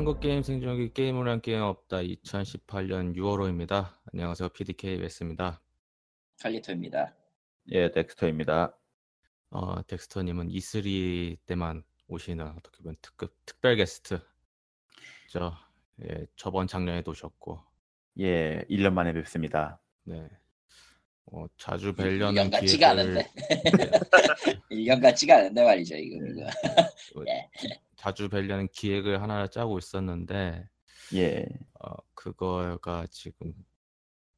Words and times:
한국 0.00 0.18
게임 0.18 0.40
생존기 0.42 0.94
게임을 0.94 1.28
한 1.28 1.42
게임 1.42 1.60
없다 1.60 1.98
2018년 1.98 3.14
6월호입니다. 3.14 3.92
안녕하세요. 4.14 4.48
PDK 4.48 4.96
웨스입니다. 4.96 5.60
칼리토입니다. 6.40 7.14
예, 7.72 7.90
덱스터입니다. 7.90 8.74
어, 9.50 9.86
덱스터님은 9.86 10.48
E3 10.48 11.36
때만 11.44 11.84
오시는 12.08 12.46
어떻게 12.56 12.82
보면 12.82 12.96
특급 13.02 13.36
특별 13.44 13.76
게스트. 13.76 14.18
저 15.28 15.52
예, 16.02 16.24
저번 16.34 16.66
작년에도 16.66 17.10
오셨고, 17.10 17.60
예, 18.20 18.64
1년 18.70 18.94
만에 18.94 19.12
뵙습니다. 19.12 19.82
네. 20.04 20.30
어, 21.26 21.44
자주 21.58 21.92
뵈려는 21.94 22.48
1년 22.48 22.50
같지가 22.50 22.94
기회를 22.94 23.00
않은데. 23.00 23.30
1년 24.72 25.02
같지가 25.02 25.36
않은데 25.36 25.62
말이죠, 25.62 25.94
이거. 25.96 26.26
이거. 26.26 26.46
어, 26.46 27.24
예. 27.28 27.50
자주 28.00 28.28
뵈려는 28.30 28.68
기획을 28.72 29.20
하나 29.22 29.46
짜고 29.46 29.78
있었는데, 29.78 30.66
예, 31.14 31.44
어, 31.80 31.94
그거가 32.14 33.06
지금 33.10 33.52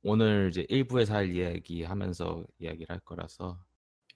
오늘 0.02 0.50
이제 0.50 0.66
1부에서 0.68 1.14
할 1.14 1.34
이야기 1.34 1.84
하면서 1.84 2.44
이야기를 2.58 2.86
할 2.90 3.00
거라서 3.00 3.64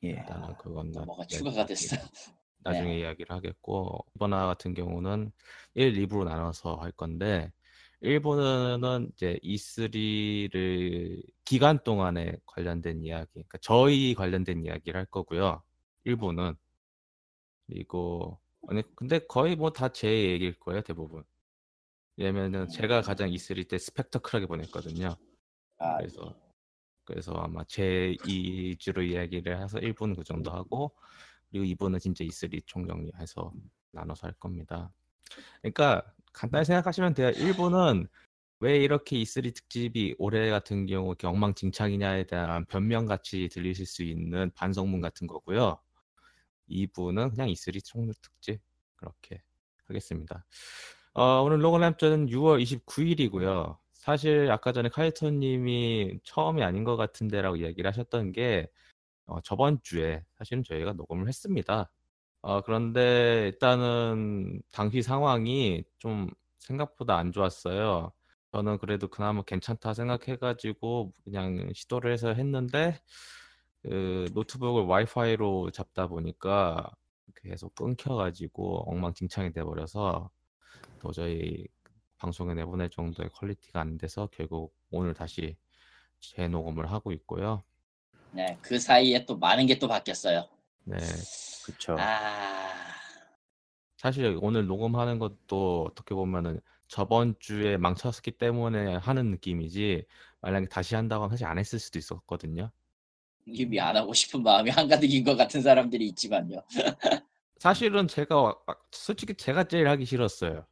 예. 0.04 0.10
일단은 0.10 0.56
그건 0.58 0.92
나- 0.92 1.04
뭐가 1.04 1.26
내- 1.26 1.38
추가가 1.38 1.66
됐어. 1.66 1.96
나중에 2.64 2.94
네. 2.94 3.00
이야기를 3.00 3.34
하겠고 3.36 4.06
이번 4.16 4.32
화 4.32 4.46
같은 4.46 4.74
경우는 4.74 5.32
1, 5.74 5.96
2부로 5.98 6.24
나눠서 6.24 6.76
할 6.76 6.92
건데 6.92 7.52
1부는 8.00 9.10
이제 9.14 9.38
E3를 9.42 11.22
기간 11.44 11.82
동안에 11.84 12.36
관련된 12.46 13.02
이야기, 13.04 13.30
그러니까 13.34 13.58
저희 13.62 14.14
관련된 14.14 14.64
이야기를 14.64 14.98
할 14.98 15.06
거고요. 15.06 15.62
1부는 16.04 16.56
그리고 17.66 18.40
아니 18.68 18.82
근데 18.96 19.18
거의 19.20 19.56
뭐 19.56 19.70
다 19.72 19.88
제 19.92 20.08
얘기일 20.32 20.58
거예요 20.58 20.82
대부분. 20.82 21.24
왜냐면은 22.16 22.68
제가 22.68 23.02
가장 23.02 23.30
E3 23.30 23.64
때 23.68 23.78
스펙터클하게 23.78 24.46
보냈거든요. 24.46 25.16
아, 25.78 25.96
그래서 25.98 26.34
그래서 27.04 27.32
아마 27.34 27.64
제 27.64 28.16
2주로 28.24 29.02
이야기를 29.08 29.62
해서 29.62 29.78
1부는 29.78 30.16
그 30.16 30.24
정도 30.24 30.50
하고 30.50 30.92
그리고 31.50 31.64
2부는 31.66 32.00
진짜 32.00 32.24
E3 32.24 32.60
총정리해서 32.66 33.52
나눠서 33.92 34.26
할 34.28 34.34
겁니다. 34.34 34.92
그러니까 35.62 36.02
간단히 36.32 36.64
생각하시면 36.64 37.14
돼요. 37.14 37.30
1부는 37.32 38.08
왜 38.60 38.78
이렇게 38.78 39.16
E3 39.18 39.52
특집이 39.52 40.16
올해 40.18 40.50
같은 40.50 40.86
경우 40.86 41.08
이렇게 41.08 41.26
엉망진창이냐에 41.26 42.24
대한 42.26 42.64
변명같이 42.66 43.48
들리실 43.50 43.86
수 43.86 44.02
있는 44.02 44.50
반성문 44.54 45.00
같은 45.02 45.26
거고요. 45.26 45.78
2부는 46.68 47.30
그냥 47.30 47.48
E3 47.48 47.84
총력 47.84 48.20
특집 48.20 48.60
그렇게 48.96 49.42
하겠습니다. 49.86 50.44
어, 51.14 51.42
오늘 51.42 51.62
로그램전은 51.64 52.26
6월 52.28 52.62
29일이고요. 52.62 53.78
사실 53.92 54.50
아까 54.50 54.72
전에 54.72 54.88
카이토님이 54.88 56.20
처음이 56.24 56.62
아닌 56.62 56.84
것 56.84 56.96
같은데라고 56.96 57.56
이야기를 57.56 57.88
하셨던 57.88 58.32
게 58.32 58.68
어, 59.26 59.40
저번 59.42 59.80
주에 59.82 60.24
사실은 60.38 60.62
저희가 60.62 60.92
녹음을 60.92 61.28
했습니다. 61.28 61.90
어, 62.42 62.60
그런데 62.62 63.50
일단은 63.52 64.62
당시 64.70 65.02
상황이 65.02 65.84
좀 65.98 66.28
생각보다 66.58 67.16
안 67.16 67.32
좋았어요. 67.32 68.12
저는 68.52 68.78
그래도 68.78 69.08
그나마 69.08 69.42
괜찮다 69.42 69.94
생각해가지고 69.94 71.12
그냥 71.24 71.70
시도를 71.74 72.12
해서 72.12 72.32
했는데 72.34 73.00
그 73.88 74.28
노트북을 74.34 74.82
와이파이로 74.82 75.70
잡다 75.70 76.08
보니까 76.08 76.90
계속 77.36 77.72
끊겨가지고 77.76 78.90
엉망진창이 78.90 79.52
돼버려서 79.52 80.28
도저히 80.98 81.68
방송에 82.18 82.54
내보낼 82.54 82.90
정도의 82.90 83.30
quality가 83.32 83.80
안 83.80 83.96
돼서 83.96 84.28
결국 84.32 84.74
오늘 84.90 85.14
다시 85.14 85.56
재녹음을 86.18 86.90
하고 86.90 87.12
있고요. 87.12 87.62
네, 88.32 88.58
그 88.60 88.78
사이에 88.78 89.24
또 89.24 89.36
많은 89.38 89.66
게 89.66 89.78
또 89.78 89.86
바뀌었어요. 89.86 90.48
네, 90.84 90.96
그쵸. 91.64 91.96
아, 91.96 92.94
사실 93.98 94.36
오늘 94.42 94.66
녹음하는 94.66 95.20
것도 95.20 95.86
어떻게 95.90 96.14
보면은 96.14 96.60
저번 96.88 97.34
주에 97.38 97.76
망쳤기 97.76 98.32
때문에 98.32 98.96
하는 98.96 99.30
느낌이지 99.30 100.04
만약에 100.40 100.66
다시 100.68 100.96
한다고 100.96 101.24
하면 101.24 101.30
사실 101.30 101.46
안 101.46 101.58
했을 101.58 101.78
수도 101.78 101.98
있었거든요. 102.00 102.70
이미 103.46 103.80
안 103.80 103.96
하고 103.96 104.12
싶은 104.12 104.42
마음이 104.42 104.70
한가득인 104.70 105.24
것 105.24 105.36
같은 105.36 105.62
사람들이 105.62 106.06
있지만요. 106.08 106.62
사실은 107.58 108.06
제가 108.08 108.40
와- 108.42 108.56
아, 108.66 108.74
솔직히 108.90 109.34
제가 109.34 109.64
제일 109.64 109.88
하기 109.88 110.04
싫었어요. 110.04 110.66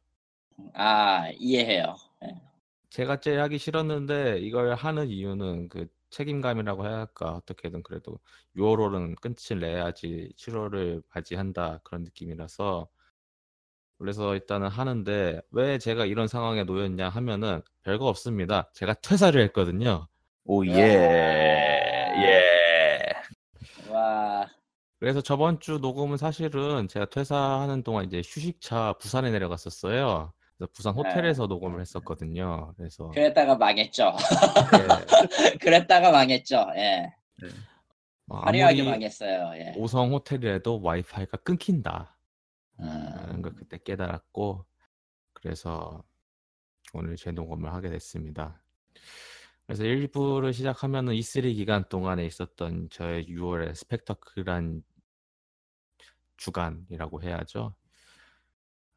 아, 0.73 1.29
이해해요. 1.37 1.95
예. 2.23 2.35
제가 2.89 3.19
제일 3.19 3.39
하기 3.41 3.57
싫었는데 3.57 4.39
이걸 4.39 4.73
하는 4.75 5.07
이유는 5.09 5.69
그 5.69 5.87
책임감이라고 6.11 6.85
해야 6.85 6.99
할까 6.99 7.33
어떻게든 7.33 7.83
그래도 7.83 8.19
6월호는 8.55 9.19
끝을 9.19 9.59
내야지 9.59 10.29
7월을 10.37 11.03
맞이한다 11.13 11.81
그런 11.83 12.03
느낌이라서 12.03 12.87
그래서 13.97 14.33
일단은 14.35 14.69
하는데 14.69 15.41
왜 15.51 15.77
제가 15.77 16.05
이런 16.05 16.27
상황에 16.29 16.63
놓였냐 16.63 17.09
하면은 17.09 17.61
별거 17.83 18.05
없습니다. 18.07 18.69
제가 18.73 18.93
퇴사를 18.95 19.41
했거든요. 19.45 20.07
오, 20.45 20.65
예, 20.65 20.71
예. 20.77 22.54
와, 25.05 25.11
그래서 25.11 25.21
저번 25.21 25.59
주 25.59 25.77
녹음은 25.77 26.17
사실은 26.17 26.87
제가 26.87 27.05
퇴사하는 27.05 27.83
동안 27.83 28.05
이제 28.05 28.23
휴식차 28.25 28.93
부산에 28.93 29.29
내려갔었어요. 29.29 30.33
그래서 30.57 30.71
부산 30.73 30.95
네. 30.95 31.01
호텔에서 31.01 31.45
녹음을 31.45 31.79
했었거든요. 31.79 32.73
그래서 32.75 33.11
그랬다가 33.11 33.55
망했죠. 33.55 34.15
예, 34.73 35.57
그랬다가 35.61 36.11
망했죠. 36.11 36.65
예. 36.77 37.13
어, 38.29 38.37
화려하게 38.37 38.81
아무리 38.81 38.89
망했어요. 38.89 39.51
예. 39.57 39.73
5성 39.77 40.11
호텔이라도 40.11 40.81
와이파이가 40.81 41.37
끊긴다. 41.37 42.17
음, 42.79 42.85
라는 42.85 43.41
걸 43.43 43.53
그때 43.53 43.77
깨달았고 43.77 44.65
그래서 45.33 46.03
오늘 46.93 47.15
재녹음을 47.15 47.71
하게 47.71 47.91
됐습니다. 47.91 48.59
그래서 49.67 49.83
1부를 49.83 50.51
시작하면은 50.51 51.13
E3 51.13 51.53
기간 51.55 51.87
동안에 51.89 52.25
있었던 52.25 52.89
저의 52.89 53.27
6월의 53.27 53.75
스펙터클한 53.75 54.83
주간이라고 56.37 57.21
해야죠. 57.23 57.75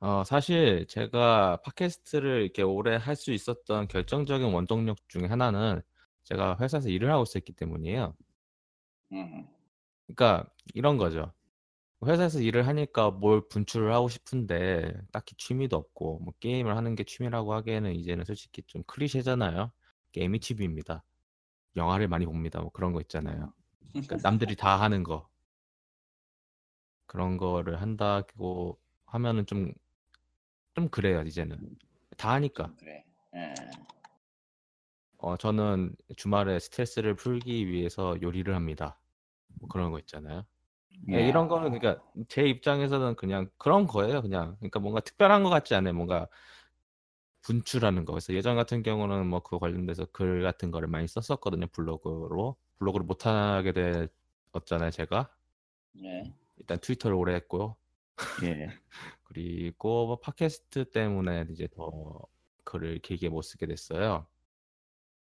어, 0.00 0.22
사실 0.24 0.86
제가 0.86 1.60
팟캐스트를 1.62 2.42
이렇게 2.42 2.62
오래 2.62 2.96
할 2.96 3.16
수 3.16 3.32
있었던 3.32 3.88
결정적인 3.88 4.52
원동력 4.52 4.96
중에 5.08 5.26
하나는 5.26 5.82
제가 6.24 6.56
회사에서 6.60 6.88
일을 6.88 7.10
하고 7.10 7.24
있었기 7.24 7.52
때문이에요. 7.54 8.14
음, 9.12 9.48
그러니까 10.06 10.50
이런 10.74 10.98
거죠. 10.98 11.32
회사에서 12.06 12.40
일을 12.40 12.66
하니까 12.68 13.10
뭘 13.10 13.48
분출을 13.48 13.92
하고 13.94 14.08
싶은데 14.08 14.94
딱히 15.12 15.34
취미도 15.36 15.76
없고 15.76 16.20
뭐 16.20 16.34
게임을 16.40 16.76
하는 16.76 16.94
게 16.94 17.04
취미라고 17.04 17.54
하기에는 17.54 17.94
이제는 17.96 18.24
솔직히 18.24 18.62
좀 18.66 18.82
클리셰잖아요. 18.84 19.72
게임이 20.12 20.40
취미입니다. 20.40 21.04
영화를 21.76 22.08
많이 22.08 22.26
봅니다. 22.26 22.60
뭐 22.60 22.70
그런 22.70 22.92
거 22.92 23.00
있잖아요. 23.02 23.52
그러니까 23.92 24.18
남들이 24.22 24.56
다 24.56 24.80
하는 24.80 25.02
거 25.02 25.28
그런 27.08 27.36
거를 27.36 27.80
한다고 27.82 28.78
하면은 29.06 29.44
좀 29.46 29.72
좀 30.78 30.88
그래요 30.90 31.22
이제는 31.22 31.58
다 32.16 32.34
하니까. 32.34 32.72
그래. 32.78 33.04
예. 33.34 33.52
어 35.16 35.36
저는 35.36 35.96
주말에 36.16 36.60
스트레스를 36.60 37.16
풀기 37.16 37.66
위해서 37.66 38.16
요리를 38.22 38.54
합니다. 38.54 39.00
뭐 39.58 39.68
그런 39.68 39.90
거 39.90 39.98
있잖아요. 39.98 40.46
예, 41.10 41.14
예. 41.14 41.28
이런 41.28 41.48
거는 41.48 41.72
그러니까 41.76 42.00
제 42.28 42.44
입장에서는 42.48 43.16
그냥 43.16 43.50
그런 43.58 43.88
거예요. 43.88 44.22
그냥 44.22 44.54
그러니까 44.60 44.78
뭔가 44.78 45.00
특별한 45.00 45.42
것 45.42 45.50
같지 45.50 45.74
않아요. 45.74 45.94
뭔가 45.94 46.28
분출하는 47.42 48.04
거. 48.04 48.12
그래서 48.12 48.32
예전 48.34 48.54
같은 48.54 48.84
경우는 48.84 49.26
뭐 49.26 49.40
그거 49.40 49.58
관련돼서 49.58 50.06
글 50.12 50.44
같은 50.44 50.70
거를 50.70 50.86
많이 50.86 51.08
썼었거든요. 51.08 51.66
블로그로 51.72 52.56
블로그를 52.78 53.04
못 53.04 53.26
하게 53.26 53.72
됐잖아요. 54.52 54.92
제가 54.92 55.28
예. 56.04 56.22
일단 56.58 56.78
트위터를 56.80 57.16
오래 57.16 57.34
했고요. 57.34 57.76
예. 58.44 58.68
그리고 59.24 60.06
뭐 60.06 60.20
팟캐스트 60.20 60.90
때문에 60.90 61.46
이제 61.50 61.68
더 61.74 62.20
글을 62.64 63.00
길게 63.00 63.28
못 63.28 63.42
쓰게 63.42 63.66
됐어요. 63.66 64.26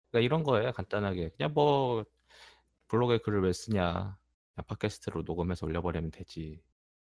그러니까 0.09 0.25
이런 0.25 0.43
거예요. 0.43 0.71
간단하게 0.73 1.29
그냥 1.37 1.53
뭐 1.53 2.05
블로그에 2.87 3.19
글을 3.19 3.41
왜 3.43 3.53
쓰냐. 3.53 4.17
그냥 4.55 4.65
팟캐스트로 4.67 5.23
녹음해서 5.23 5.65
올려버리면 5.65 6.11
되지. 6.11 6.61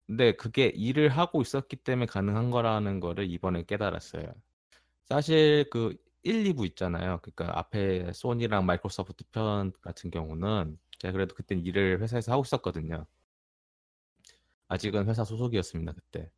근데 0.07 0.33
그게 0.33 0.67
일을 0.67 1.09
하고 1.09 1.43
있었기 1.43 1.77
때문에 1.77 2.07
가능한 2.07 2.51
거라는 2.51 3.01
거를 3.01 3.31
이번에 3.31 3.65
깨달았어요. 3.65 4.35
사실 5.07 5.69
그 5.71 5.97
1, 6.23 6.45
2부 6.45 6.67
있잖아요. 6.69 7.21
그러니까 7.23 7.59
앞에 7.59 8.13
소니랑 8.13 8.67
마이크로소프트 8.67 9.25
편 9.31 9.73
같은 9.83 10.11
경우는 10.11 10.79
제가 10.99 11.13
그래도 11.13 11.35
그때 11.35 11.55
일을 11.55 12.01
회사에서 12.01 12.33
하고 12.33 12.43
있었거든요. 12.43 13.07
아직은 14.69 15.09
회사 15.09 15.25
소속이었습니다, 15.25 15.93
그때. 15.93 16.31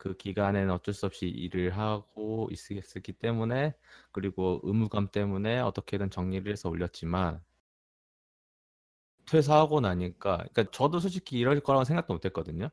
그 0.00 0.16
기간에는 0.16 0.72
어쩔 0.72 0.94
수 0.94 1.04
없이 1.06 1.26
일을 1.28 1.76
하고 1.76 2.48
있었기 2.50 3.12
때문에 3.12 3.74
그리고 4.12 4.58
의무감 4.62 5.08
때문에 5.08 5.60
어떻게든 5.60 6.10
정리를 6.10 6.50
해서 6.50 6.70
올렸지만 6.70 7.44
퇴사하고 9.26 9.80
나니까 9.80 10.38
그러니까 10.38 10.64
저도 10.72 11.00
솔직히 11.00 11.38
이럴 11.38 11.60
거라고 11.60 11.84
생각도 11.84 12.14
못했거든요. 12.14 12.70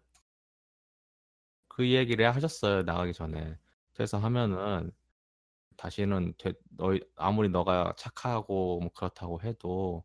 그 1.68 1.90
얘기를 1.92 2.34
하셨어요 2.34 2.84
나가기 2.84 3.14
전에 3.14 3.58
퇴사하면은 3.94 4.92
다시는 5.78 6.34
되, 6.38 6.54
너 6.78 6.98
아무리 7.16 7.50
너가 7.50 7.94
착하고 7.98 8.80
뭐 8.82 8.92
그렇다고 8.94 9.42
해도 9.42 10.04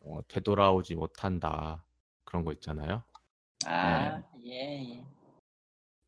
어, 0.00 0.20
되돌아오지 0.28 0.94
못한다 0.96 1.85
그런 2.26 2.44
거 2.44 2.52
있잖아요. 2.52 3.02
아, 3.64 4.22
예, 4.44 4.50
예. 4.50 5.04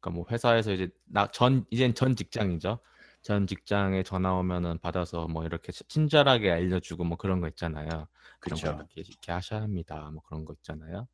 그러니까 0.00 0.10
뭐 0.10 0.26
회사에서 0.30 0.72
이제 0.72 0.90
나 1.06 1.26
전 1.28 1.64
이젠 1.70 1.94
전 1.94 2.14
직장이죠. 2.14 2.78
전 3.22 3.46
직장에 3.46 4.02
전화 4.02 4.34
오면은 4.34 4.78
받아서 4.78 5.26
뭐 5.26 5.44
이렇게 5.44 5.72
치- 5.72 5.84
친절하게 5.88 6.50
알려주고 6.52 7.04
뭐 7.04 7.16
그런 7.16 7.40
거 7.40 7.48
있잖아요. 7.48 8.06
그런 8.40 8.60
거. 8.60 8.68
이렇게, 8.76 9.00
이렇게 9.00 9.32
하셔야 9.32 9.62
합니다. 9.62 10.10
뭐 10.12 10.22
그런 10.22 10.44
거 10.44 10.52
있잖아요. 10.54 11.08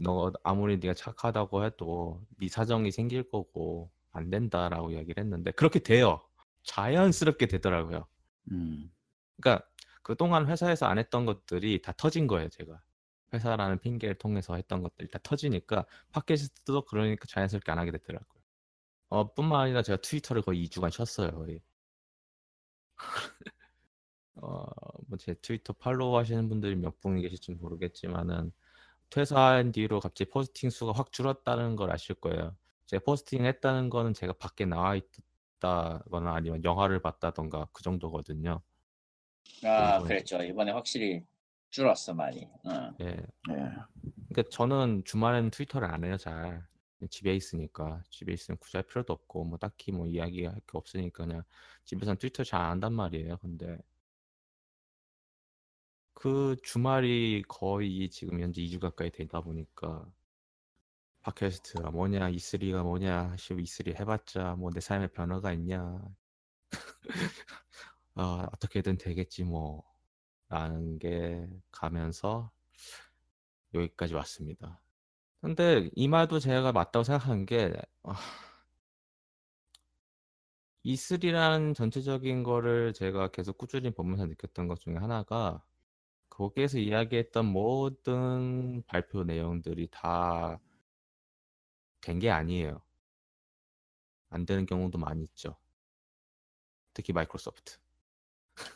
너 0.00 0.32
아무리 0.42 0.78
네가 0.78 0.94
착하다고 0.94 1.64
해도 1.64 2.24
네 2.38 2.48
사정이 2.48 2.90
생길 2.90 3.28
거고 3.28 3.90
안 4.10 4.30
된다라고 4.30 4.90
이야기를 4.92 5.22
했는데 5.22 5.50
그렇게 5.52 5.78
돼요. 5.80 6.20
자연스럽게 6.62 7.46
되더라고요. 7.46 8.06
음. 8.50 8.90
그러니까 9.40 9.66
그동안 10.02 10.48
회사에서 10.48 10.86
안 10.86 10.98
했던 10.98 11.26
것들이 11.26 11.80
다 11.82 11.92
터진 11.96 12.26
거예요, 12.26 12.48
제가. 12.48 12.80
회사라는 13.34 13.80
핑계를 13.80 14.16
통해서 14.16 14.56
했던 14.56 14.82
것들이 14.82 15.10
다 15.10 15.18
터지니까 15.22 15.86
팟캐스트도 16.12 16.84
그러니까 16.86 17.26
자연스럽게 17.28 17.72
안 17.72 17.78
하게 17.78 17.92
되더라고요. 17.92 18.42
어, 19.10 19.34
뿐만 19.34 19.62
아니라 19.62 19.82
제가 19.82 19.98
트위터를 20.02 20.42
거의 20.42 20.64
2주간 20.64 20.90
쉬었어요, 20.90 21.32
거의. 21.32 21.62
어, 24.36 24.64
뭐 25.08 25.18
제 25.18 25.34
트위터 25.40 25.72
follow 25.74 26.16
하시는 26.16 26.48
분들이 26.48 26.74
몇 26.76 26.98
분 27.00 27.20
계실지 27.20 27.54
모르겠지만은 27.54 28.52
퇴사한 29.10 29.72
뒤로 29.72 30.00
갑자기 30.00 30.30
포스팅 30.30 30.70
수가 30.70 30.92
확 30.92 31.12
줄었다는 31.12 31.76
걸 31.76 31.92
아실 31.92 32.14
거예요. 32.16 32.56
제가 32.86 33.02
포스팅 33.04 33.44
했다는 33.46 33.90
거는 33.90 34.14
제가 34.14 34.34
밖에 34.34 34.64
나와 34.66 34.96
있다거나 34.96 36.34
아니면 36.34 36.64
영화를 36.64 37.00
봤다던가 37.02 37.68
그 37.72 37.82
정도거든요. 37.82 38.62
아, 39.64 40.00
그랬죠. 40.02 40.42
이번에 40.42 40.72
확실히 40.72 41.24
줄었어 41.74 42.14
많이. 42.14 42.44
어. 42.64 42.94
예. 43.00 43.06
예. 43.06 43.54
그러니까 44.28 44.44
저는 44.50 45.02
주말에는 45.04 45.50
트위터를 45.50 45.90
안 45.90 46.04
해요, 46.04 46.16
잘. 46.16 46.64
집에 47.10 47.34
있으니까. 47.34 48.00
집에 48.10 48.32
있으면 48.32 48.58
굳이 48.58 48.76
할 48.76 48.84
필요도 48.84 49.12
없고, 49.12 49.44
뭐 49.44 49.58
딱히 49.58 49.90
뭐 49.92 50.06
이야기할 50.06 50.54
게 50.54 50.62
없으니까 50.72 51.24
그냥 51.24 51.42
집에서는 51.84 52.18
트위터 52.18 52.44
잘 52.44 52.60
안 52.62 52.70
한단 52.72 52.92
말이에요. 52.94 53.38
근데 53.38 53.78
그 56.14 56.56
주말이 56.62 57.42
거의 57.48 58.08
지금 58.10 58.40
현재 58.40 58.60
2주 58.62 58.80
가까이 58.80 59.10
되다 59.10 59.40
보니까 59.40 60.06
팟캐스트가 61.22 61.90
뭐냐, 61.90 62.30
E3가 62.30 62.82
뭐냐, 62.84 63.30
하시고 63.32 63.60
E3 63.60 63.98
해봤자 63.98 64.54
뭐 64.56 64.70
내 64.70 64.80
삶에 64.80 65.08
변화가 65.08 65.52
있냐. 65.54 65.98
아, 68.14 68.48
어떻게든 68.52 68.98
되겠지 68.98 69.44
뭐. 69.44 69.84
라는 70.54 71.00
게 71.00 71.48
가면서 71.72 72.52
여기까지 73.74 74.14
왔습니다. 74.14 74.80
근데 75.40 75.90
이 75.96 76.08
말도 76.08 76.40
제가 76.40 76.72
맞다고 76.72 77.04
생각하는 77.04 77.46
게 77.46 77.72
아, 78.04 78.14
E3라는 80.84 81.74
전체적인 81.74 82.42
거를 82.44 82.92
제가 82.92 83.28
계속 83.28 83.56
꾸준히 83.58 83.90
보면서 83.90 84.26
느꼈던 84.26 84.68
것 84.68 84.80
중에 84.80 84.96
하나가 84.96 85.62
거기에서 86.30 86.78
이야기했던 86.78 87.46
모든 87.46 88.82
발표 88.86 89.24
내용들이 89.24 89.88
다 89.92 90.60
된 92.00 92.20
게 92.20 92.30
아니에요. 92.30 92.82
안 94.28 94.44
되는 94.44 94.66
경우도 94.66 94.98
많이 94.98 95.22
있죠. 95.24 95.56
특히 96.92 97.12
마이크로소프트. 97.12 97.78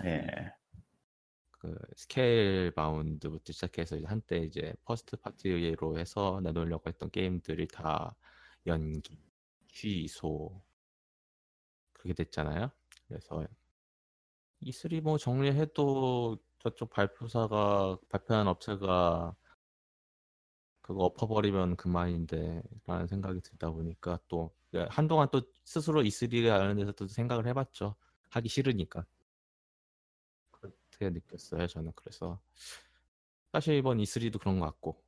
예. 0.05 0.53
그 1.59 1.77
스케일 1.97 2.71
바운드부터 2.71 3.53
시작해서 3.53 3.97
이제 3.97 4.07
한때 4.07 4.39
이제 4.39 4.75
first 4.85 5.17
party로 5.17 5.99
해서 5.99 6.41
내놓으려고 6.43 6.89
했던 6.89 7.11
게임들이 7.11 7.69
다 7.69 8.15
연기, 8.67 9.19
취소 9.69 10.63
그렇게 11.93 12.15
됐잖아요. 12.15 12.71
그래서 13.09 13.47
E3 14.63 15.03
뭐 15.03 15.19
정리해도 15.19 16.39
저쪽 16.59 16.91
발표사가 16.91 17.99
발표한 18.09 18.49
업체가 18.49 19.35
그거 20.81 21.05
엎어버리면 21.05 21.77
그만인데 21.77 22.63
라는 22.87 23.07
생각이 23.07 23.41
들다 23.41 23.71
보니까 23.71 24.19
또 24.29 24.55
한동안 24.89 25.29
또 25.31 25.43
스스로 25.65 26.03
E3에 26.03 26.49
관련해서 26.49 26.93
또 26.93 27.07
생각을 27.07 27.47
해봤죠. 27.49 27.95
하기 28.31 28.49
싫으니까. 28.49 29.05
그렇게 30.99 31.11
느꼈어요 31.11 31.67
저는 31.67 31.93
그래서. 31.95 32.41
사실 33.53 33.75
이번 33.77 33.99
E3도 33.99 34.39
그런 34.39 34.61
것 34.61 34.67
같고 34.67 35.03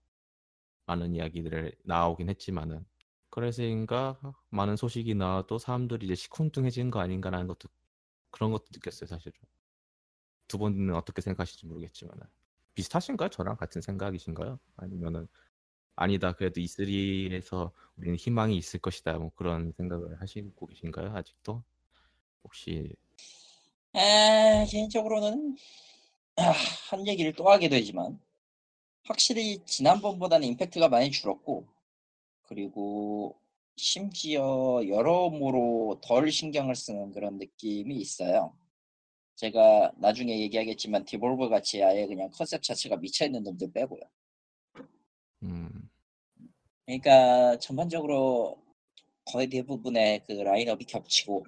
많은 0.86 1.14
이야기들을 1.14 1.76
나오긴 1.84 2.30
했지만은 2.30 2.86
그래서인가 3.28 4.18
많은 4.48 4.76
소식이 4.76 5.14
나와도 5.14 5.58
사람들이 5.58 6.06
이제 6.06 6.14
시큰둥해지는 6.14 6.90
거 6.90 7.00
아닌가라는 7.00 7.46
것도 7.46 7.68
그런 8.30 8.50
것도 8.50 8.64
느꼈어요 8.72 9.06
사실은. 9.06 9.38
두 10.48 10.58
분은 10.58 10.94
어떻게 10.94 11.20
생각하실지 11.22 11.66
모르겠지만은. 11.66 12.22
비슷하신가요? 12.74 13.28
저랑 13.28 13.56
같은 13.56 13.80
생각이신가요? 13.80 14.58
아니면은 14.76 15.28
아니다 15.96 16.32
그래도 16.32 16.60
E3에서 16.60 17.72
우리는 17.96 18.16
희망이 18.16 18.56
있을 18.56 18.80
것이다 18.80 19.18
뭐 19.18 19.30
그런 19.34 19.72
생각을 19.72 20.20
하시고 20.20 20.66
계신가요 20.66 21.14
아직도? 21.14 21.62
혹시 22.44 22.96
에, 23.94 24.66
개인적으로는 24.70 25.56
아, 26.36 26.52
한 26.90 27.06
얘기를 27.06 27.32
또 27.34 27.48
하게 27.50 27.68
되지만 27.68 28.20
확실히 29.04 29.58
지난번보다는 29.64 30.46
임팩트가 30.48 30.88
많이 30.88 31.10
줄었고 31.10 31.66
그리고 32.42 33.36
심지어 33.76 34.82
여러모로 34.86 36.00
덜 36.02 36.30
신경을 36.30 36.74
쓰는 36.74 37.12
그런 37.12 37.38
느낌이 37.38 37.96
있어요. 37.96 38.54
제가 39.36 39.92
나중에 39.96 40.38
얘기하겠지만 40.40 41.04
디볼버 41.04 41.48
같이 41.48 41.82
아예 41.82 42.06
그냥 42.06 42.30
컨셉 42.30 42.62
자체가 42.62 42.96
미쳐 42.96 43.24
있는 43.24 43.42
놈들 43.42 43.72
빼고요. 43.72 44.02
음 45.42 45.90
그러니까 46.84 47.58
전반적으로 47.58 48.62
거의 49.24 49.48
대부분의 49.48 50.24
그 50.26 50.32
라인업이 50.32 50.84
겹치고 50.84 51.44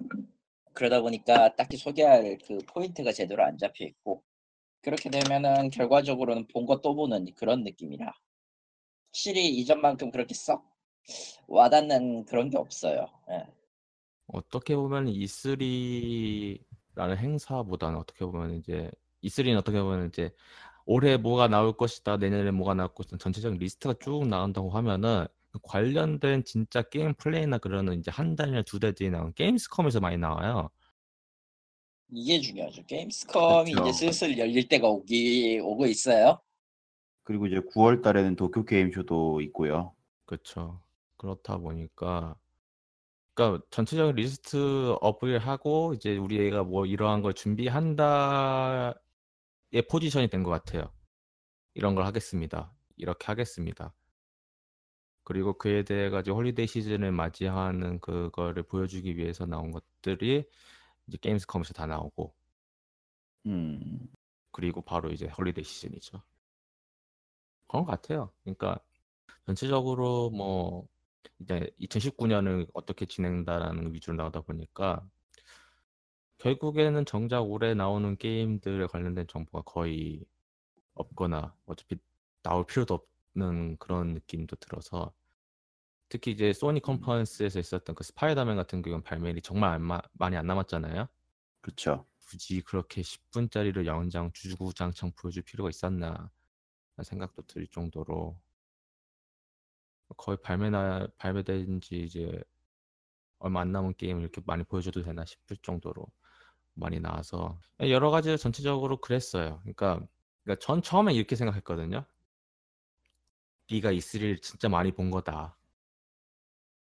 그러다 0.73 1.01
보니까 1.01 1.55
딱히 1.55 1.77
소개할 1.77 2.37
그 2.47 2.57
포인트가 2.67 3.11
제대로 3.11 3.43
안 3.43 3.57
잡혀 3.57 3.85
있고 3.85 4.23
그렇게 4.81 5.09
되면은 5.09 5.69
결과적으로는 5.71 6.47
본 6.47 6.65
거 6.65 6.81
또 6.81 6.95
보는 6.95 7.25
그런 7.35 7.63
느낌이라 7.63 8.13
확실히 9.11 9.47
이전만큼 9.49 10.11
그렇게 10.11 10.33
썩 10.35 10.63
와닿는 11.47 12.25
그런 12.25 12.49
게 12.49 12.57
없어요. 12.57 13.07
예. 13.31 13.45
어떻게 14.27 14.75
보면 14.75 15.05
E3라는 15.07 17.17
행사보다는 17.17 17.97
어떻게 17.99 18.25
보면 18.25 18.55
이제 18.55 18.89
E3는 19.23 19.57
어떻게 19.57 19.81
보면 19.81 20.07
이제 20.07 20.31
올해 20.85 21.17
뭐가 21.17 21.47
나올 21.47 21.75
것이다, 21.77 22.17
내년에 22.17 22.51
뭐가 22.51 22.73
나올 22.73 22.93
것이다, 22.93 23.17
전체적인 23.17 23.57
리스트가 23.59 23.95
쭉 24.01 24.27
나온다고 24.27 24.69
하면은 24.71 25.25
그 25.25 25.29
관련된 25.61 26.43
진짜 26.45 26.81
게임 26.81 27.13
플레이나 27.15 27.57
그러는 27.59 27.99
이제 27.99 28.09
한 28.11 28.35
달이나 28.35 28.63
두 28.63 28.79
달 28.79 28.93
뒤에 28.93 29.09
나온 29.09 29.33
게임스컴에서 29.33 29.99
많이 29.99 30.17
나와요. 30.17 30.69
이게 32.11 32.39
중요하죠. 32.39 32.85
게임스컴이 32.85 33.71
그렇죠. 33.73 33.89
이제 33.89 33.97
슬슬 34.11 34.37
열릴 34.37 34.67
때가 34.67 34.87
오기 34.87 35.59
오고 35.63 35.85
있어요. 35.87 36.39
그리고 37.23 37.47
이제 37.47 37.57
9월 37.73 38.01
달에는 38.03 38.35
도쿄 38.35 38.65
게임쇼도 38.65 39.41
있고요. 39.41 39.95
그렇죠. 40.25 40.81
그렇다 41.17 41.57
보니까 41.57 42.35
그러니까 43.33 43.65
전체적인 43.71 44.15
list 44.15 44.95
up을 45.01 45.39
하고 45.39 45.93
이제 45.95 46.17
우리 46.17 46.45
애가 46.47 46.63
뭐 46.65 46.85
이러한 46.85 47.21
걸 47.21 47.33
준비한다의 47.33 48.93
포지션이 49.89 50.27
된 50.29 50.43
것 50.43 50.51
같아요. 50.51 50.91
이런 51.73 51.95
걸 51.95 52.05
하겠습니다. 52.05 52.73
이렇게 52.97 53.25
하겠습니다. 53.25 53.93
그리고 55.23 55.53
그에 55.57 55.83
대해 55.83 56.09
가지고 56.09 56.37
holiday 56.37 56.67
season을 56.67 57.11
맞이하는 57.11 57.99
그거를 57.99 58.63
보여주기 58.63 59.15
위해서 59.17 59.45
나온 59.45 59.71
것들이 59.71 60.45
이제 61.07 61.17
게임스컴에서 61.21 61.73
다 61.73 61.85
나오고 61.85 62.33
음. 63.45 63.99
그리고 64.51 64.81
바로 64.81 65.11
이제 65.11 65.27
holiday 65.27 65.63
season이죠. 65.63 66.21
그런 67.67 67.85
것 67.85 67.91
같아요. 67.91 68.31
그러니까 68.43 68.79
전체적으로 69.45 70.29
뭐 70.29 70.87
이제 71.39 71.69
2019년을 71.79 72.67
어떻게 72.73 73.05
진행된다라는 73.05 73.93
위주로 73.93 74.15
나오다 74.15 74.41
보니까 74.41 75.05
결국에는 76.37 77.05
정작 77.05 77.41
올해 77.41 77.73
나오는 77.73 78.17
게임들에 78.17 78.87
관련된 78.87 79.27
정보가 79.27 79.63
거의 79.63 80.25
없거나 80.93 81.55
어차피 81.65 81.97
나올 82.43 82.65
필요도 82.65 82.93
없 82.93 83.12
는 83.35 83.77
그런 83.77 84.13
느낌도 84.13 84.57
들어서 84.57 85.13
특히 86.09 86.31
이제 86.31 86.53
소니 86.53 86.81
컨퍼런스에서 86.81 87.59
있었던 87.59 87.95
그 87.95 88.03
스파이더맨 88.03 88.55
같은 88.57 88.81
경우는 88.81 89.03
발매일이 89.03 89.41
정말 89.41 89.71
안 89.73 89.83
마- 89.83 90.01
많이 90.13 90.37
안 90.37 90.47
남았잖아요. 90.47 91.07
그렇죠. 91.61 92.05
굳이 92.27 92.61
그렇게 92.61 93.01
10분짜리를 93.03 93.85
연장 93.85 94.31
주구장창 94.33 95.11
보여줄 95.15 95.43
필요가 95.43 95.69
있었나 95.69 96.31
생각도 97.03 97.43
들 97.43 97.67
정도로 97.67 98.39
거의 100.17 100.37
발매나 100.41 101.07
발매된 101.17 101.81
지 101.81 102.03
이제 102.03 102.41
얼마 103.39 103.61
안 103.61 103.71
남은 103.71 103.95
게임을 103.97 104.21
이렇게 104.21 104.41
많이 104.45 104.63
보여줘도 104.63 105.03
되나 105.03 105.25
싶을 105.25 105.57
정도로 105.57 106.05
많이 106.75 106.99
나와서 106.99 107.59
여러 107.81 108.11
가지 108.11 108.37
전체적으로 108.37 109.01
그랬어요. 109.01 109.59
그러니까, 109.63 110.01
그러니까 110.43 110.65
전 110.65 110.81
처음에 110.83 111.13
이렇게 111.13 111.35
생각했거든요. 111.37 112.05
네가 113.71 113.91
E3를 113.91 114.41
진짜 114.41 114.69
많이 114.69 114.91
본 114.91 115.11
거다. 115.11 115.57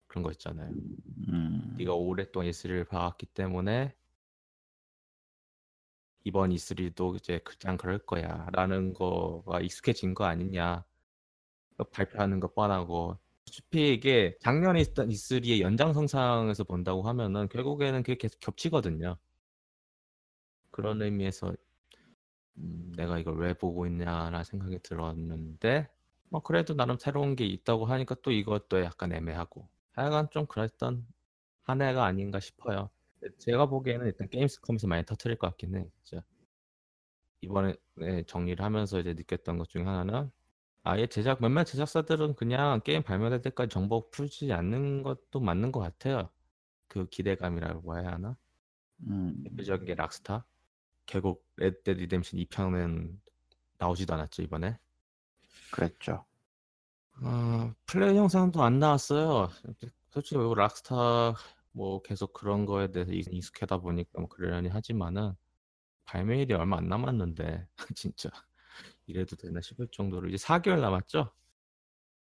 그런 0.07 0.23
거 0.23 0.31
있잖아요. 0.31 0.69
음, 1.29 1.75
네가 1.77 1.93
오랫동안 1.93 2.49
E3를 2.49 2.85
봐왔기 2.85 3.27
때문에 3.27 3.95
이번 6.23 6.51
E3도 6.51 7.15
이제 7.15 7.39
그냥 7.43 7.77
그럴 7.77 7.97
거야. 7.99 8.47
라는 8.51 8.93
거가 8.93 9.61
익숙해진 9.61 10.13
거 10.13 10.25
아니냐. 10.25 10.83
발표하는 11.91 12.39
거 12.39 12.53
뻔하고. 12.53 13.17
어차피 13.47 13.93
이게 13.93 14.37
작년에 14.41 14.81
있던 14.81 15.09
E3의 15.09 15.61
연장선상에서 15.61 16.63
본다고 16.65 17.03
하면은 17.03 17.49
결국에는 17.49 18.03
그게 18.03 18.15
계속 18.17 18.39
겹치거든요. 18.39 19.17
그런 20.71 21.01
의미에서 21.01 21.53
음, 22.57 22.91
내가 22.95 23.19
이걸 23.19 23.37
왜 23.39 23.53
보고 23.53 23.85
있냐라는 23.87 24.43
생각이 24.43 24.79
들었는데 24.79 25.89
뭐 26.31 26.41
그래도 26.41 26.73
나름 26.73 26.97
새로운 26.97 27.35
게 27.35 27.45
있다고 27.45 27.85
하니까 27.85 28.15
또 28.23 28.31
이것도 28.31 28.81
약간 28.83 29.11
애매하고 29.13 29.67
하여간 29.91 30.29
좀 30.31 30.47
그랬던 30.47 31.05
한 31.63 31.81
해가 31.81 32.05
아닌가 32.05 32.39
싶어요 32.39 32.89
제가 33.37 33.67
보기에는 33.67 34.07
일단 34.07 34.29
게임스컴에서 34.29 34.87
많이 34.87 35.05
터트릴 35.05 35.37
것 35.37 35.47
같긴 35.49 35.75
해. 35.75 35.85
진짜. 36.03 36.23
이번에 37.41 37.75
네, 37.95 38.23
정리를 38.23 38.63
하면서 38.63 38.99
이제 38.99 39.13
느꼈던 39.13 39.57
것 39.57 39.69
중에 39.69 39.83
하나는 39.83 40.31
아예 40.83 41.05
제작 41.07 41.41
몇몇 41.41 41.65
제작사들은 41.65 42.35
그냥 42.35 42.81
게임 42.83 43.03
발매될 43.03 43.41
때까지 43.41 43.69
정보 43.69 44.09
풀지 44.09 44.51
않는 44.53 45.03
것도 45.03 45.39
맞는 45.39 45.71
것 45.71 45.79
같아요. 45.79 46.29
그 46.87 47.07
기대감이라고 47.09 47.97
해야 47.99 48.13
하나? 48.13 48.37
음, 49.07 49.43
대표적인 49.43 49.85
게 49.85 49.95
락스타. 49.95 50.45
결국 51.05 51.45
레드 51.57 51.89
리뎀션 51.91 52.39
2편은 52.39 53.21
나오지도 53.77 54.13
않았죠 54.13 54.41
이번에. 54.43 54.77
그랬죠. 55.71 56.25
아, 57.23 57.73
플레이 57.85 58.15
영상도 58.17 58.63
안 58.63 58.79
나왔어요. 58.79 59.49
솔직히 60.11 60.37
뭐 60.37 60.53
락스타 60.55 61.35
뭐 61.71 62.01
계속 62.01 62.33
그런 62.33 62.65
거에 62.65 62.91
대해서 62.91 63.11
익- 63.13 63.33
익숙하다 63.33 63.77
보니까 63.79 64.19
뭐 64.19 64.27
그러려니 64.29 64.69
하지만은 64.69 65.33
발매일이 66.05 66.53
얼마 66.53 66.77
안 66.77 66.87
남았는데 66.89 67.67
진짜 67.97 68.29
이래도 69.07 69.35
되나 69.35 69.61
싶을 69.61 69.87
정도로 69.91 70.29
이제 70.29 70.37
4개월 70.37 70.81
남았죠? 70.81 71.31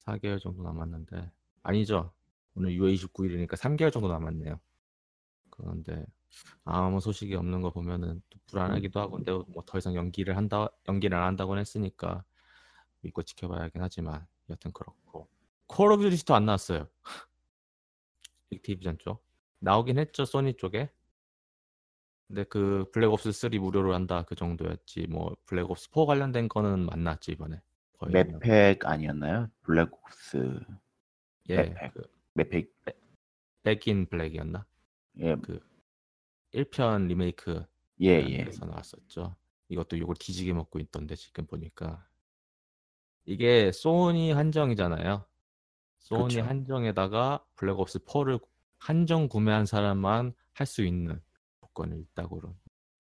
4개월 0.07 0.41
정도 0.41 0.63
남았는데 0.63 1.33
아니죠. 1.63 2.13
오늘 2.55 2.73
6월 2.73 2.95
29일이니까 2.95 3.57
3개월 3.57 3.93
정도 3.93 4.09
남았네요. 4.09 4.61
그런데 5.51 6.05
아무 6.65 7.01
소식이 7.01 7.35
없는 7.37 7.63
거 7.63 7.71
보면은 7.73 8.23
또 8.31 8.39
불안하기도 8.47 9.01
하고 9.01 9.17
근데 9.17 9.33
뭐 9.33 9.65
더 9.67 9.79
이상 9.79 9.95
연기를 9.95 10.37
한다 10.37 10.69
연기를 10.89 11.17
안 11.19 11.25
한다고는 11.29 11.61
했으니까 11.61 12.25
믿고 13.03 13.23
지켜봐야긴 13.23 13.83
하지만 13.83 14.27
여튼 14.49 14.73
그렇고 14.73 15.29
콜 15.67 15.93
오브 15.93 16.09
듀티도 16.11 16.35
안 16.35 16.47
나왔어요. 16.47 16.89
액티비전 18.53 18.99
쪽 18.99 19.25
나오긴 19.61 19.99
했죠 19.99 20.25
소니 20.25 20.55
쪽에. 20.57 20.91
근데 22.27 22.45
그 22.45 22.89
블랙옵스 22.93 23.33
3 23.33 23.51
무료로 23.59 23.93
한다 23.93 24.23
그 24.23 24.37
정도였지 24.37 25.09
뭐 25.09 25.37
블랙옵스 25.47 25.91
4 25.93 26.05
관련된 26.07 26.49
거는 26.49 26.87
안 26.87 26.96
나왔지 26.96 27.33
이번에 27.33 27.61
거의 27.99 28.13
map 28.13 28.44
pack 28.44 28.87
아니었나요? 28.87 29.51
블랙옵스 29.63 30.61
예, 31.49 31.57
map 31.57 31.71
pack. 31.71 31.95
그 31.95 32.03
map 32.35 32.51
pack 32.51 32.73
백인 33.63 34.07
블랙이었나? 34.07 34.65
예, 35.19 35.37
1편 36.55 37.07
리메이크 37.09 37.65
예, 38.03 38.09
예. 38.29 38.41
에서 38.49 38.65
나왔었죠. 38.65 39.37
이것도 39.69 39.99
욕을 39.99 40.17
뒤지게 40.19 40.53
먹고 40.53 40.79
있던데 40.79 41.15
지금 41.15 41.47
보니까 41.47 42.07
이게 43.35 43.71
소니 43.71 44.33
한정이잖아요. 44.33 45.25
소니 46.01 46.35
그쵸. 46.35 46.43
한정에다가 46.43 47.45
블랙옵스 47.55 48.01
4를 48.01 48.41
한정 48.79 49.29
구매한 49.29 49.67
사람만 49.67 50.35
할 50.53 50.67
수 50.67 50.83
있는 50.85 51.23
조건이 51.61 52.01
있다고 52.01 52.41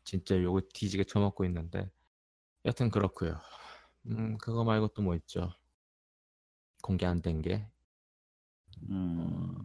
진짜 0.04 0.40
요거 0.40 0.60
뒤지게 0.72 1.02
쳐먹고 1.04 1.44
있는데 1.46 1.90
여튼 2.64 2.90
그렇고요. 2.90 3.40
음 4.06 4.38
그거 4.38 4.62
말고 4.64 4.88
또 4.88 5.02
뭐 5.02 5.16
있죠? 5.16 5.52
공개 6.82 7.06
안 7.06 7.20
된 7.22 7.42
게 7.42 7.66
음, 8.88 9.56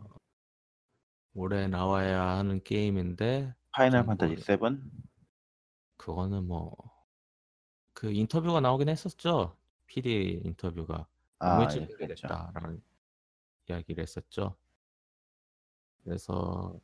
올해 1.36 1.67
나와야 1.67 2.38
하는 2.38 2.63
게임인데 2.63 3.53
파이널 3.72 4.01
좀 4.01 4.07
판타지 4.07 4.34
뭐- 4.36 4.43
7? 4.43 4.81
그거는 5.98 6.48
뭐 6.48 6.75
그 7.93 8.12
인터뷰가 8.12 8.60
나오긴 8.60 8.89
했었죠. 8.89 9.55
PD 9.88 10.42
인터뷰가 10.44 11.08
너무 11.39 11.62
아, 11.62 11.63
일찍 11.63 11.82
예, 11.82 11.86
공개됐 11.86 12.22
그렇죠. 12.22 12.27
다라는 12.27 12.82
이야기를 13.70 14.01
했었죠. 14.01 14.56
그래서 16.04 16.80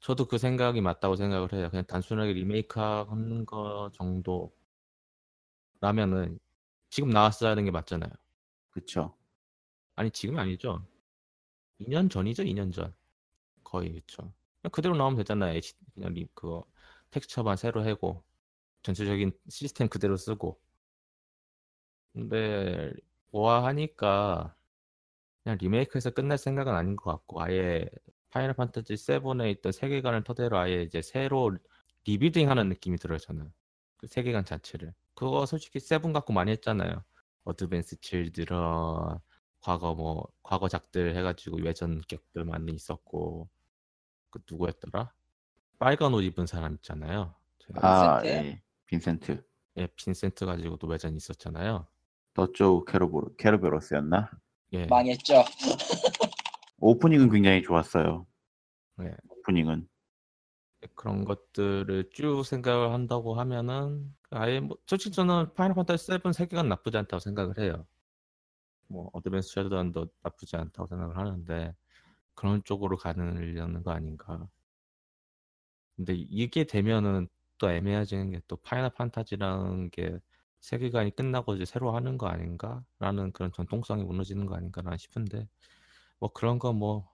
저도 0.00 0.26
그 0.26 0.38
생각이 0.38 0.80
맞다고 0.80 1.16
생각을 1.16 1.52
해요. 1.52 1.70
그냥 1.70 1.84
단순하게 1.86 2.32
리메이크하는 2.34 3.46
거 3.46 3.90
정도라면은 5.80 6.38
지금 6.90 7.10
나왔어야 7.10 7.50
하는 7.50 7.64
게 7.64 7.70
맞잖아요. 7.70 8.10
그쵸. 8.70 9.14
아니 9.96 10.10
지금이 10.10 10.38
아니죠. 10.38 10.84
2년 11.80 12.08
전이죠, 12.08 12.44
2년 12.44 12.70
전. 12.72 12.94
거의. 13.64 14.02
그냥 14.06 14.32
그대로 14.72 14.96
나오면 14.96 15.18
되잖아요. 15.18 15.60
그냥 15.94 16.14
리, 16.14 16.26
그거 16.34 16.64
텍스처만 17.10 17.56
새로 17.56 17.84
해고 17.84 18.24
전체적인 18.82 19.32
시스템 19.48 19.88
그대로 19.88 20.16
쓰고. 20.16 20.60
근데 22.18 22.92
보아하니까 23.30 24.52
그냥 25.44 25.56
리메이크해서 25.60 26.10
끝날 26.10 26.36
생각은 26.36 26.74
아닌 26.74 26.96
것 26.96 27.12
같고 27.12 27.40
아예 27.40 27.88
파이널 28.30 28.54
판타지 28.54 28.94
7에 28.94 29.50
있던 29.52 29.70
세계관을 29.70 30.24
토대로 30.24 30.58
아예 30.58 30.82
이제 30.82 31.00
새로 31.00 31.56
rebuilding하는 32.04 32.68
느낌이 32.70 32.98
들어요 32.98 33.18
저는 33.18 33.52
그 33.98 34.08
세계관 34.08 34.44
자체를 34.44 34.92
그거 35.14 35.46
솔직히 35.46 35.78
세븐 35.78 36.12
갖고 36.12 36.32
많이 36.32 36.50
했잖아요 36.50 37.04
어드밴스 37.44 38.00
칠드런 38.00 39.20
과거 39.60 39.94
뭐 39.94 40.26
과거작들 40.42 41.14
해가지고 41.14 41.58
외전 41.58 42.00
격들 42.08 42.44
많이 42.44 42.72
있었고 42.72 43.48
그 44.30 44.40
누구였더라 44.50 45.12
빨간 45.78 46.14
옷 46.14 46.22
입은 46.22 46.46
사람 46.46 46.74
있잖아요 46.74 47.34
제가 47.60 48.16
아, 48.16 48.20
빈센트? 48.22 48.28
예. 48.28 48.62
빈센트. 48.86 49.44
예 49.76 49.86
빈센트 49.94 50.44
가지고도 50.46 50.88
외전 50.88 51.14
있었잖아요 51.14 51.86
Dirge 52.38 52.84
케르베, 52.84 53.34
케르베로스였나? 53.36 54.30
예 54.74 54.86
망했죠. 54.86 55.42
오프닝은 56.78 57.30
굉장히 57.30 57.64
좋았어요. 57.64 58.28
네. 58.98 59.12
오프닝은. 59.28 59.88
그런 60.94 61.24
것들을 61.24 62.10
쭉 62.12 62.44
생각을 62.44 62.92
한다고 62.92 63.34
하면은 63.34 64.14
아예 64.30 64.60
뭐 64.60 64.76
솔직히 64.86 65.16
저는 65.16 65.52
파이널 65.54 65.74
판타지 65.74 66.06
7 66.06 66.20
세계관 66.32 66.68
나쁘지 66.68 66.96
않다고 66.96 67.18
생각을 67.18 67.58
해요. 67.58 67.84
뭐 68.86 69.10
어드밴스 69.14 69.48
섀도우도 69.54 70.06
나쁘지 70.22 70.54
않다고 70.54 70.86
생각을 70.86 71.16
하는데 71.16 71.74
그런 72.36 72.62
쪽으로 72.62 72.96
가려는 72.98 73.82
거 73.82 73.90
아닌가. 73.90 74.46
근데 75.96 76.14
이게 76.14 76.62
되면은 76.62 77.26
또 77.58 77.68
애매해지는 77.68 78.30
게 78.30 78.40
또 78.46 78.54
파이널 78.58 78.90
판타지라는 78.90 79.90
게 79.90 80.20
세계관이 80.60 81.14
끝나고 81.14 81.54
이제 81.54 81.64
새로 81.64 81.94
하는 81.94 82.18
거 82.18 82.26
아닌가라는 82.28 83.32
그런 83.32 83.52
전통성이 83.52 84.04
무너지는 84.04 84.46
거 84.46 84.56
아닌가라는 84.56 84.98
싶은데 84.98 85.48
뭐 86.18 86.32
그런 86.32 86.58
거 86.58 86.72
뭐 86.72 87.08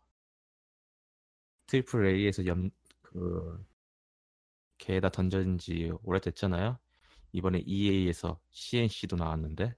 triple 1.66 2.06
A에서 2.06 2.46
염그 2.46 3.64
개에다 4.78 5.08
던져진 5.10 5.58
지 5.58 5.92
오래됐잖아요. 6.02 6.78
이번에 7.32 7.62
EA에서 7.66 8.38
C&C도 8.50 9.16
나왔는데 9.16 9.74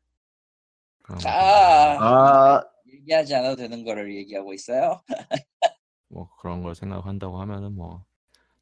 아, 1.25 1.97
아, 2.01 2.63
얘기하지 2.89 3.35
않아도 3.37 3.57
되는 3.57 3.85
거를 3.85 4.15
얘기하고 4.17 4.53
있어요. 4.53 5.01
뭐 6.09 6.29
그런 6.37 6.63
걸 6.63 6.75
생각한다고 6.75 7.41
하면은 7.41 7.75
뭐 7.75 8.05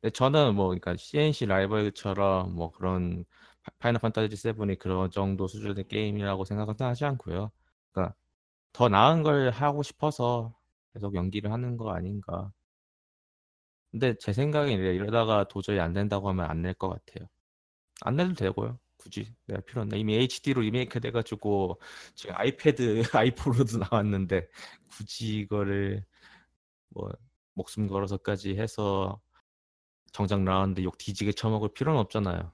근데 0.01 0.13
저는 0.13 0.55
뭐 0.55 0.67
그러니까 0.67 0.97
C&C 0.97 1.47
라이벌처럼 1.47 2.55
뭐 2.55 2.71
그런 2.71 3.25
파- 3.65 3.73
파이널 3.81 4.01
판타지 4.01 4.37
7이 4.37 4.79
그런 4.79 5.11
정도 5.11 5.49
수준의 5.49 5.89
게임이라고 5.89 6.45
생각은 6.45 6.75
하지 6.87 7.05
않고요. 7.07 7.51
그러니까 7.93 8.17
더 8.73 8.89
나은 8.89 9.23
걸 9.25 9.51
하고 9.51 9.83
싶어서 9.83 10.55
계속 10.95 11.15
연기를 11.17 11.53
하는 11.53 11.77
거 11.79 11.93
아닌가. 11.93 12.53
근데 13.93 14.15
제 14.21 14.33
이래- 14.73 14.95
이러다가 14.95 15.45
도저히 15.49 15.79
안 15.81 15.93
된다고 15.93 16.29
하면 16.31 16.47
안 16.51 16.63
낼 16.63 16.75
것 16.75 16.89
같아요. 16.89 17.29
안 18.03 18.17
내도 18.17 18.35
되고요. 18.35 18.79
굳이 18.99 19.35
내가 19.47 19.61
필요 19.63 19.83
없나. 19.83 19.97
이미 19.97 20.15
HD로 20.17 20.63
리메이크 20.63 21.01
돼가지고 21.01 21.81
지금 22.15 22.35
아이패드, 22.37 23.03
아이폰으로도 23.67 23.79
나왔는데 23.91 24.49
굳이 24.91 25.39
이거를 25.41 26.05
뭐 26.91 27.11
목숨 27.55 27.89
걸어서까지 27.89 28.57
해서 28.59 29.21
정작 30.13 30.43
나왔는데 30.43 30.85
욕 30.85 30.99
뒤지게 30.99 31.33
쳐먹을 31.33 31.71
필요는 31.75 32.01
없잖아요. 32.01 32.53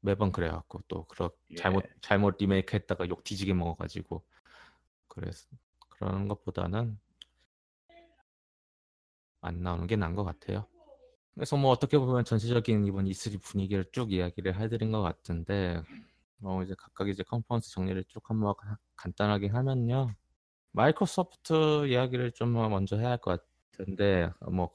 매번 0.00 0.32
그래갖고 0.32 0.82
또 0.88 1.04
그렇 1.06 1.30
예. 1.50 1.56
잘못 1.56 1.84
잘못 2.00 2.36
리메이크 2.38 2.74
했다가 2.76 3.08
욕 3.08 3.24
뒤지게 3.24 3.52
먹어가지고 3.54 4.22
그래서 5.08 5.48
그런 5.90 6.28
것보다는 6.28 6.98
안 9.40 9.62
나오는 9.62 9.86
게 9.86 9.96
나은 9.96 10.14
것 10.14 10.24
같아요. 10.24 10.66
그래서 11.34 11.56
뭐 11.56 11.70
어떻게 11.70 11.98
보면 11.98 12.24
전체적인 12.24 12.86
이번 12.86 13.06
E3 13.06 13.38
분위기를 13.40 13.84
쭉 13.92 14.12
이야기를 14.12 14.58
해드린 14.60 14.90
것 14.90 15.02
같은데 15.02 15.82
어 16.42 16.62
이제 16.62 16.74
각각 16.76 17.08
이제 17.08 17.22
컨퍼런스 17.22 17.70
정리를 17.70 18.04
쭉 18.08 18.28
한번 18.28 18.54
가- 18.56 18.78
간단하게 18.96 19.48
하면요. 19.48 20.12
마이크로소프트 20.72 21.86
이야기를 21.88 22.32
좀 22.32 22.52
먼저 22.52 22.96
해야 22.96 23.10
할 23.10 23.18
것 23.18 23.40
같은데 23.72 24.30
어, 24.40 24.50
뭐 24.50 24.70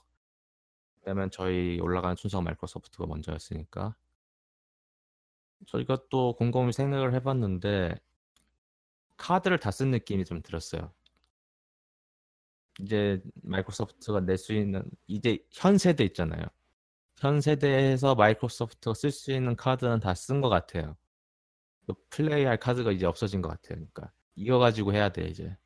왜냐면 1.02 1.30
저희 1.32 1.80
올라가는 1.82 2.16
순서가 2.16 2.42
마이크로소프트가 2.44 3.06
먼저였으니까 3.08 3.96
저희가 5.68 5.98
또 6.10 6.36
곰곰이 6.36 6.74
생각을 6.74 7.14
해봤는데 7.16 7.96
카드를 9.18 9.60
다 9.60 9.72
쓴 9.72 9.92
느낌이 9.92 10.26
좀 10.26 10.42
들었어요. 10.44 10.94
이제 12.80 13.22
마이크로소프트가 13.44 14.22
낼 14.22 14.38
수 14.38 14.54
있는 14.54 14.84
이제 15.08 15.40
현 15.52 15.78
세대 15.78 16.04
있잖아요. 16.06 16.46
현 17.18 17.42
세대에서 17.42 18.16
마이크로소프트가 18.16 18.94
쓸 18.96 19.12
수 19.12 19.32
있는 19.32 19.56
카드는 19.56 20.00
다 20.00 20.14
쓴 20.14 20.42
것 20.42 20.50
같아요. 20.50 20.98
또 21.88 21.96
플레이할 22.10 22.58
카드가 22.60 22.92
이제 22.92 23.06
없어진 23.06 23.42
것 23.42 23.50
같아요. 23.50 23.78
그러니까 23.78 24.12
이거 24.36 24.60
가지고 24.60 24.94
해야 24.94 25.10
돼 25.10 25.26
이제. 25.28 25.58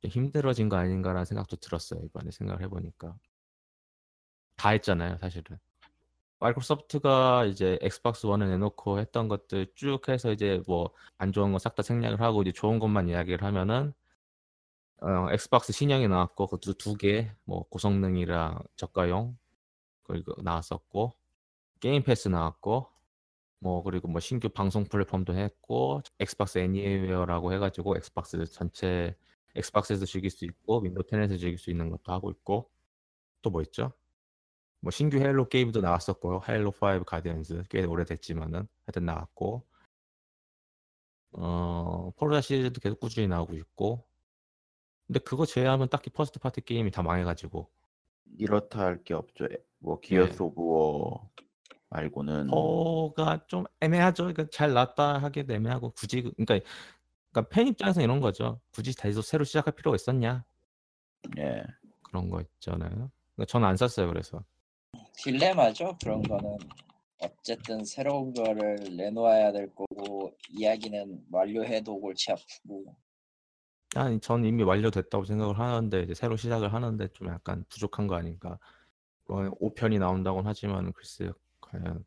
좀 0.00 0.10
힘들어진 0.10 0.68
거 0.68 0.76
아닌가라는 0.76 1.24
생각도 1.24 1.56
들었어요. 1.56 2.00
이번에 2.04 2.30
생각을 2.30 2.62
해보니까 2.64 3.16
다 4.56 4.70
했잖아요, 4.70 5.18
사실은. 5.18 5.58
마이크로소프트가 6.40 7.46
이제 7.46 7.78
엑스박스 7.82 8.26
원을 8.26 8.48
내놓고 8.50 8.98
했던 9.00 9.28
것들 9.28 9.72
쭉 9.74 10.08
해서 10.08 10.32
이제 10.32 10.62
뭐 10.66 10.92
안 11.18 11.32
좋은 11.32 11.52
거 11.52 11.58
싹 11.58 11.74
다 11.74 11.82
생략을 11.82 12.20
하고 12.20 12.42
이제 12.42 12.52
좋은 12.52 12.78
것만 12.78 13.08
이야기를 13.08 13.42
하면은 13.44 13.94
어, 15.00 15.28
엑스박스 15.32 15.72
신형이 15.72 16.08
나왔고 16.08 16.46
그것도 16.46 16.74
두 16.74 16.96
개, 16.96 17.30
뭐 17.44 17.64
고성능이랑 17.68 18.58
저가용 18.76 19.36
그리고 20.04 20.34
나왔었고 20.42 21.12
게임 21.80 22.02
패스 22.02 22.28
나왔고 22.28 22.88
뭐 23.60 23.82
그리고 23.82 24.08
뭐 24.08 24.20
신규 24.20 24.48
방송 24.48 24.84
플랫폼도 24.84 25.34
했고 25.36 26.02
엑스박스 26.20 26.58
애니웨어라고 26.58 27.52
해가지고 27.54 27.96
엑스박스 27.96 28.44
전체 28.46 29.16
엑스박스에서 29.56 30.06
즐길 30.06 30.30
수 30.30 30.44
있고 30.44 30.80
윈도우 30.80 31.04
10에서 31.04 31.38
즐길 31.40 31.58
수 31.58 31.70
있는 31.70 31.90
것도 31.90 32.12
하고 32.12 32.30
있고 32.30 32.70
또 33.42 33.50
뭐 33.50 33.62
있죠? 33.62 33.92
뭐 34.86 34.92
신규 34.92 35.18
헤일로 35.18 35.48
게임도 35.48 35.80
나왔었고요. 35.80 36.42
헤일로 36.48 36.70
5 36.70 37.02
가디언즈 37.02 37.64
꽤 37.70 37.82
오래됐지만은 37.84 38.68
하여튼 38.86 39.04
나왔고 39.04 39.66
어 41.32 42.12
포르자 42.16 42.40
시리즈도 42.40 42.80
계속 42.80 43.00
꾸준히 43.00 43.26
나오고 43.26 43.54
있고 43.56 44.06
근데 45.08 45.18
그거 45.18 45.44
제외하면 45.44 45.88
딱히 45.88 46.08
first 46.10 46.38
party 46.38 46.60
게임이 46.60 46.92
다 46.92 47.02
망해가지고 47.02 47.68
이렇다 48.38 48.78
할 48.78 49.02
게 49.02 49.14
없죠. 49.14 49.48
뭐 49.80 50.00
네. 50.00 50.06
기어스 50.06 50.40
오브 50.40 50.62
워 50.62 51.30
말고는 51.88 52.46
포가 52.46 53.44
좀 53.48 53.64
애매하죠. 53.80 54.22
그러니까 54.22 54.46
잘 54.52 54.72
나왔다 54.72 55.18
하기도 55.18 55.52
애매하고 55.52 55.90
굳이 55.96 56.22
그- 56.22 56.30
그러니까 56.36 56.60
그러니까 57.32 57.48
팬 57.52 57.66
입장에서 57.66 58.02
이런 58.02 58.20
거죠. 58.20 58.60
굳이 58.70 58.94
다시 58.94 59.20
새로 59.22 59.42
시작할 59.42 59.74
필요가 59.74 59.96
있었냐 59.96 60.44
예. 61.38 61.64
그런 62.04 62.30
거 62.30 62.40
있잖아요. 62.40 63.10
그러니까 63.34 63.46
저는 63.48 63.66
안 63.66 63.76
샀어요. 63.76 64.06
그래서 64.06 64.44
딜레마죠 65.16 65.96
그런 66.02 66.22
거는. 66.22 66.56
어쨌든 67.18 67.84
새로운 67.84 68.34
거를 68.34 68.76
내놓아야 68.96 69.50
될 69.52 69.74
거고 69.74 70.36
이야기는 70.50 71.24
완료해도 71.30 71.98
골치 71.98 72.30
아프고 72.30 72.94
아니 73.94 74.20
전 74.20 74.44
이미 74.44 74.62
완료됐다고 74.62 75.24
생각을 75.24 75.58
하는데 75.58 76.02
이제 76.02 76.12
새로 76.12 76.36
시작을 76.36 76.74
하는데 76.74 77.08
좀 77.14 77.28
약간 77.28 77.64
부족한 77.70 78.06
거 78.06 78.16
아닌가. 78.16 78.58
뭐 79.26 79.48
5편이 79.60 79.98
나온다고는 79.98 80.46
하지만 80.46 80.92
글쎄요. 80.92 81.32
과연 81.60 82.04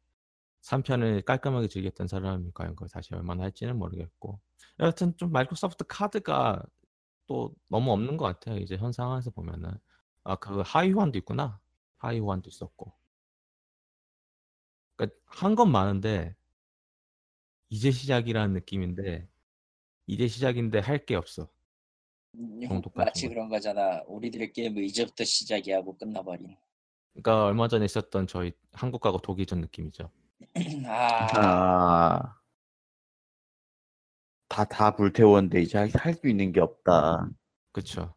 3편을 0.62 1.26
깔끔하게 1.26 1.68
즐겼던 1.70 2.08
사람이 2.08 2.52
과연 2.54 2.76
그걸 2.76 2.90
다시 2.90 3.14
얼마나 3.16 3.44
할지는 3.44 3.78
모르겠고. 3.80 4.40
여하튼 4.80 5.18
좀 5.18 5.32
마이크로소프트 5.32 5.86
카드가 5.88 6.62
또 7.26 7.54
너무 7.68 7.92
없는 7.92 8.18
것 8.18 8.26
같아요. 8.26 8.58
이제 8.60 8.78
현 8.78 8.92
상황에서 8.92 9.32
보면은 9.32 9.72
아 10.24 10.36
그 10.36 10.62
하위 10.66 10.92
호환도 10.92 11.18
있구나. 11.18 11.60
하위 11.98 12.20
호환도 12.20 12.50
있었고. 12.50 12.94
그러니까 15.00 15.18
한 15.28 15.56
건 15.56 15.72
많은데 15.72 16.36
이제 17.70 17.92
시작이라는 17.92 18.54
느낌인데 18.54 19.28
이제 20.08 20.28
시작인데 20.28 20.80
할 20.80 21.06
게 21.06 21.16
없어. 21.16 21.50
정도 22.68 22.90
같은 22.90 23.06
마치 23.06 23.28
거. 23.28 23.30
그런 23.34 23.50
거잖아. 23.50 24.04
우리들의 24.08 24.52
게임은 24.54 24.84
이제부터 24.84 25.24
시작이 25.24 25.72
하고 25.72 25.98
끝나버린. 25.98 26.58
그러니까 27.14 27.46
얼마 27.46 27.68
전에 27.68 27.86
있었던 27.86 28.28
저희 28.28 28.52
한국하고 28.74 29.20
독일전 29.20 29.62
느낌이죠. 29.62 30.12
아, 30.86 31.28
아. 31.38 32.36
다다 34.48 34.96
불태웠는데 34.96 35.62
이제 35.62 35.78
할 35.78 36.14
수 36.14 36.28
있는 36.28 36.52
게 36.52 36.60
없다. 36.60 37.30
그쵸. 37.72 38.14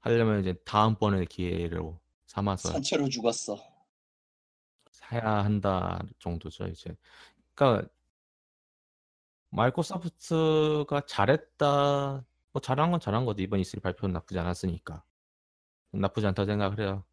하려면 0.00 0.40
이제 0.40 0.54
다음번에 0.64 1.26
기회로 1.26 2.00
삼아서 2.26 2.70
산채로 2.72 3.08
죽었어. 3.08 3.69
사야 5.10 5.44
한다 5.44 5.98
정도죠, 6.20 6.66
이제. 6.68 6.96
그러니까 7.54 7.88
마이크로소프트가 9.50 11.02
잘했다. 11.06 12.24
뭐 12.52 12.62
잘한 12.62 12.92
건 12.92 13.00
잘한 13.00 13.24
거지. 13.24 13.42
이번 13.42 13.60
E3 13.60 13.82
발표는 13.82 14.12
나쁘지 14.12 14.38
않았으니까. 14.38 15.02
나쁘지 15.92 16.26
않다 16.28 16.44
생각을 16.44 16.78
해요. 16.80 17.04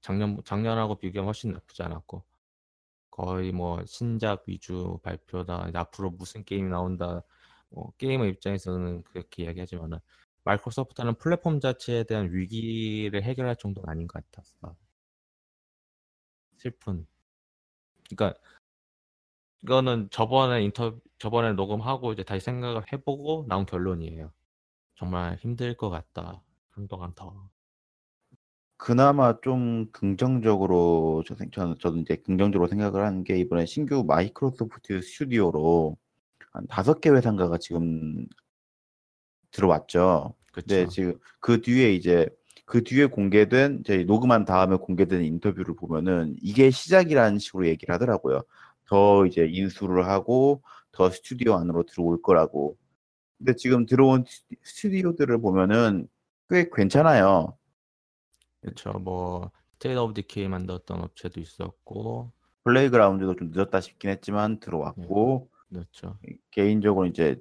작년 0.00 0.42
작년하고 0.44 0.96
비교하면 0.96 1.28
훨씬 1.28 1.52
나쁘지 1.52 1.82
않았고. 1.84 2.24
거의 3.10 3.52
뭐 3.52 3.84
신작 3.86 4.44
위주 4.46 4.98
발표다. 5.04 5.70
앞으로 5.74 6.10
무슨 6.10 6.44
게임이 6.44 6.70
나온다. 6.70 7.22
뭐 7.68 7.92
게이머 7.98 8.26
입장에서는 8.26 9.04
그렇게 9.04 9.44
이야기하지만은 9.44 9.98
마이크로소프트는 10.42 11.14
플랫폼 11.16 11.60
자체에 11.60 12.04
대한 12.04 12.32
위기를 12.32 13.22
해결할 13.22 13.56
정도는 13.56 13.88
아닌 13.88 14.08
것 14.08 14.24
같았어. 14.32 14.74
슬픈. 16.60 17.06
그러니까 18.08 18.38
이거는 19.62 20.08
저번에 20.10 20.62
인터 20.62 20.98
저번에 21.18 21.52
녹음하고 21.52 22.12
이제 22.12 22.22
다시 22.22 22.44
생각을 22.44 22.82
해보고 22.92 23.46
나온 23.48 23.66
결론이에요. 23.66 24.32
정말 24.94 25.36
힘들 25.36 25.76
것 25.76 25.90
같다. 25.90 26.42
한동안 26.70 27.14
더. 27.14 27.48
그나마 28.76 29.38
좀 29.40 29.90
긍정적으로 29.92 31.22
저 31.26 31.34
생- 31.34 31.50
저는 31.50 31.76
저도 31.78 31.98
이제 31.98 32.16
긍정적으로 32.16 32.68
생각을 32.68 33.04
하는 33.04 33.24
게 33.24 33.38
이번에 33.38 33.66
신규 33.66 34.04
마이크로소프트 34.06 35.02
스튜디오로 35.02 35.96
한 36.52 36.66
다섯 36.66 37.00
개 37.00 37.10
회사인가가 37.10 37.58
지금 37.58 38.26
들어왔죠. 39.50 40.34
그쵸? 40.52 40.74
네, 40.74 40.86
지금 40.88 41.18
그 41.40 41.60
뒤에 41.60 41.92
이제 41.92 42.28
그 42.70 42.84
뒤에 42.84 43.06
공개된 43.06 43.82
저희 43.84 44.04
녹음한 44.04 44.44
다음에 44.44 44.76
공개된 44.76 45.24
인터뷰를 45.24 45.74
보면은 45.74 46.36
이게 46.40 46.70
시작이라는 46.70 47.40
식으로 47.40 47.66
얘기를 47.66 47.92
하더라고요. 47.92 48.42
더 48.86 49.26
이제 49.26 49.44
인수를 49.44 50.06
하고 50.06 50.62
더 50.92 51.10
스튜디오 51.10 51.54
안으로 51.54 51.82
들어올 51.82 52.22
거라고. 52.22 52.76
근데 53.38 53.56
지금 53.56 53.86
들어온 53.86 54.22
스튜- 54.24 54.56
스튜디오들을 54.62 55.40
보면은 55.40 56.06
꽤 56.48 56.70
괜찮아요. 56.72 57.58
그쵸. 58.60 58.92
뭐 59.00 59.50
스테이트 59.72 59.98
오브 59.98 60.14
디케이 60.14 60.46
만들었던 60.46 61.00
업체도 61.00 61.40
있었고, 61.40 62.30
플레이그라운드도 62.62 63.34
좀 63.34 63.50
늦었다 63.52 63.80
싶긴 63.80 64.10
했지만 64.10 64.60
들어왔고 64.60 65.48
그렇죠. 65.70 66.16
개인적으로 66.52 67.06
이제 67.06 67.40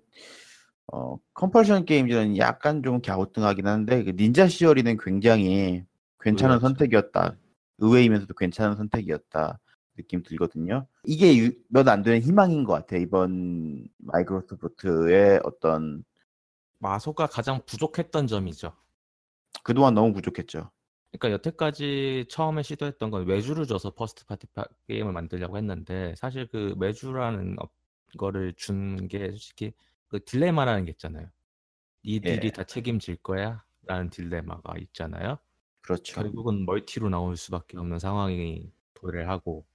어, 0.92 1.18
컴펄션 1.34 1.86
게임즈는 1.86 2.38
약간 2.38 2.82
좀 2.84 3.02
갸우뚱하긴 3.02 3.68
한데 3.68 4.04
그 4.04 4.12
닌자 4.12 4.48
시어리는 4.48 4.98
굉장히 4.98 5.84
괜찮은 6.20 6.56
의외였죠. 6.56 6.68
선택이었다. 6.68 7.36
의외이면서도 7.80 8.34
괜찮은 8.34 8.76
선택이었다. 8.78 9.60
느낌 9.96 10.24
들거든요. 10.24 10.88
이게 11.06 11.52
몇 11.68 11.88
안 11.90 12.02
되는 12.04 12.20
희망인 12.22 12.64
것 12.64 12.74
같아요. 12.74 13.02
이번 13.02 13.88
마이크로소프트의 13.98 15.42
어떤 15.44 16.04
마소가 16.80 17.28
가장 17.28 17.62
부족했던 17.66 18.28
점이죠. 18.28 18.74
그동안 19.64 19.94
너무 19.94 20.14
부족했죠. 20.14 20.72
그러니까 21.12 21.32
여태까지 21.34 22.26
처음에 22.30 22.64
시도했던 22.64 23.12
건 23.12 23.26
외주를 23.28 23.66
줘서 23.66 23.92
first 23.94 24.26
party 24.26 24.48
파- 24.48 24.66
게임을 24.88 25.12
만들려고 25.12 25.58
했는데 25.58 26.14
사실 26.16 26.48
그 26.48 26.76
외주라는 26.78 27.56
업- 27.60 27.74
거를 28.18 28.54
준 28.56 29.08
게 29.08 29.30
솔직히 29.32 29.74
그 30.10 30.24
딜레마라는 30.24 30.86
게 30.86 30.92
있잖아요. 30.92 31.30
이 32.04 32.20
예. 32.26 32.52
다 32.52 32.64
책임질 32.64 33.18
거야? 33.18 33.64
라는 33.84 34.10
딜레마가 34.10 34.78
있잖아요. 34.80 35.38
그렇죠. 35.82 36.16
결국은 36.16 36.66
멀티로 36.66 37.10
나올 37.10 37.38
수밖에 37.38 37.78
없는 37.78 38.00
상황이 38.00 38.72
도래하고 38.94 39.66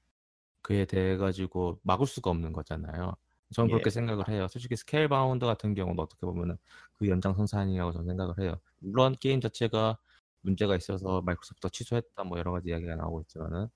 그에 0.63 0.85
대해 0.85 1.17
가지고 1.17 1.81
막을 1.83 2.07
수가 2.07 2.31
없는 2.31 2.53
거잖아요. 2.53 3.15
저는 3.53 3.71
그렇게 3.71 3.87
예. 3.87 3.91
생각을 3.91 4.29
해요. 4.29 4.49
솔직히 4.49 4.77
스케일 4.77 5.09
바운드 5.09 5.47
같은 5.47 5.75
경우는 5.75 6.01
어떻게 6.01 6.27
보면은 6.27 6.57
그 6.95 7.09
연장선상이라고 7.09 7.93
저는 7.93 8.07
생각을 8.07 8.39
해요. 8.41 8.61
물론 8.79 9.15
게임 9.21 9.41
자체가 9.41 9.99
문제가 10.41 10.77
있어서 10.77 11.23
마이크로소프트가 11.23 11.69
취소했다 11.71 12.25
뭐 12.25 12.39
여러 12.39 12.53
가지 12.53 12.69
이야기가 12.71 12.97
나오고 12.97 13.23
있지만은 13.23 13.69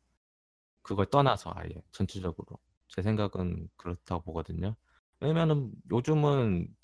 그걸 0.83 1.07
떠나서 1.07 1.53
아예 1.55 1.71
전체적으로 1.93 2.59
제 2.89 3.03
생각은 3.03 3.69
그렇다고 3.77 4.23
보거든요. 4.23 4.75
왜냐면은 5.21 5.73
요즘은 5.91 6.75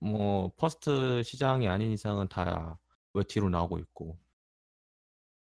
뭐 0.00 0.52
first 0.56 1.22
시장이 1.22 1.68
아닌 1.68 1.92
이상은 1.92 2.28
다 2.28 2.78
멀티로 3.14 3.50
나오고 3.50 3.78
있고 3.78 4.18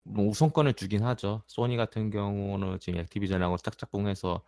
뭐 0.03 0.25
우선권을 0.27 0.73
주긴 0.73 1.03
하죠. 1.03 1.43
소니 1.47 1.77
같은 1.77 2.09
경우는 2.09 2.79
지금 2.79 2.99
액티비전하고 3.01 3.57
짝짝꿍해서 3.57 4.43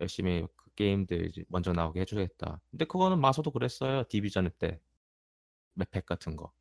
열심히 0.00 0.46
그 0.56 0.70
게임들 0.74 1.28
이제 1.28 1.44
먼저 1.48 1.72
나오게 1.72 2.00
해주겠다. 2.00 2.60
근데 2.70 2.84
그거는 2.84 3.20
마소도 3.20 3.50
그랬어요. 3.50 4.04
디비전 4.08 4.50
때 4.58 4.80
map 5.74 5.88
pack 5.88 6.06
같은 6.06 6.36
거 6.36 6.52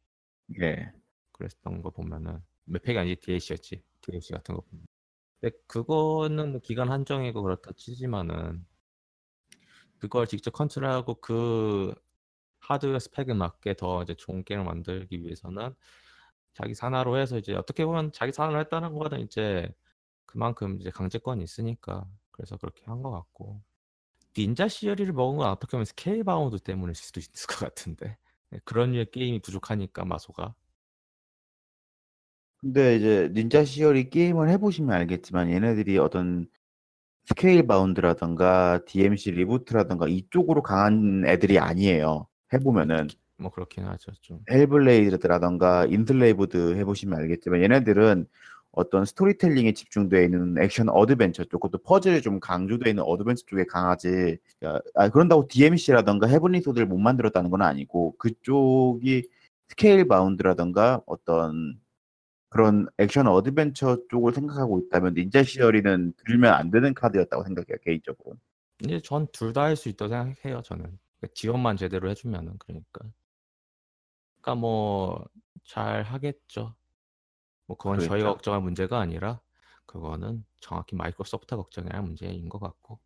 예. 0.62 0.91
그랬던 1.31 1.81
거 1.81 1.89
보면은 1.89 2.41
map 2.65 2.78
pack이 2.78 2.97
아니지 2.97 3.21
DLC였지. 3.21 3.83
DLC 4.01 4.33
같은 4.33 4.55
거 4.55 4.62
보면. 4.62 4.86
근데 5.39 5.57
그거는 5.67 6.51
뭐 6.51 6.62
기간 6.62 6.89
한정이고 6.91 7.41
그렇다 7.41 7.71
치지만은 7.75 8.65
그걸 10.10 10.28
직접 10.28 10.52
컨트롤하고 10.52 11.16
그 11.22 11.94
하드웨어 12.62 13.00
스펙에 13.00 13.34
맞게 13.34 13.76
더 13.76 14.04
이제 14.04 14.16
좋은 14.16 14.44
게임을 14.44 14.66
만들기 14.66 15.22
위해서는 15.24 15.76
자기 16.56 16.76
산하로 16.76 17.18
해서 17.20 17.38
이제 17.38 17.56
어떻게 17.56 17.86
보면 17.86 18.12
자기 18.13 18.32
산하로 18.34 18.60
했다는 18.62 18.94
거는 18.96 19.22
이제 19.22 19.70
그만큼 20.28 20.78
이제 20.82 20.92
강제권이 20.92 21.44
있으니까 21.44 22.06
그래서 22.32 22.58
그렇게 22.58 22.84
한 22.88 23.02
것 23.04 23.12
같고. 23.12 23.62
닌자 24.38 24.68
시어리를 24.70 25.13
먹은 25.13 25.38
건 25.38 25.50
어떻게 25.50 25.72
보면 25.74 25.86
스케일 25.86 26.24
바운드 26.24 26.60
때문일 26.60 26.96
수도 26.96 27.20
있을 27.22 27.48
것 27.48 27.60
같은데. 27.60 28.18
네, 28.52 28.60
그런 28.66 28.92
류의 28.94 29.12
게임이 29.12 29.42
부족하니까 29.42 30.06
마소가. 30.06 30.56
근데 32.62 32.96
이제 32.96 33.30
닌자 33.34 33.66
시어리 33.66 34.10
게임을 34.10 34.50
해보시면 34.50 34.92
알겠지만 34.96 35.50
얘네들이 35.50 35.98
어떤 35.98 36.48
스케일 37.25 37.65
바운드라던가 37.67 38.81
DMC 38.86 39.31
reboot라던가 39.32 40.08
이쪽으로 40.07 40.62
강한 40.62 41.23
애들이 41.25 41.59
아니에요. 41.59 42.27
해보면은 42.53 43.07
뭐 43.38 43.51
그렇긴 43.51 43.86
하죠 43.86 44.12
좀 44.21 44.39
헬블레이드라던가 44.49 45.86
인슬레이브드 45.86 46.75
해보시면 46.77 47.19
알겠지만 47.19 47.63
얘네들은 47.63 48.27
어떤 48.71 49.05
스토리텔링에 49.05 49.73
집중되어 49.73 50.23
있는 50.23 50.55
액션 50.59 50.89
어드벤처 50.89 51.43
쪽, 51.45 51.59
그것도 51.62 51.83
퍼즐이 51.83 52.21
좀 52.21 52.39
강조되어 52.39 52.89
있는 52.89 53.03
어드벤처 53.03 53.43
쪽에 53.45 53.65
강하지. 53.65 54.38
아, 54.95 55.09
그런다고 55.09 55.47
DMC라던가 55.47 56.27
헤븐리 56.27 56.62
소드를 56.62 56.88
못 56.88 56.97
만들었다는 56.97 57.51
건 57.51 57.62
아니고 57.62 58.15
그쪽이 58.17 59.29
스케일 59.67 60.07
바운드라던가 60.07 61.01
어떤 61.05 61.79
그런 62.54 62.88
액션 63.00 63.28
어드벤처 63.28 63.98
쪽을 64.12 64.34
생각하고 64.34 64.80
있다면 64.80 65.16
닌자 65.16 65.42
시어리는 65.44 66.13
들면 66.26 66.54
안 66.54 66.70
되는 66.70 66.94
카드였다고 66.94 67.44
생각해요 67.46 67.78
개인적으로. 67.84 68.38
이제 68.84 69.02
전 69.02 69.28
둘 69.32 69.54
다 69.54 69.63
할 69.63 69.76
수 69.76 69.89
있다고 69.89 70.10
생각해요 70.10 70.62
저는. 70.62 70.84
그러니까 71.20 71.34
지원만 71.34 71.78
제대로 71.78 72.10
해주면은 72.12 72.58
그러니까. 72.60 73.02
그러니까 74.42 74.56
뭐 74.62 75.26
잘 75.66 76.04
하겠죠. 76.04 76.76
뭐 77.68 77.78
그건 77.78 78.00
저희가 78.00 78.16
그렇죠. 78.18 78.34
걱정할 78.34 78.62
문제가 78.62 79.00
아니라 79.00 79.39
그거는 79.88 80.46
정확히 80.60 80.96
마이크로소프트가 80.96 81.56
걱정해야 81.62 81.94
할 81.96 82.04
문제인 82.04 82.50
것 82.50 82.60
같고. 82.60 83.00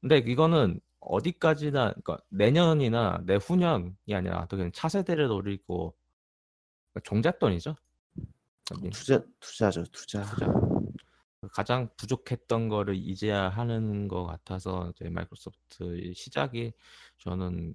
근데 0.00 0.18
이거는 0.18 0.80
어디까지나 1.00 1.90
그러니까 1.94 2.18
내년이나 2.30 3.22
내후년이 3.26 4.14
아니라 4.14 4.40
어떻게 4.40 4.70
차세대를 4.72 5.28
노리고 5.28 5.94
그러니까 6.92 7.08
종잣돈이죠 7.10 7.76
여기 8.72 8.90
투자 8.90 9.22
투자죠 9.40 9.84
투자. 9.84 10.22
투자 10.24 10.46
가장 11.52 11.88
부족했던 11.96 12.68
거를 12.68 12.96
이제야 12.96 13.48
하는 13.48 14.08
것 14.08 14.24
같아서 14.26 14.90
이제 14.90 15.08
마이크로소프트의 15.08 16.14
시작이 16.14 16.72
저는 17.18 17.74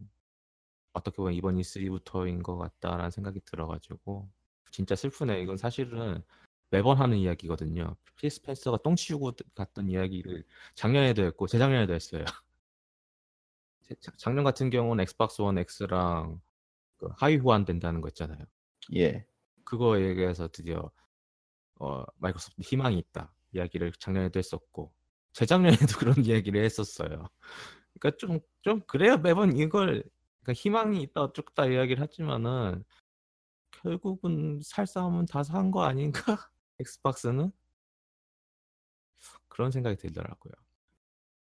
어떻게 0.93 1.17
보면 1.17 1.33
이번 1.33 1.55
E3부터인 1.55 2.43
것 2.43 2.57
같다라는 2.57 3.11
생각이 3.11 3.39
들어가지고 3.45 4.29
진짜 4.71 4.95
슬프네. 4.95 5.41
이건 5.41 5.57
사실은 5.57 6.23
매번 6.69 6.97
하는 6.97 7.17
이야기거든요. 7.17 7.95
필 8.15 8.29
스펜서가 8.29 8.77
똥 8.83 8.95
치우고 8.95 9.33
갔던 9.55 9.89
이야기를 9.89 10.43
작년에도 10.75 11.23
했고 11.23 11.47
재작년에도 11.47 11.93
했어요. 11.93 12.23
작년 14.17 14.43
같은 14.45 14.69
경우는 14.69 15.01
엑스박스 15.01 15.41
원 15.41 15.57
X랑 15.57 16.39
그 16.97 17.09
하위 17.17 17.37
호환 17.37 17.65
된다는 17.65 17.99
거 17.99 18.07
있잖아요. 18.09 18.39
예. 18.95 19.25
그거 19.71 20.01
얘기해서 20.01 20.49
드디어 20.49 20.91
어, 21.79 22.03
마이크로소프트 22.17 22.61
희망이 22.61 22.97
있다 22.99 23.33
이야기를 23.53 23.93
작년에도 23.93 24.37
했었고 24.39 24.93
재작년에도 25.33 25.77
그런 25.99 26.25
이야기를 26.25 26.61
했었어요. 26.65 27.29
그러니까 27.99 28.17
좀 28.19 28.41
좀 28.63 28.81
그래요 28.87 29.17
매번 29.17 29.55
이걸 29.57 30.03
그러니까 30.43 30.53
희망이 30.61 31.01
있다 31.03 31.21
어쩌다 31.23 31.67
이야기를 31.67 32.01
하지만은 32.03 32.83
결국은 33.71 34.59
살 34.63 34.85
사람은 34.87 35.25
다 35.27 35.41
산 35.43 35.71
거 35.71 35.83
아닌가? 35.83 36.11
엑스박스는 36.79 37.51
그런 39.47 39.71
생각이 39.71 39.95
들더라고요. 39.97 40.53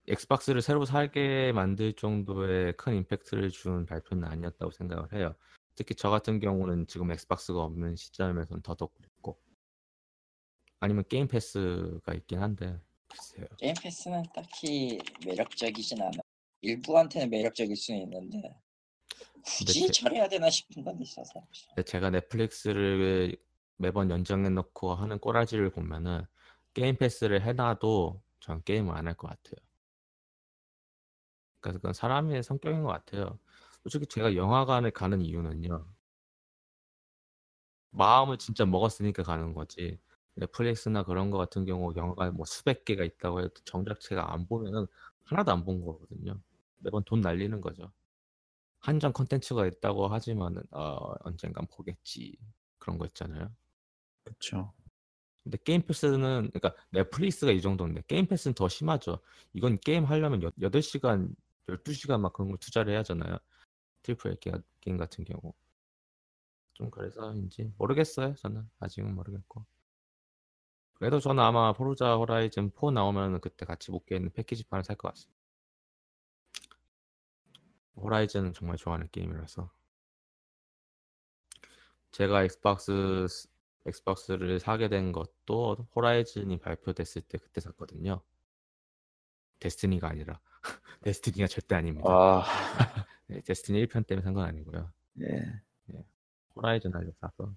엑스박스를 0.08 0.62
새로 0.62 0.84
살게 0.84 1.52
만들 1.52 1.94
정도의 1.94 2.76
큰 2.76 2.94
임팩트를 2.96 3.50
준 3.50 3.86
발표는 3.86 4.28
아니었다고 4.28 4.70
생각을 4.72 5.12
해요. 5.14 5.34
특히 5.74 5.94
저 5.94 6.10
같은 6.10 6.38
경우는 6.40 6.86
지금 6.86 7.10
엑스박스가 7.10 7.62
없는 7.62 7.96
시점에서는 7.96 8.62
더더욱 8.62 8.94
그랬고 8.94 9.40
아니면 10.80 11.04
게임 11.08 11.26
패스가 11.28 12.14
있긴 12.14 12.40
한데 12.40 12.80
글쎄요. 13.08 13.46
게임 13.58 13.74
패스는 13.80 14.22
딱히 14.34 14.98
매력적이진 15.26 16.00
않아. 16.02 16.18
일부한테는 16.60 17.30
매력적일 17.30 17.76
수는 17.76 18.00
있는데 18.02 18.56
굳이 19.44 19.90
처리해야 19.90 20.28
되나 20.28 20.48
싶은 20.50 20.82
건 20.82 21.00
있어서. 21.00 21.46
제가 21.86 22.10
넷플릭스를 22.10 23.36
매번 23.76 24.10
연장해 24.10 24.48
놓고 24.50 24.94
하는 24.94 25.18
꼬라지를 25.18 25.70
보면은 25.70 26.24
게임 26.72 26.96
패스를 26.96 27.42
해놔도 27.42 28.22
전 28.40 28.62
게임을 28.62 28.94
안 28.94 29.06
할 29.06 29.14
것 29.16 29.28
같아요. 29.28 29.56
그러니까 31.60 31.78
그건 31.80 31.92
사람의 31.94 32.42
성격인 32.42 32.82
것 32.82 32.88
같아요. 32.88 33.38
솔직히 33.84 34.06
제가 34.06 34.34
영화관에 34.36 34.90
가는 34.90 35.20
이유는요. 35.22 35.86
마음을 37.90 38.38
진짜 38.38 38.64
먹었으니까 38.66 39.22
가는 39.22 39.54
거지. 39.54 39.98
넷플릭스나 40.34 41.04
그런 41.04 41.30
거 41.30 41.38
같은 41.38 41.64
경우 41.64 41.92
영화가 41.96 42.30
뭐 42.32 42.44
수백 42.46 42.84
개가 42.84 43.04
있다고 43.04 43.40
해도 43.40 43.54
정작 43.64 44.00
제가 44.00 44.32
안 44.32 44.46
보면은 44.48 44.86
하나도 45.24 45.52
안 45.52 45.64
본 45.64 45.80
거거든요. 45.84 46.40
매번 46.78 47.04
돈 47.04 47.20
날리는 47.20 47.60
거죠. 47.60 47.92
한정 48.80 49.12
컨텐츠가 49.12 49.66
있다고 49.66 50.08
하지만은 50.08 50.62
어, 50.72 51.14
언젠간 51.24 51.66
보겠지 51.68 52.36
그런 52.78 52.98
거 52.98 53.06
있잖아요. 53.06 53.52
그렇죠. 54.24 54.72
근데 55.44 55.58
게임 55.64 55.82
패스는 55.82 56.50
그러니까 56.52 56.74
넷플릭스가 56.90 57.52
이 57.52 57.60
정도인데 57.62 58.02
게임 58.08 58.26
패스는 58.26 58.54
더 58.54 58.68
심하죠. 58.68 59.20
이건 59.54 59.78
게임 59.78 60.04
하려면 60.04 60.42
여, 60.42 60.50
8시간, 60.62 61.34
12시간 61.68 62.20
막 62.20 62.32
그런 62.32 62.48
걸 62.50 62.58
투자를 62.58 62.92
해야 62.92 63.00
하잖아요. 63.00 63.38
triple 64.04 64.33
A 64.33 64.38
게임 64.80 64.96
같은 64.96 65.24
경우. 65.24 65.52
좀 66.74 66.90
그래서인지 66.90 67.72
모르겠어요. 67.78 68.34
저는 68.36 68.68
아직은 68.80 69.14
모르겠고. 69.14 69.66
그래도 70.94 71.20
저는 71.20 71.42
아마 71.42 71.72
포르자 71.72 72.16
호라이즌 72.16 72.70
4 72.70 72.90
나오면 72.92 73.40
그때 73.40 73.66
같이 73.66 73.90
못 73.90 74.06
깨는 74.06 74.32
패키지판을 74.32 74.84
살 74.84 74.96
것 74.96 75.08
같습니다. 75.08 75.34
호라이즌은 77.96 78.52
정말 78.54 78.76
좋아하는 78.76 79.08
게임이라서 79.10 79.70
제가 82.12 82.44
엑스박스 82.44 83.26
엑스박스를 83.86 84.60
사게 84.60 84.88
된 84.88 85.12
것도 85.12 85.88
호라이즌이 85.94 86.58
발표됐을 86.58 87.22
때 87.22 87.38
그때 87.38 87.60
샀거든요. 87.60 88.22
데스티니가 89.60 90.08
아니라 90.08 90.40
데스티니가 91.02 91.46
절대 91.48 91.74
아닙니다. 91.74 92.08
아, 92.10 92.42
네, 93.28 93.40
데스티니 93.42 93.84
1편 93.86 94.06
때문에 94.06 94.24
산 94.24 94.34
건 94.34 94.44
아니고요. 94.46 94.90
예. 95.22 96.04
호라이즌 96.56 96.94
하려 96.94 97.10
사서. 97.20 97.52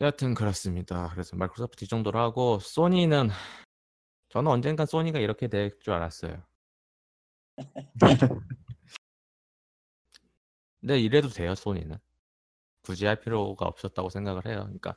여하튼 0.00 0.34
그렇습니다. 0.34 1.08
그래서 1.10 1.36
마이크로소프트 1.36 1.84
이 1.84 1.88
정도로 1.88 2.18
하고 2.20 2.58
소니는 2.60 3.30
저는 4.28 4.50
언젠간 4.50 4.86
소니가 4.86 5.18
이렇게 5.18 5.48
될 5.48 5.78
줄 5.80 5.92
알았어요. 5.94 6.42
근데 10.80 11.00
이래도 11.00 11.28
돼요, 11.28 11.54
소니는. 11.54 11.96
굳이 12.82 13.06
할 13.06 13.20
필요가 13.20 13.66
없었다고 13.66 14.08
생각을 14.10 14.46
해요. 14.46 14.60
그러니까 14.64 14.96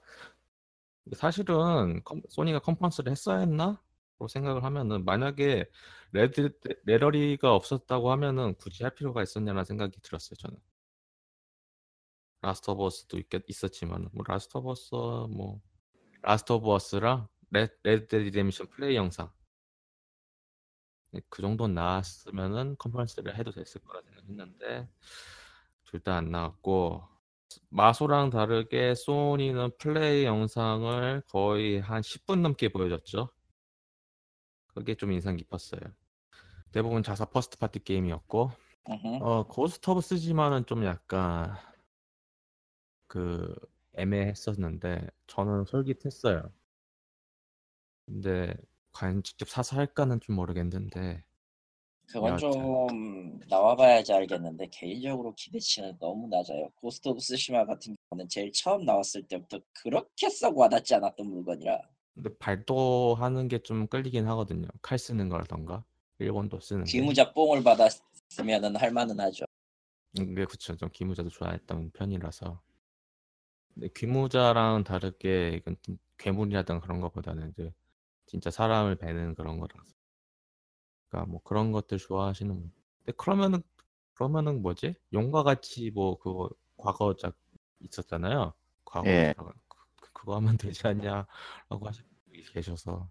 사실은 1.13 2.03
컴- 2.03 2.21
소니가 2.29 2.59
컨퍼런스를 2.59 3.11
했어야 3.11 3.39
했나? 3.39 3.81
로 4.21 4.27
생각을 4.27 4.63
하면은 4.63 5.05
만약에 5.05 5.65
레드 6.13 6.51
레러리가 6.85 7.53
없었다고 7.55 8.11
하면은 8.11 8.55
굳이 8.55 8.83
할 8.83 8.93
필요가 8.95 9.23
있었냐는 9.23 9.63
생각이 9.65 9.99
들었어요, 10.01 10.35
저는. 10.37 10.57
라스트 12.41 12.69
오브 12.71 12.83
어스도 12.85 13.19
있었지만 13.47 14.09
뭐 14.13 14.23
라스트 14.27 14.57
오브 14.57 14.69
어스 14.71 14.95
뭐 15.29 15.61
라스트 16.21 16.53
오브 16.53 16.69
어스랑 16.71 17.27
레, 17.51 17.67
레드 17.83 18.15
리뎀션 18.15 18.67
플레이 18.69 18.95
영상 18.95 19.31
네, 21.11 21.21
그 21.29 21.41
정도는 21.41 21.75
나왔으면은 21.75 22.77
컨퍼런스를 22.77 23.37
해도 23.37 23.51
됐을 23.51 23.81
거라 23.81 24.01
생각했는데 24.03 24.87
둘 25.85 25.99
다 26.01 26.17
안 26.17 26.31
나왔고 26.31 27.03
마소랑 27.69 28.29
다르게 28.31 28.95
소니는 28.95 29.71
플레이 29.79 30.25
영상을 30.25 31.21
거의 31.29 31.79
한 31.81 32.01
10분 32.01 32.41
넘게 32.41 32.69
보여줬죠. 32.69 33.31
그게 34.73 34.95
좀 34.95 35.11
인상 35.11 35.35
깊었어요. 35.37 35.81
대부분 36.71 37.03
자사 37.03 37.25
first 37.25 37.57
party 37.57 37.83
게임이었고. 37.83 38.51
어 39.21 39.47
고스트 39.47 39.89
오브 39.89 40.01
쓰시마는 40.01 40.65
좀 40.65 40.83
약간 40.85 41.55
그 43.07 43.53
애매했었는데 43.95 45.07
저는 45.27 45.65
솔깃했어요. 45.65 46.51
근데 48.05 48.53
과연 48.93 49.23
직접 49.23 49.47
사서 49.49 49.75
할까는 49.77 50.19
좀 50.21 50.35
모르겠는데 50.35 51.23
그건 52.07 52.29
여하튼. 52.29 52.51
좀 52.51 53.39
나와봐야지 53.47 54.11
알겠는데 54.13 54.67
개인적으로 54.71 55.33
기대치는 55.35 55.97
너무 55.99 56.27
낮아요. 56.27 56.69
고스트 56.75 57.07
오브 57.09 57.19
쓰시마 57.19 57.65
같은 57.65 57.95
경우는 58.09 58.27
제일 58.29 58.51
처음 58.51 58.85
나왔을 58.85 59.23
때부터 59.27 59.59
그렇게 59.73 60.29
썩 60.29 60.57
와닿지 60.57 60.95
않았던 60.95 61.25
물건이라 61.27 61.81
근데 62.13 62.29
발도하는 62.37 63.47
게 63.47 63.59
좀 63.59 63.87
끌리긴 63.87 64.27
하거든요. 64.27 64.67
칼 64.81 64.97
쓰는 64.99 65.29
거라던가 65.29 65.83
일본도 66.19 66.59
쓰는데 66.59 66.91
귀무자 66.91 67.31
뽕을 67.33 67.63
받았으면은 67.63 68.75
할만은 68.75 69.19
하죠. 69.19 69.45
이게 70.13 70.45
그쵸. 70.45 70.75
좀 70.75 70.89
기무자도 70.91 71.29
좋아했던 71.29 71.91
편이라서. 71.91 72.61
근데 73.73 73.87
귀무자랑 73.95 74.83
다르게 74.83 75.53
이건 75.55 75.77
좀 75.81 75.97
괴물이라든 76.17 76.81
그런 76.81 76.99
것보다는 76.99 77.49
이제 77.51 77.73
진짜 78.25 78.51
사람을 78.51 78.95
베는 78.97 79.35
그런 79.35 79.59
거라서. 79.59 79.93
그러니까 81.09 81.31
뭐 81.31 81.41
그런 81.43 81.71
것들 81.71 81.97
좋아하시는 81.97 82.53
분. 82.53 82.71
근데 82.99 83.13
그러면은 83.17 83.63
그러면은 84.13 84.61
뭐지? 84.61 84.95
용과 85.13 85.43
같이 85.43 85.91
뭐 85.91 86.19
그거 86.19 86.49
과거작 86.77 87.35
있었잖아요. 87.79 88.53
과거 88.85 89.07
예. 89.07 89.33
그, 90.21 90.25
그거 90.25 90.35
하면 90.35 90.57
되지 90.57 90.87
않냐라고 90.87 91.87
하시는 91.87 92.07
분이 92.25 92.43
계셔서 92.53 93.09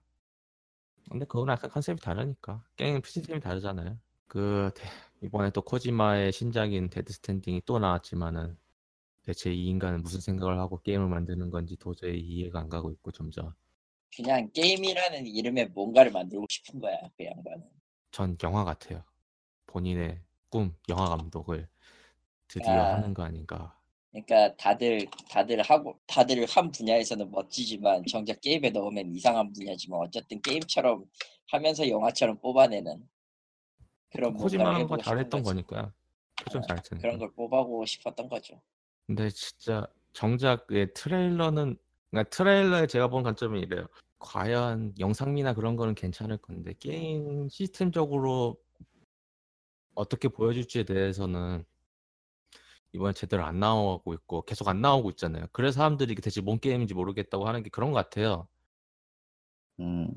근데 1.10 1.24
그건 1.24 1.48
약간 1.48 1.70
컨셉이 1.70 2.00
다르니까 2.00 2.64
게임 2.76 3.00
시스템이 3.02 3.40
다르잖아요 3.40 3.98
그 4.26 4.70
대- 4.74 4.88
이번에 5.22 5.50
또 5.50 5.60
코지마의 5.62 6.32
신작인 6.32 6.88
데스 6.88 7.12
스트랜딩이 7.12 7.62
또 7.66 7.78
나왔지만은 7.78 8.56
대체 9.22 9.52
이 9.52 9.66
인간은 9.66 10.02
무슨 10.02 10.20
생각을 10.20 10.58
하고 10.58 10.80
게임을 10.80 11.08
만드는 11.08 11.50
건지 11.50 11.76
도저히 11.76 12.20
이해가 12.20 12.60
안 12.60 12.68
가고 12.68 12.90
있고 12.92 13.10
점점 13.10 13.52
그냥 14.16 14.50
게임이라는 14.52 15.26
이름에 15.26 15.66
뭔가를 15.66 16.10
만들고 16.10 16.46
싶은 16.48 16.80
거야 16.80 16.96
그 17.16 17.24
양반은. 17.24 17.68
전 18.10 18.36
영화 18.42 18.64
같아요. 18.64 19.04
본인의 19.66 20.20
꿈 20.48 20.74
영화 20.88 21.04
감독을 21.10 21.68
드디어 22.48 22.82
아. 22.82 22.94
하는 22.94 23.14
거 23.14 23.22
아닌가. 23.22 23.79
그러니까 24.10 24.56
다들 24.56 25.06
다들 25.28 25.62
하고 25.62 25.98
다들 26.06 26.44
한 26.46 26.70
분야에서는 26.72 27.30
멋지지만 27.30 28.04
정작 28.06 28.40
게임에 28.40 28.70
넣으면 28.70 29.14
이상한 29.14 29.52
분야지만 29.52 30.00
어쨌든 30.00 30.40
게임처럼 30.42 31.04
하면서 31.48 31.88
영화처럼 31.88 32.40
뽑아내는 32.40 33.08
그런 34.10 34.34
코지마가 34.34 34.96
잘했던 34.98 35.42
거지. 35.42 35.54
거니까요. 35.54 35.92
표정 36.42 36.62
아, 36.62 36.66
잘했으니까. 36.66 37.02
그런 37.02 37.18
걸 37.18 37.32
뽑아보고 37.32 37.86
싶었던 37.86 38.28
거죠. 38.28 38.60
근데 39.06 39.30
진짜 39.30 39.86
정작 40.12 40.66
예, 40.72 40.86
트레일러는 40.86 41.76
그러니까 42.10 42.30
트레일러에 42.30 42.86
제가 42.88 43.08
본 43.08 43.22
관점이 43.22 43.60
이래요. 43.60 43.86
과연 44.18 44.94
영상미나 44.98 45.54
그런 45.54 45.76
거는 45.76 45.94
괜찮을 45.94 46.36
건데 46.38 46.74
게임 46.78 47.48
시스템적으로 47.48 48.56
어떻게 49.94 50.28
보여줄지에 50.28 50.84
대해서는 50.84 51.64
이번에 52.92 53.12
제대로 53.12 53.44
안 53.44 53.60
나오고 53.60 54.14
있고 54.14 54.42
계속 54.42 54.68
안 54.68 54.80
나오고 54.80 55.10
있잖아요. 55.10 55.46
그래서 55.52 55.76
사람들이 55.76 56.12
이게 56.12 56.20
대체 56.22 56.40
뭔 56.40 56.58
게임인지 56.58 56.94
모르겠다고 56.94 57.46
하는 57.46 57.62
게 57.62 57.70
그런 57.70 57.92
것 57.92 57.96
같아요. 57.96 58.48
음, 59.78 60.08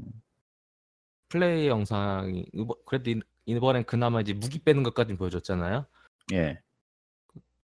플레이 1.29 1.67
영상이 1.67 2.45
그래도 2.85 3.11
이- 3.11 3.21
이번엔 3.45 3.85
그나마 3.85 4.21
이제 4.21 4.33
무기 4.33 4.59
빼는 4.59 4.83
것까지 4.83 5.15
보여줬잖아요. 5.15 5.85
예. 6.33 6.59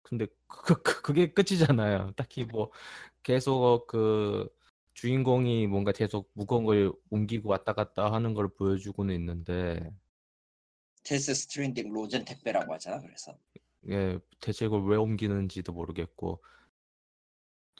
근데 0.03 0.27
그, 0.47 0.81
그, 0.81 1.01
그게 1.01 1.33
끝이잖아요. 1.33 2.11
딱히 2.15 2.43
뭐 2.43 2.71
계속 3.21 3.85
그 3.87 4.49
주인공이 4.93 5.67
뭔가 5.67 5.91
계속 5.91 6.29
무거운 6.33 6.65
걸 6.65 6.91
옮기고 7.09 7.49
왔다 7.49 7.73
갔다 7.73 8.11
하는 8.11 8.33
걸 8.33 8.47
보여주고는 8.49 9.13
있는데 9.15 9.91
데스 11.03 11.33
스트랜딩 11.33 11.93
로젠 11.93 12.25
택배라고 12.25 12.73
하잖아. 12.73 12.99
그래서 13.01 13.37
예, 13.87 14.19
대체 14.41 14.65
이걸 14.65 14.85
왜 14.85 14.97
옮기는지도 14.97 15.71
모르겠고 15.71 16.41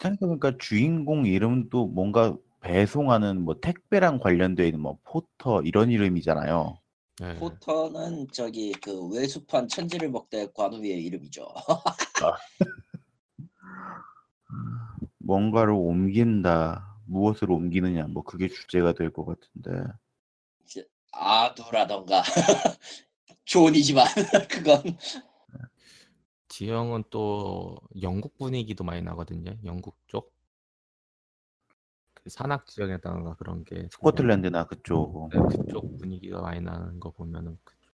생각해보니까 0.02 0.58
주인공 0.60 1.26
이름도 1.26 1.88
뭔가 1.88 2.38
배송하는 2.62 3.42
뭐 3.44 3.60
택배랑 3.60 4.20
관련되어 4.20 4.66
있는 4.66 4.80
뭐 4.80 4.98
포터 5.04 5.62
이런 5.62 5.92
이름이잖아요. 5.92 6.80
예. 7.22 7.36
포터는 7.36 8.28
저기 8.32 8.72
그 8.74 9.08
외수판 9.10 9.68
천지를 9.68 10.10
먹대 10.10 10.48
관우의 10.54 11.04
이름이죠. 11.04 11.48
뭔가를 15.18 15.74
옮긴다. 15.74 16.98
무엇을 17.06 17.52
옮기느냐. 17.52 18.08
뭐 18.08 18.24
그게 18.24 18.48
주제가 18.48 18.94
될 18.94 19.12
것 19.12 19.26
같은데. 19.26 19.92
아두라던가 21.12 22.22
존이지만 23.46 24.06
그건 24.48 24.84
지형은 26.60 27.06
또 27.10 27.78
영국 28.02 28.38
분위기도 28.38 28.84
많이 28.84 29.02
나거든요. 29.02 29.56
영국 29.64 29.98
쪽. 30.08 30.34
그 32.14 32.30
산악 32.30 32.66
지역에다가 32.66 33.36
그런 33.36 33.64
게 33.64 33.88
스코틀랜드나 33.94 34.68
그쪽. 34.68 35.30
네, 35.32 35.40
그쪽 35.40 35.98
분위기가 35.98 36.42
많이 36.42 36.60
나는 36.60 37.00
거 37.00 37.12
보면은 37.12 37.58
그쪽, 37.64 37.88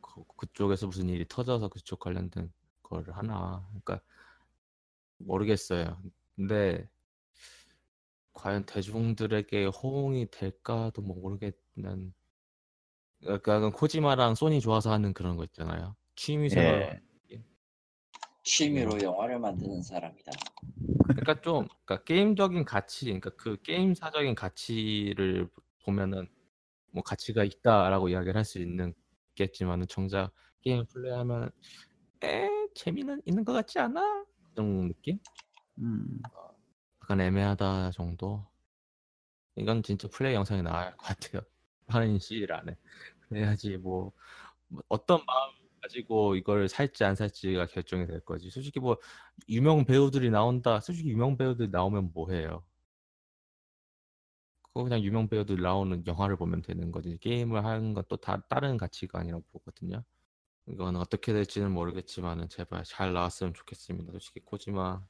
그, 0.00 0.24
그쪽에서 0.36 0.88
무슨 0.88 1.08
일이 1.08 1.24
터져서 1.28 1.68
그쪽 1.68 2.00
관련된 2.00 2.52
거를 2.82 3.16
하나. 3.16 3.64
그러니까 3.68 4.00
모르겠어요. 5.18 6.02
근데 6.34 6.90
과연 8.32 8.66
대중들에게 8.66 9.66
호응이 9.66 10.32
될까도 10.32 11.00
뭐 11.02 11.14
모르겠는. 11.16 12.12
그러니까 13.20 13.70
코지마랑 13.70 14.34
소니 14.34 14.60
좋아서 14.60 14.90
하는 14.90 15.14
그런 15.14 15.36
거 15.36 15.44
있잖아요. 15.44 15.94
취미생활. 16.16 16.80
예. 16.80 17.07
취미로 18.48 18.98
영화를 19.02 19.38
만드는 19.38 19.82
사람이다. 19.82 20.32
그러니까 21.08 21.40
좀 21.42 21.68
그러니까 21.84 22.04
게임적인 22.04 22.64
가치, 22.64 23.04
그러니까 23.04 23.30
그 23.36 23.60
게임사적인 23.62 24.34
가치를 24.34 25.48
보면은 25.84 26.26
뭐 26.90 27.02
가치가 27.02 27.44
있다라고 27.44 28.08
이야기를 28.08 28.36
할 28.36 28.44
수 28.44 28.58
있는 28.58 28.94
겠지만은 29.34 29.86
정작 29.86 30.32
게임 30.62 30.86
플레이하면 30.86 31.50
에 32.24 32.48
재미는 32.74 33.20
있는 33.26 33.44
것 33.44 33.52
같지 33.52 33.78
않아? 33.80 34.24
그런 34.54 34.88
느낌? 34.88 35.18
음. 35.78 36.22
약간 37.02 37.20
애매하다 37.20 37.90
정도. 37.90 38.46
이건 39.56 39.82
진짜 39.82 40.08
플레이 40.08 40.34
영상이 40.34 40.62
나을 40.62 40.96
것 40.96 41.06
같아요. 41.06 41.42
하는 41.88 42.18
시일 42.18 42.52
안에 42.52 42.76
그래야지 43.28 43.76
뭐, 43.76 44.12
뭐 44.68 44.82
어떤 44.88 45.22
마음 45.26 45.52
가지고 45.80 46.36
이걸 46.36 46.68
살지 46.68 47.04
안 47.04 47.14
살지가 47.14 47.66
결정이 47.66 48.06
될 48.06 48.20
거지. 48.20 48.50
솔직히 48.50 48.80
뭐 48.80 48.96
유명 49.48 49.84
배우들이 49.84 50.30
나온다. 50.30 50.80
솔직히 50.80 51.10
유명 51.10 51.36
배우들 51.36 51.70
나오면 51.70 52.12
뭐 52.12 52.30
해요? 52.30 52.64
그거 54.62 54.84
그냥 54.84 55.00
유명 55.02 55.28
배우들 55.28 55.60
나오는 55.60 56.06
영화를 56.06 56.36
보면 56.36 56.62
되는 56.62 56.92
거지. 56.92 57.18
게임을 57.18 57.64
하는 57.64 57.94
건 57.94 58.04
또다 58.08 58.42
다른 58.48 58.76
가치가 58.76 59.20
아니라고 59.20 59.44
보거든요. 59.52 60.04
이건 60.68 60.96
어떻게 60.96 61.32
될지는 61.32 61.70
모르겠지만은 61.72 62.48
제발 62.48 62.84
잘 62.84 63.12
나왔으면 63.12 63.54
좋겠습니다. 63.54 64.12
솔직히 64.12 64.40
코지마 64.40 65.02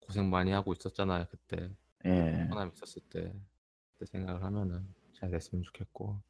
고생 0.00 0.30
많이 0.30 0.50
하고 0.50 0.72
있었잖아요 0.72 1.26
그때 1.30 1.70
예. 2.04 2.46
코나미 2.50 2.70
있었을 2.74 3.02
때 3.10 3.32
그때 3.92 4.06
생각을 4.10 4.42
하면은 4.42 4.86
잘 5.14 5.30
됐으면 5.30 5.62
좋겠고. 5.64 6.20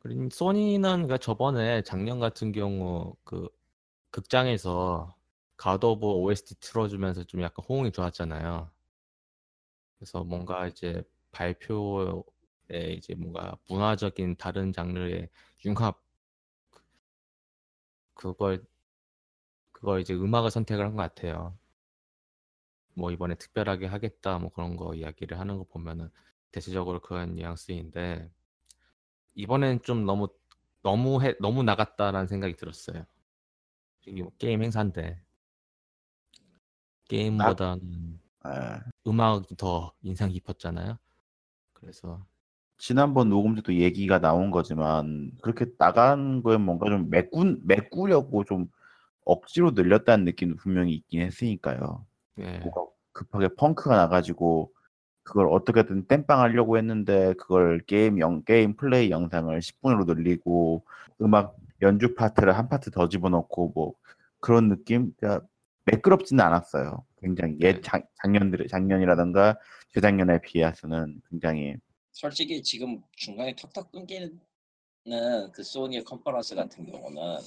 그리고 0.00 0.28
소니는 0.30 0.80
그러니까 0.82 1.18
저번에 1.18 1.82
작년 1.82 2.20
같은 2.20 2.52
경우 2.52 3.16
그 3.24 3.48
극장에서 4.10 5.16
갓 5.56 5.86
오브 5.86 5.97
워 5.97 6.06
OST 6.06 6.60
틀어주면서 6.60 7.24
좀 7.24 7.42
약간 7.42 7.64
호응이 7.68 7.92
좋았잖아요. 7.92 8.70
그래서 9.98 10.24
뭔가 10.24 10.66
이제 10.66 11.02
발표에 11.32 12.22
이제 12.96 13.14
뭔가 13.14 13.56
문화적인 13.68 14.36
다른 14.36 14.72
장르의 14.72 15.28
융합 15.64 16.02
그걸 18.14 18.62
그걸 19.72 20.00
이제 20.00 20.14
음악을 20.14 20.50
선택을 20.52 20.84
한 20.84 20.92
것 20.96 21.02
같아요. 21.02 21.58
뭐 22.94 23.10
이번에 23.10 23.34
특별하게 23.34 23.86
하겠다 23.86 24.38
뭐 24.38 24.50
그런 24.52 24.76
거 24.76 24.94
이야기를 24.94 25.38
하는 25.40 25.58
거 25.58 25.64
보면은 25.64 26.08
대체적으로 26.52 27.00
그런 27.00 27.34
뉘앙스인데 27.34 28.30
이번엔 29.34 29.82
좀 29.82 30.04
너무 30.04 30.28
너무 30.82 31.22
해 31.22 31.34
너무 31.40 31.62
나갔다라는 31.62 32.26
생각이 32.26 32.56
들었어요. 32.56 33.04
이게 34.06 34.22
뭐 34.22 34.32
게임 34.38 34.62
행사인데 34.62 35.22
게임보다는 37.08 38.20
예. 38.46 38.80
음악이 39.06 39.56
더 39.56 39.92
인상 40.02 40.30
깊었잖아요. 40.30 40.98
그래서 41.72 42.24
지난번 42.78 43.28
녹음 43.28 43.54
때도 43.54 43.74
얘기가 43.74 44.20
나온 44.20 44.50
거지만 44.50 45.32
그렇게 45.42 45.66
나간 45.76 46.42
거에 46.42 46.56
뭔가 46.56 46.88
좀 46.88 47.10
메꾸 47.10 47.58
메꾸려고 47.62 48.44
좀 48.44 48.68
억지로 49.24 49.72
늘렸다는 49.72 50.24
느낌도 50.24 50.56
분명히 50.56 50.94
있긴 50.94 51.20
했으니까요. 51.22 52.06
예, 52.38 52.58
뭐가 52.60 52.86
급하게 53.12 53.48
펑크가 53.56 53.96
나가지고 53.96 54.72
그걸 55.22 55.48
어떻게든 55.48 56.06
땜빵 56.06 56.40
하려고 56.40 56.76
했는데 56.78 57.34
그걸 57.34 57.80
게임 57.86 58.18
영 58.18 58.42
게임 58.44 58.74
플레이 58.76 59.10
영상을 59.10 59.58
10분으로 59.58 60.06
늘리고 60.06 60.84
음악 61.20 61.56
연주 61.82 62.14
파트를 62.14 62.56
한 62.56 62.68
파트 62.68 62.90
더 62.90 63.08
집어넣고 63.08 63.72
뭐 63.74 63.94
그런 64.40 64.68
느낌 64.68 65.12
그러니까 65.18 65.46
매끄럽지는 65.84 66.42
않았어요. 66.44 67.04
굉장히 67.20 67.56
네. 67.58 67.68
옛 67.68 67.82
작, 67.82 68.08
작년들 68.22 68.66
작년이라든가 68.68 69.58
재작년에 69.92 70.40
비해서는 70.40 71.20
굉장히 71.28 71.76
솔직히 72.12 72.62
지금 72.62 73.02
중간에 73.12 73.54
턱턱 73.56 73.92
끊기는 73.92 74.38
그 75.52 75.62
소니의 75.62 76.04
컨퍼런스 76.04 76.54
같은 76.54 76.86
경우는 76.86 77.38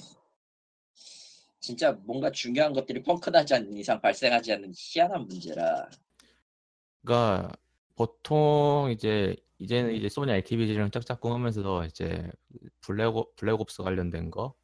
진짜 1.60 1.92
뭔가 2.04 2.30
중요한 2.30 2.72
것들이 2.72 3.02
펑크나지 3.02 3.54
않는 3.54 3.76
이상 3.76 4.00
발생하지 4.00 4.52
않는 4.52 4.72
희한한 4.76 5.26
문제라 5.26 5.88
그러니까 7.02 7.52
보통 7.96 8.90
이제 8.92 9.36
이제는 9.58 9.94
이제 9.94 10.08
소니 10.08 10.32
액티비전이랑 10.32 10.90
짝짝꿍 10.90 11.32
하면서 11.32 11.84
이제 11.86 12.30
블랙오 12.80 13.34
블랙옵스 13.36 13.82
관련된 13.82 14.30
거 14.30 14.54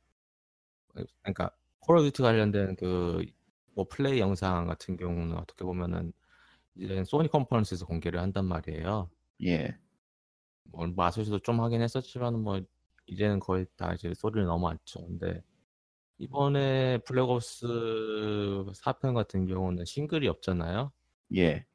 그러니까 1.22 1.50
콜 1.80 1.98
오브 1.98 2.06
듀티 2.10 2.22
관련된 2.22 2.76
그 2.76 3.24
뭐 3.72 3.86
플레이 3.88 4.18
영상 4.18 4.66
같은 4.66 4.96
경우는 4.96 5.36
어떻게 5.38 5.64
보면은 5.64 6.12
이제 6.76 7.04
소니 7.04 7.28
컨퍼런스에서 7.28 7.86
공개를 7.86 8.20
한단 8.20 8.46
말이에요. 8.46 9.10
예 9.42 9.78
뭐 10.72 10.86
마소도 10.88 11.40
좀 11.40 11.60
하긴 11.60 11.82
했었지만 11.82 12.40
뭐 12.42 12.60
이제는 13.06 13.40
거의 13.40 13.66
다 13.76 13.94
이제 13.94 14.14
소니로 14.14 14.44
넘어왔죠. 14.46 15.06
근데 15.06 15.42
이번에 16.18 16.98
블랙옵스 17.06 17.66
4편 18.74 19.14
같은 19.14 19.46
경우는 19.46 19.84
싱글이 19.86 20.28
없잖아요. 20.28 20.92
예. 21.36 21.66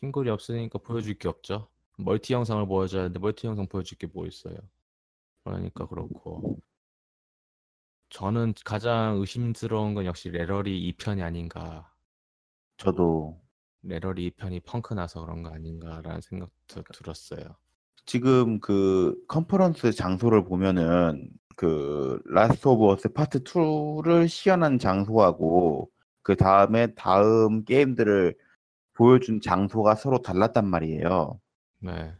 싱글이 0.00 0.30
없으니까 0.30 0.78
보여줄 0.78 1.14
게 1.14 1.28
없죠. 1.28 1.68
멀티 1.98 2.32
영상을 2.32 2.66
보여줘야 2.66 3.02
하는데 3.02 3.18
멀티 3.18 3.46
영상 3.46 3.66
보여줄 3.66 3.98
게 3.98 4.06
뭐 4.12 4.26
있어요. 4.26 4.56
그러니까 5.44 5.86
그렇고 5.86 6.58
저는 8.10 8.54
가장 8.64 9.16
의심스러운 9.18 9.94
건 9.94 10.04
역시 10.04 10.28
레데리 10.30 10.92
2편이 10.92 11.22
아닌가. 11.22 11.90
저도 12.76 13.40
레데리 13.82 14.30
2편이 14.30 14.64
펑크 14.64 14.94
나서 14.94 15.20
그런 15.24 15.42
거 15.42 15.50
아닌가라는 15.50 16.20
생각도 16.20 16.82
들었어요. 16.92 17.56
지금 18.04 18.60
그 18.60 19.14
컨퍼런스 19.28 19.92
장소를 19.92 20.44
보면은 20.44 21.30
그 21.56 22.20
라스트 22.26 22.66
오브 22.68 22.86
어스 22.92 23.12
파트 23.12 23.44
2를 23.44 24.28
시연한 24.28 24.78
장소하고 24.78 25.90
그 26.22 26.36
다음에 26.36 26.94
다음 26.94 27.64
게임들을 27.64 28.36
보여준 28.94 29.40
장소가 29.40 29.94
서로 29.94 30.22
달랐단 30.22 30.66
말이에요. 30.66 31.40
네. 31.80 32.12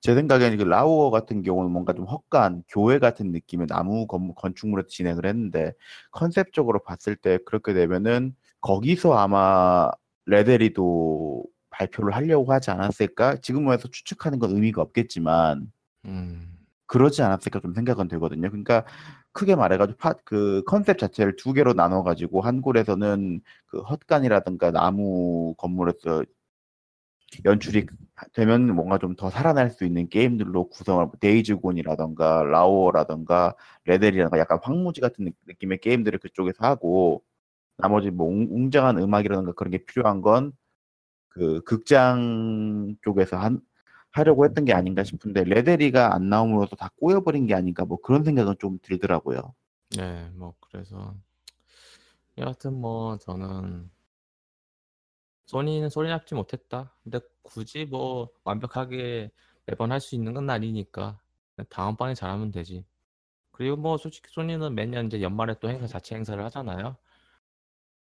제 0.00 0.14
생각에는 0.14 0.58
그 0.58 0.64
라오어 0.64 1.10
같은 1.10 1.42
경우는 1.42 1.70
뭔가 1.70 1.92
좀 1.92 2.06
헛간 2.06 2.64
교회 2.68 2.98
같은 2.98 3.30
느낌의 3.30 3.68
나무 3.68 4.06
건, 4.08 4.34
건축물에서 4.34 4.88
진행을 4.88 5.26
했는데 5.26 5.72
컨셉적으로 6.10 6.82
봤을 6.82 7.14
때 7.16 7.38
그렇게 7.46 7.72
되면은 7.72 8.34
거기서 8.60 9.14
아마 9.14 9.90
레데리도 10.26 11.44
발표를 11.70 12.14
하려고 12.14 12.52
하지 12.52 12.70
않았을까? 12.70 13.36
지금에서 13.36 13.88
추측하는 13.88 14.38
건 14.40 14.50
의미가 14.50 14.82
없겠지만 14.82 15.72
음. 16.04 16.51
그러지 16.92 17.22
않았을까 17.22 17.60
좀 17.60 17.74
생각은 17.74 18.08
되거든요. 18.08 18.48
그러니까 18.50 18.84
크게 19.32 19.56
말해가지고 19.56 19.98
파, 19.98 20.12
그 20.24 20.62
컨셉 20.66 20.98
자체를 20.98 21.36
두 21.36 21.52
개로 21.54 21.72
나눠가지고 21.74 22.42
한 22.42 22.60
골에서는 22.62 23.40
그 23.66 23.80
헛간이라든가 23.82 24.70
나무 24.72 25.54
건물에서 25.58 26.24
연출이 27.44 27.86
되면 28.34 28.74
뭔가 28.74 28.98
좀 28.98 29.16
더 29.16 29.30
살아날 29.30 29.70
수 29.70 29.84
있는 29.84 30.08
게임들로 30.08 30.68
구성을 30.68 31.06
데이즈곤이라던가 31.20 32.44
라오어라던가 32.44 33.54
레델이라던가 33.84 34.38
약간 34.38 34.58
황무지 34.62 35.00
같은 35.00 35.24
느- 35.26 35.30
느낌의 35.46 35.78
게임들을 35.80 36.18
그쪽에서 36.18 36.64
하고 36.66 37.22
나머지 37.78 38.10
뭐 38.10 38.28
웅- 38.28 38.48
웅장한 38.50 38.98
음악이라던가 38.98 39.52
그런 39.54 39.70
게 39.72 39.78
필요한 39.86 40.22
건 40.22 40.52
그 41.30 41.62
극장 41.64 42.96
쪽에서 43.02 43.38
한, 43.38 43.60
하려고 44.12 44.44
했던 44.44 44.64
게 44.64 44.72
아닌가 44.74 45.04
싶은데 45.04 45.44
레데리가 45.44 46.14
안 46.14 46.28
나옴으로써 46.28 46.76
다 46.76 46.90
꼬여버린 47.00 47.46
게 47.46 47.54
아닌가 47.54 47.84
뭐 47.84 47.98
그런 48.00 48.24
생각은 48.24 48.56
좀 48.58 48.78
들더라고요. 48.82 49.54
네, 49.96 50.30
뭐 50.34 50.54
그래서 50.60 51.14
여하튼 52.38 52.74
뭐 52.80 53.16
저는 53.18 53.90
소니는 55.46 55.88
소리납지 55.90 56.34
못했다. 56.34 56.94
근데 57.04 57.20
굳이 57.42 57.84
뭐 57.84 58.30
완벽하게 58.44 59.30
매번 59.66 59.92
할 59.92 60.00
수 60.00 60.14
있는 60.16 60.34
건 60.34 60.48
아니니까 60.50 61.20
그냥 61.54 61.66
다음 61.70 61.96
번에 61.96 62.14
잘하면 62.14 62.50
되지. 62.50 62.84
그리고 63.52 63.76
뭐 63.76 63.98
솔직히 63.98 64.30
소니는 64.32 64.74
매년 64.74 65.06
이제 65.06 65.22
연말에 65.22 65.56
또 65.60 65.70
행사 65.70 65.86
자체 65.86 66.16
행사를 66.16 66.42
하잖아요. 66.44 66.96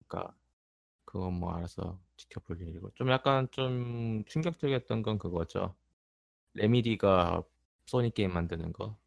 그러니까 0.07 0.35
그건 1.05 1.35
뭐 1.35 1.53
알아서 1.53 1.99
지켜볼 2.17 2.61
일이고 2.61 2.91
좀 2.95 3.09
약간 3.11 3.47
좀 3.51 4.23
충격적이었던 4.27 5.03
건 5.03 5.17
그거죠. 5.19 5.75
레미디가 6.53 7.43
소니 7.85 8.13
게임 8.13 8.33
만드는 8.33 8.73
거. 8.73 8.97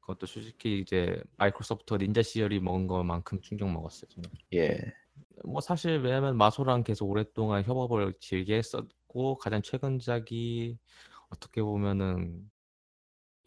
그것도 0.00 0.26
솔직히 0.26 0.80
이제 0.80 1.22
마이크로소프트 1.36 1.94
닌자 1.94 2.22
시절이 2.22 2.60
먹은 2.60 2.86
것만큼 2.86 3.40
충격 3.42 3.70
먹었어요. 3.70 4.08
저는. 4.08 4.30
예. 4.54 4.80
뭐 5.44 5.60
사실 5.60 5.98
왜냐면 5.98 6.36
마소랑 6.36 6.82
계속 6.82 7.10
오랫동안 7.10 7.62
협업을 7.62 8.14
길게 8.18 8.56
했었고 8.56 9.36
가장 9.38 9.62
최근작이 9.62 10.78
어떻게 11.28 11.62
보면은 11.62 12.50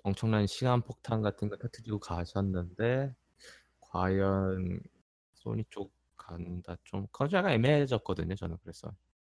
엄청난 0.03 0.47
시간 0.47 0.81
폭탄 0.81 1.21
같은 1.21 1.49
거 1.49 1.57
터뜨리고 1.57 1.99
가셨는데 1.99 3.13
과연 3.79 4.79
소니 5.33 5.65
쪽 5.69 5.91
간다 6.17 6.77
좀 6.83 7.07
그건 7.11 7.29
좀 7.29 7.37
약간 7.39 7.51
애매해졌거든요 7.53 8.35
저는 8.35 8.57
그래서 8.61 8.93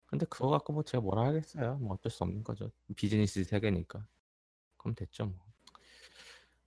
근데 0.07 0.27
그거 0.27 0.49
갖고 0.49 0.73
뭐 0.73 0.83
제가 0.83 1.01
뭐라 1.03 1.27
하겠어요. 1.27 1.77
뭐 1.77 1.95
어쩔 1.95 2.11
수 2.11 2.23
없는 2.25 2.45
거죠. 2.45 2.71
비즈니스 2.97 3.43
세계니까. 3.45 4.07
그럼 4.77 4.95
됐죠 4.95 5.27
뭐. 5.27 5.35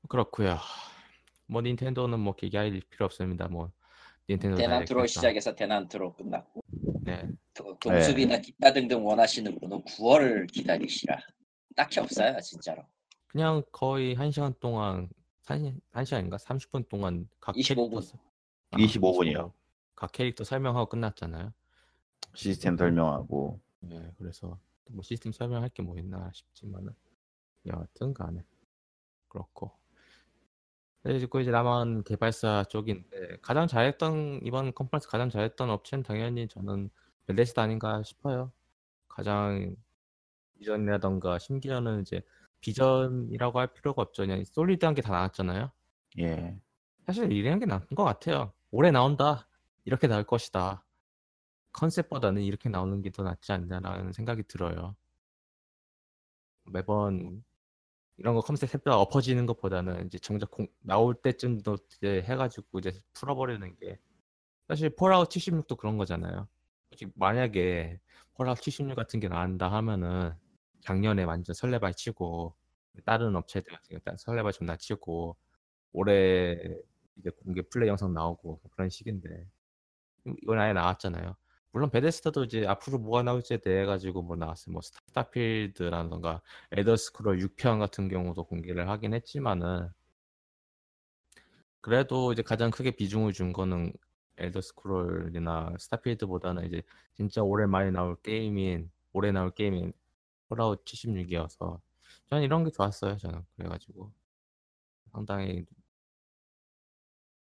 그렇고요. 0.09 0.57
뭐 1.45 1.61
닌텐도는 1.61 2.19
뭐 2.19 2.35
얘기할 2.41 2.81
필요 2.89 3.05
없습니다. 3.05 3.47
뭐 3.47 3.71
닌텐도 4.29 4.57
대난투로 4.57 5.01
다이렉트에서- 5.03 5.07
시작해서 5.07 5.55
대난투로 5.55 6.13
끝났고. 6.13 6.61
네. 7.03 7.29
도- 7.53 7.77
동숲이나 7.79 8.37
기타 8.39 8.73
등등 8.73 9.05
원하시는 9.05 9.57
분은 9.59 9.83
9월을 9.85 10.51
기다리시라. 10.51 11.17
딱히 11.75 11.99
없어요 11.99 12.37
진짜로. 12.41 12.83
그냥 13.27 13.61
거의 13.71 14.13
한 14.15 14.31
시간 14.31 14.53
동안 14.59 15.09
한, 15.45 15.79
한 15.91 16.03
시간인가? 16.05 16.37
30분 16.37 16.89
동안 16.89 17.29
각 17.39 17.55
25분. 17.55 17.89
캐릭터 17.91 18.01
서- 18.01 18.17
아, 18.71 18.77
25분 18.77 19.27
이요. 19.31 19.53
각 19.95 20.11
캐릭터 20.11 20.43
설명하고 20.43 20.89
끝났잖아요. 20.89 21.53
시스템 22.33 22.77
설명하고 22.77 23.59
네, 23.81 24.11
그래서 24.17 24.59
뭐 24.89 25.03
시스템 25.03 25.31
설명할 25.31 25.69
게 25.69 25.83
뭐 25.83 25.97
있나 25.97 26.31
싶지만은 26.33 26.93
여하튼 27.65 28.13
간에 28.13 28.43
그렇고 29.27 29.71
그리고 31.03 31.39
이제 31.39 31.51
남은 31.51 32.03
개발사 32.03 32.65
쪽인데 32.69 33.37
가장 33.41 33.67
잘했던 33.67 34.41
이번 34.43 34.73
컨퍼런스 34.73 35.07
가장 35.07 35.29
잘했던 35.29 35.69
업체는 35.69 36.03
당연히 36.03 36.47
저는 36.47 36.89
벨레스다 37.27 37.61
아닌가 37.63 38.03
싶어요. 38.03 38.51
가장 39.07 39.75
비전이라던가 40.55 41.39
심지어는 41.39 42.01
이제 42.01 42.21
비전이라고 42.61 43.59
할 43.59 43.67
필요가 43.73 44.01
없죠. 44.01 44.23
그냥 44.23 44.43
솔리드한 44.45 44.95
게 44.95 45.01
다 45.01 45.11
나왔잖아요. 45.13 45.71
예. 46.19 46.59
사실 47.05 47.31
이런 47.31 47.59
게 47.59 47.65
나은 47.65 47.87
것 47.95 48.03
같아요. 48.03 48.53
올해 48.71 48.91
나온다. 48.91 49.47
이렇게 49.85 50.07
나올 50.07 50.23
것이다. 50.25 50.83
컨셉보다는 51.77 52.41
이렇게 52.43 52.69
나오는 52.69 53.01
게 53.01 53.09
더 53.11 53.23
낫지 53.23 53.51
않나라는 53.51 54.11
생각이 54.13 54.43
들어요. 54.43 54.95
매번 56.65 57.43
이런 58.17 58.35
거 58.35 58.41
컨셉 58.41 58.73
했다 58.73 58.97
엎어지는 58.97 59.45
것보다는 59.45 60.07
이제 60.07 60.19
정작 60.19 60.51
공- 60.51 60.67
나올 60.81 61.15
때쯤도 61.15 61.77
이제 61.97 62.21
해가지고 62.23 62.79
이제 62.79 62.91
풀어버리는 63.13 63.75
게 63.77 63.99
사실 64.67 64.89
폴아웃 64.89 65.29
76도 65.29 65.77
그런 65.77 65.97
거잖아요. 65.97 66.47
만약에 67.15 67.99
폴아웃 68.35 68.59
76 68.61 68.95
같은 68.95 69.19
게 69.19 69.27
나온다 69.29 69.71
하면은 69.71 70.33
작년에 70.81 71.23
완전 71.23 71.53
설레발 71.53 71.93
치고 71.93 72.55
다른 73.05 73.35
업체들 73.35 73.71
같은 73.71 73.99
경우 74.03 74.17
설레발 74.17 74.51
존나 74.53 74.75
치고 74.77 75.37
올해 75.93 76.57
이제 77.17 77.29
공개 77.43 77.61
플레이 77.61 77.89
영상 77.89 78.13
나오고 78.13 78.61
그런 78.71 78.89
식인데 78.89 79.47
이건 80.43 80.59
아예 80.59 80.73
나왔잖아요. 80.73 81.35
물론 81.71 81.89
베데스다도 81.91 82.45
이제 82.45 82.65
앞으로 82.65 82.97
뭐가 82.99 83.23
나올지에 83.23 83.57
대해 83.57 83.85
가지고 83.85 84.21
뭐 84.21 84.35
나왔어요. 84.35 84.73
뭐 84.73 84.81
스타필드라던가 84.81 86.41
엘더 86.71 86.95
스크롤 86.95 87.39
6편 87.39 87.79
같은 87.79 88.07
경우도 88.07 88.45
공개를 88.45 88.89
하긴 88.89 89.13
했지만은 89.13 89.89
그래도 91.81 92.33
이제 92.33 92.41
가장 92.41 92.71
크게 92.71 92.91
비중을 92.91 93.33
준 93.33 93.53
거는 93.53 93.93
엘더 94.37 94.61
스크롤이나 94.61 95.75
스타필드보다는 95.79 96.65
이제 96.67 96.81
진짜 97.15 97.41
올해 97.43 97.65
많이 97.65 97.91
나올 97.91 98.15
게임인 98.21 98.91
올해 99.13 99.31
나올 99.31 99.51
게임인 99.51 99.93
폴아웃 100.49 100.83
76이어서 100.85 101.79
저는 102.29 102.43
이런 102.43 102.63
게 102.63 102.71
좋았어요. 102.71 103.17
저는 103.17 103.45
그래가지고 103.55 104.11
상당히 105.11 105.65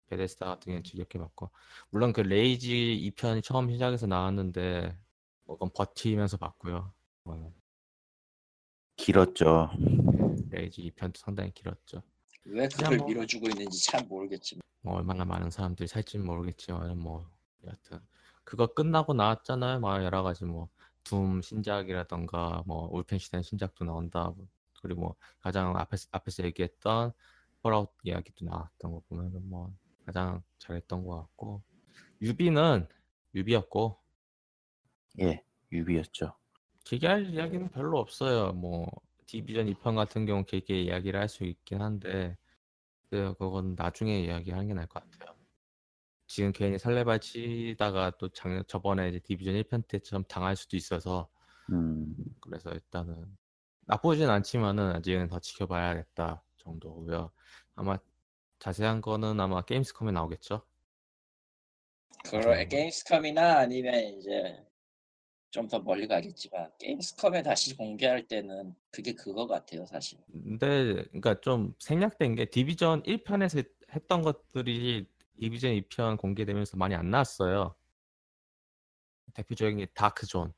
베데스다 0.09 0.47
같은 0.47 0.71
경우는 0.71 0.85
즐겁게 0.85 1.19
봤고 1.19 1.51
물론 1.91 2.13
그 2.13 2.21
레이지 2.21 3.13
2편이 3.17 3.43
처음 3.43 3.71
시작해서 3.71 4.07
나왔는데 4.07 4.97
뭐 5.45 5.57
그건 5.57 5.71
버티면서 5.75 6.37
봤고요. 6.37 6.93
어, 7.25 7.53
길었죠. 8.97 9.71
레이지 10.51 10.91
2편도 10.93 11.17
상당히 11.19 11.53
길었죠. 11.53 12.03
왜 12.45 12.69
그냥 12.69 12.91
그걸 12.93 12.99
뭐- 12.99 13.09
밀어주고 13.09 13.49
있는지 13.49 13.85
참 13.85 14.07
모르겠지만 14.09 14.63
뭐 14.81 14.95
얼마나 14.97 15.25
많은 15.25 15.51
사람들이 15.51 15.87
살지는 15.87 16.25
모르겠지만 16.27 16.99
뭐 16.99 17.29
여하튼 17.65 18.01
그거 18.45 18.67
끝나고 18.69 19.13
나왔잖아요. 19.15 19.81
막 19.81 20.03
여러 20.05 20.23
가지 20.23 20.45
뭐 20.45 20.69
둠 21.05 21.41
신작이라던가 21.41 22.65
뭐 22.67 22.87
울펜슈타인 22.93 23.43
신작도 23.43 23.87
나온다. 23.87 24.31
그리고 24.83 25.01
뭐 25.01 25.17
가장 25.41 25.75
앞에서 25.75 26.07
앞에서 26.13 26.45
얘기했던 26.45 27.13
폴아웃 27.63 27.91
이야기도 28.03 28.45
나왔던 28.45 28.93
거 28.93 29.01
보면은 29.09 29.49
뭐 29.49 29.73
가장 30.09 30.43
잘했던 30.59 31.05
것 31.05 31.17
같고 31.21 31.63
유비는 32.23 32.89
유비였고 33.35 34.01
예. 35.21 35.45
유비였죠. 35.73 36.35
길게 36.85 37.07
할 37.07 37.27
이야기는 37.27 37.69
별로 37.71 37.99
없어요. 37.99 38.53
뭐 38.53 38.87
디비전 39.27 39.67
2편 39.69 39.95
같은 39.97 40.25
경우 40.25 40.45
길게 40.45 40.81
이야기를 40.83 41.21
할 41.21 41.29
수 41.29 41.45
있긴 41.45 41.83
한데 41.83 42.39
그 43.11 43.35
그건 43.39 43.75
나중에 43.77 44.21
이야기하는 44.21 44.69
게 44.69 44.75
나을 44.75 44.87
것 44.89 45.03
같아요. 45.11 45.37
지금 46.27 46.53
괜히 46.53 46.79
설레발 46.79 47.21
치다가 47.21 48.11
또 48.19 48.29
작년 48.31 48.65
저번에 48.69 49.09
이제 49.11 49.19
디비전 49.21 49.55
1편 49.57 49.89
때처럼 49.89 50.25
당할 50.29 50.57
수도 50.57 50.77
있어서 50.77 51.29
음. 51.73 52.15
그래서 52.41 52.71
일단은 52.71 53.37
나쁘진 53.87 54.29
않지만은 54.31 54.93
아직은 54.97 55.29
더 55.29 55.41
지켜봐야겠다 55.41 56.43
정도고요. 56.59 57.31
아마 57.77 57.99
자세한 58.59 59.01
거는 59.01 59.39
아마 59.41 59.63
게임스컴에 59.63 60.13
나오겠죠. 60.13 60.63
그러 62.25 62.53
음. 62.61 62.69
게임스컴이나 62.69 63.59
아니면 63.59 63.95
이제 64.19 64.65
좀 65.51 65.69
더 65.69 65.79
멀리 65.79 66.07
가겠지만 66.07 66.71
게임스컴에 66.79 67.43
다시 67.43 67.77
공개할 67.77 68.27
때는 68.29 68.75
그게 68.91 69.15
그거 69.15 69.47
같아요 69.47 69.87
사실 69.87 70.19
근데 70.31 70.95
그러니까 71.07 71.41
좀 71.41 71.75
생략된 71.79 72.35
게 72.35 72.45
디비전 72.45 73.03
1편에서 73.03 73.67
했던 73.95 74.23
것들이 74.23 75.07
디비전 75.41 75.73
2편 75.73 76.19
공개되면서 76.19 76.77
많이 76.77 76.95
안 76.95 77.11
나왔어요. 77.11 77.75
대표적인 79.35 79.79
게 79.79 79.87
다크존. 79.95 80.53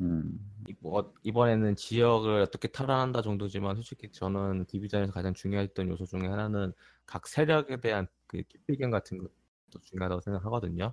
음. 0.00 0.38
이- 0.68 0.74
뭐 0.80 1.12
이번에는 1.22 1.76
지역을 1.76 2.40
어떻게 2.42 2.68
탈환한다 2.68 3.22
정도지만 3.22 3.74
솔직히 3.76 4.10
저는 4.12 4.66
디비전에서 4.66 5.12
가장 5.12 5.34
중요했던 5.34 5.88
요소 5.88 6.06
중에 6.06 6.26
하나는 6.28 6.72
각 7.06 7.26
세력에 7.26 7.80
대한 7.80 8.06
그 8.26 8.42
키피견 8.42 8.90
같은 8.90 9.18
것도 9.18 9.80
중요하다고 9.82 10.20
생각하거든요. 10.22 10.92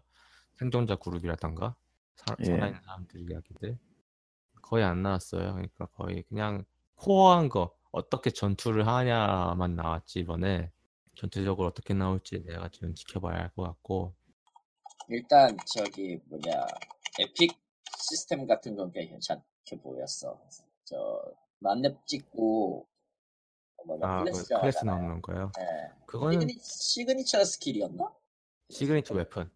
생존자 0.56 0.96
그룹이라던가 0.96 1.76
사, 2.16 2.36
예. 2.40 2.46
살아있는 2.46 2.82
사람들 2.82 3.30
이야기들 3.30 3.78
거의 4.62 4.84
안 4.84 5.02
나왔어요. 5.04 5.54
그러니까 5.54 5.86
거의 5.88 6.24
그냥 6.24 6.66
코어한 6.96 7.50
거 7.50 7.76
어떻게 7.92 8.32
전투를 8.32 8.88
하냐만 8.88 9.76
나왔지 9.76 10.20
이번에 10.20 10.72
전투적으로 11.16 11.68
어떻게 11.68 11.94
나올지 11.94 12.44
내가 12.44 12.68
지금 12.70 12.94
지켜봐야 12.94 13.38
할 13.40 13.50
것 13.56 13.64
같고 13.64 14.14
일단 15.10 15.56
저기 15.74 16.20
뭐냐 16.26 16.52
에픽 17.20 17.56
시스템 18.00 18.46
같은 18.48 18.76
건 18.76 18.92
꽤 18.92 19.08
괜찮게 19.08 19.80
보였어 19.82 20.40
저 20.84 21.22
만렙 21.60 22.06
찍고 22.08 22.88
뭐냐 23.86 24.08
아, 24.08 24.18
그 24.24 24.32
클래스 24.32 24.54
클래스 24.60 24.86
나오는 24.86 25.22
거예요. 25.22 25.52
예. 25.60 25.92
그거는 26.06 26.34
시그니, 26.42 26.54
signature 26.62 27.44
skill이었나? 27.46 28.14
signature 28.70 29.14
weapon 29.14 29.50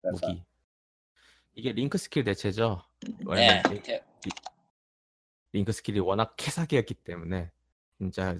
그래서 0.00 0.26
무기. 0.28 0.44
이게 1.54 1.72
link 1.72 1.98
skill 1.98 2.24
대체죠. 2.24 2.82
네, 3.34 3.62
링- 3.70 3.82
대- 3.82 4.04
link 5.52 5.72
skill이 5.72 6.00
워낙 6.00 6.34
캐사기였기 6.36 6.94
때문에 6.94 7.50
진짜 7.98 8.36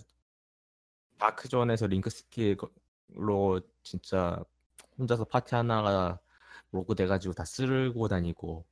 다크존에서 1.19 1.87
link 1.87 2.11
skill로 2.11 3.61
진짜 3.83 4.43
혼자서 4.99 5.25
파티 5.25 5.55
하나가 5.55 6.19
rogue 6.71 6.95
돼가지고 6.95 7.35
다 7.35 7.45
쓸고 7.45 8.09
다니고 8.09 8.65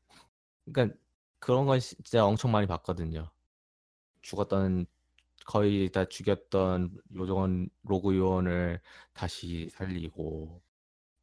그러니까 0.64 0.96
그런 1.38 1.66
건 1.66 1.80
진짜 1.80 2.24
엄청 2.24 2.52
많이 2.52 2.66
봤거든요. 2.66 3.30
죽었던 4.22 4.86
거의 5.46 5.90
다 5.92 6.06
죽였던 6.06 7.00
요원 7.16 7.70
rogue 7.84 8.16
요원을 8.16 8.80
다시 9.14 9.68
살리고 9.72 10.62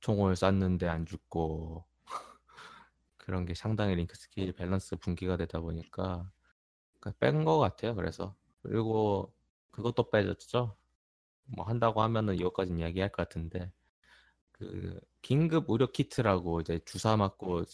총을 0.01 0.35
쐈는데 0.37 0.87
안 0.89 1.05
죽고 1.05 1.85
그런 3.17 3.45
게 3.45 3.53
상당히 3.53 3.95
link 3.95 4.15
skill 4.15 4.53
밸런스 4.53 4.95
붕괴가 4.97 5.37
되다 5.37 5.59
보니까 5.61 6.31
뺀 7.19 7.45
거 7.45 7.57
같아요. 7.59 7.95
그래서 7.95 8.35
그리고 8.63 9.33
그것도 9.71 10.09
빼졌죠. 10.11 10.77
뭐 11.45 11.65
한다고 11.65 12.01
하면은 12.03 12.35
이것까지는 12.35 12.79
이야기할 12.81 13.11
것 13.11 13.27
같은데 13.29 13.71
그 14.53 14.99
긴급 15.21 15.69
의료 15.69 15.87
키트라고 15.91 16.61
이제 16.61 16.79
주사 16.85 17.17
맞고 17.17 17.59
한 17.59 17.65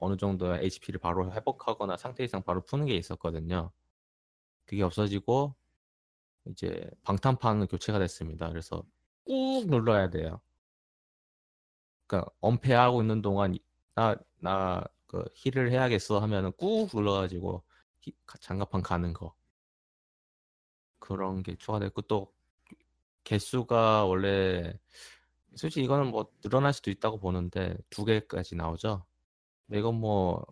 어느 0.00 0.16
정도 0.16 0.54
HP를 0.56 1.00
바로 1.00 1.32
회복하거나 1.32 1.96
상태 1.96 2.24
이상 2.24 2.42
바로 2.42 2.62
푸는 2.64 2.86
게 2.86 2.94
있었거든요. 2.96 3.72
그게 4.66 4.82
없어지고 4.82 5.54
이제 6.46 6.90
방탄판은 7.04 7.68
교체가 7.68 7.98
됐습니다. 8.00 8.48
그래서 8.50 8.84
꾹 9.26 9.66
눌러야 9.68 10.10
돼요. 10.10 10.40
그러니까 12.06 12.30
엄폐하고 12.40 13.02
있는 13.02 13.22
동안 13.22 13.56
나 13.94 14.14
나 14.40 14.84
그 15.06 15.24
힐을 15.36 15.70
해야겠어 15.70 16.18
하면은 16.20 16.50
꾹 16.58 16.88
눌러가지고 16.92 17.62
히- 18.00 18.12
장갑판 18.40 18.82
가는 18.82 19.12
거 19.12 19.32
그런 20.98 21.42
게 21.42 21.56
추가됐고 21.56 22.02
또 22.02 22.32
개수가 23.24 24.06
원래 24.06 24.78
솔직히 25.56 25.84
이거는 25.84 26.08
뭐 26.10 26.30
늘어날 26.42 26.72
수도 26.74 26.90
있다고 26.90 27.18
보는데 27.20 27.76
두 27.90 28.04
개까지 28.06 28.56
나오죠. 28.56 29.06
이건 29.72 29.94
뭐 29.96 30.44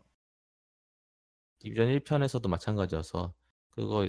디비전 1.59 1.89
1편에서도 1.89 2.49
마찬가지여서 2.49 3.33
그거 3.71 4.09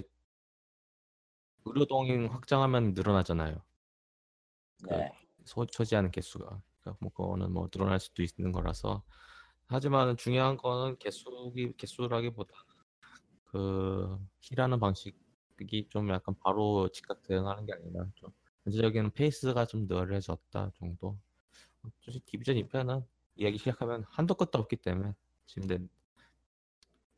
의료동인 1.64 2.26
확장하면 2.26 2.94
늘어나잖아요. 2.94 3.62
네. 4.88 5.12
소, 5.44 5.66
소지하는 5.70 6.10
개수가 6.10 6.44
그러니까 6.44 6.98
뭐 7.00 7.10
그거는 7.12 7.52
뭐 7.52 7.68
늘어날 7.68 8.00
수도 8.00 8.22
있는 8.22 8.52
거라서 8.52 9.02
하지만 9.66 10.16
중요한 10.16 10.56
거는 10.56 10.98
개수기 10.98 11.74
개수라기보다 11.76 12.54
그 13.44 14.18
힐하는 14.40 14.80
방식이 14.80 15.88
좀 15.88 16.10
약간 16.10 16.34
바로 16.42 16.88
즉각 16.90 17.22
대응하는 17.22 17.66
게 17.66 17.72
아니라 17.72 18.06
좀 18.14 18.30
전체적인 18.64 19.12
페이스가 19.12 19.66
좀 19.66 19.86
느려졌다 19.86 20.70
정도. 20.74 21.18
솔직히 22.00 22.24
디비전 22.26 22.56
2편은 22.56 23.06
이야기 23.36 23.58
시작하면 23.58 24.04
한도 24.08 24.34
끝도 24.34 24.58
없기 24.58 24.76
때문에 24.76 25.14
지금 25.46 25.68
근데 25.68 25.86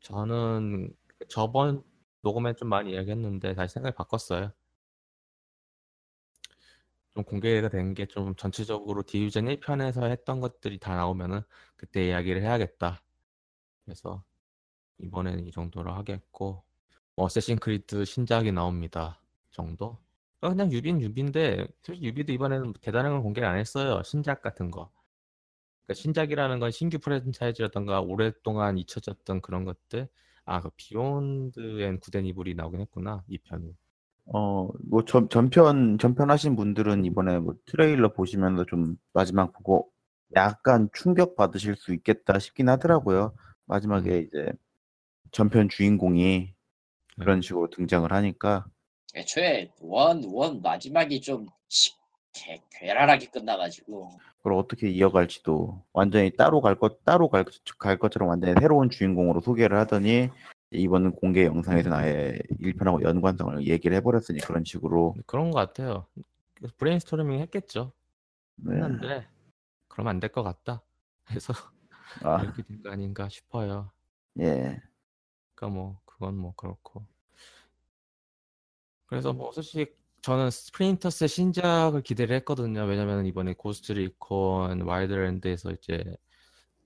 저는 0.01 0.95
저번 1.29 1.83
녹음에 2.21 2.53
좀 2.55 2.69
많이 2.69 2.91
이야기했는데 2.93 3.53
다시 3.55 3.73
생각을 3.75 3.93
바꿨어요. 3.95 4.51
좀 7.13 7.23
공개가 7.23 7.69
된 7.69 7.93
게 7.93 8.05
좀 8.07 8.35
전체적으로 8.35 9.03
디비전 9.03 9.45
1편에서 9.47 10.03
했던 10.09 10.39
것들이 10.39 10.79
다 10.79 10.95
나오면은 10.95 11.41
그때 11.75 12.07
이야기를 12.07 12.41
해야겠다. 12.43 13.01
그래서 13.85 14.23
이번에는 14.99 15.47
이 15.47 15.51
정도로 15.51 15.93
하겠고 15.93 16.63
뭐 17.15 17.25
어쌔신 17.27 17.59
크리드 17.59 18.05
신작이 18.05 18.51
나옵니다. 18.53 19.21
정도? 19.51 19.99
어, 20.41 20.49
그냥 20.49 20.71
유비는 20.71 21.01
유비인데 21.01 21.67
솔직히 21.83 22.07
유비도 22.07 22.33
이번에는 22.33 22.73
대단한 22.81 23.13
건 23.13 23.23
공개를 23.23 23.47
안 23.49 23.57
했어요. 23.59 24.03
신작 24.03 24.41
같은 24.41 24.71
거. 24.71 24.91
그러니까 25.87 25.93
신작이라는 26.01 26.59
건 26.59 26.71
신규 26.71 26.99
프랜차이즈라던가 26.99 28.01
오랫동안 28.01 28.77
잊혀졌던 28.77 29.41
그런 29.41 29.63
것들. 29.63 30.09
아, 30.45 30.61
그 30.61 30.69
비욘드 30.75 31.52
굿 31.52 31.81
앤 31.81 32.25
이블이 32.25 32.53
나오긴 32.55 32.81
했구나. 32.81 33.23
이 33.27 33.37
편이. 33.37 33.73
어, 34.25 34.69
뭐 34.89 35.05
전, 35.05 35.29
전편 35.29 35.97
전편 35.97 36.29
하신 36.29 36.57
분들은 36.57 37.05
이번에 37.05 37.39
뭐 37.39 37.55
트레일러 37.65 38.13
보시면서 38.13 38.65
좀 38.65 38.97
마지막 39.13 39.53
보고 39.53 39.89
약간 40.35 40.89
충격 40.93 41.37
받으실 41.37 41.77
수 41.77 41.93
있겠다 41.93 42.37
싶긴 42.37 42.67
하더라고요. 42.67 43.33
마지막에 43.65 44.19
이제 44.19 44.51
전편 45.31 45.69
주인공이 45.69 46.53
그런 47.19 47.41
식으로 47.41 47.69
등장을 47.69 48.11
하니까 48.11 48.65
애초에 49.15 49.71
원, 49.79 50.23
원 50.25 50.61
마지막이 50.61 51.21
좀 51.21 51.47
시- 51.69 51.93
개, 52.45 52.61
괴랄하게 52.71 53.27
끝나가지고 53.27 54.09
그걸 54.37 54.53
어떻게 54.53 54.89
이어갈지도 54.89 55.83
완전히 55.93 56.31
따로 56.35 56.61
갈 56.61 56.75
것 56.75 57.03
따로 57.03 57.29
갈, 57.29 57.45
갈 57.79 57.97
것처럼 57.97 58.29
완전히 58.29 58.55
새로운 58.59 58.89
주인공으로 58.89 59.41
소개를 59.41 59.77
하더니 59.79 60.29
이번 60.71 61.11
공개 61.13 61.45
영상에서는 61.45 61.97
아예 61.97 62.39
1편하고 62.61 63.01
연관성을 63.03 63.65
얘기를 63.67 63.95
해버렸으니 63.97 64.39
그런 64.41 64.63
식으로 64.65 65.15
그런 65.25 65.51
것 65.51 65.59
같아요. 65.59 66.05
그래서 66.55 66.73
브레인스토밍 66.77 67.39
했겠죠. 67.41 67.91
네. 68.57 68.75
했는데 68.75 69.27
그러면 69.87 70.11
안될 70.15 70.31
것 70.31 70.43
같다. 70.43 70.81
해서 71.31 71.53
아, 72.23 72.41
이렇게 72.43 72.63
된 72.63 72.81
거 72.83 72.91
아닌가 72.91 73.27
싶어요. 73.29 73.91
예. 74.39 74.81
그러니까 75.55 75.75
뭐 75.79 75.99
그건 76.05 76.37
뭐 76.37 76.53
그렇고. 76.55 77.05
그래서 79.07 79.33
뭐 79.33 79.51
솔직히 79.51 79.93
저는 80.21 80.51
스플린터 80.51 81.06
셀의 81.06 81.27
신작을 81.27 82.01
기대를 82.01 82.35
했거든요. 82.37 82.83
왜냐면 82.83 83.25
이번에 83.25 83.53
고스트 83.53 83.93
리콘 83.93 84.81
와일드랜드에서 84.81 85.71
이제 85.71 86.03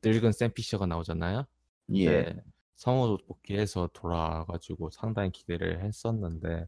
늙은 0.04 0.32
샘 0.32 0.52
피셔가 0.52 0.86
나오잖아요. 0.86 1.46
예. 1.94 2.10
네, 2.10 2.36
성우 2.76 3.18
복귀해서 3.28 3.90
돌아와가지고 3.94 4.90
상당히 4.92 5.32
기대를 5.32 5.84
했었는데 5.84 6.68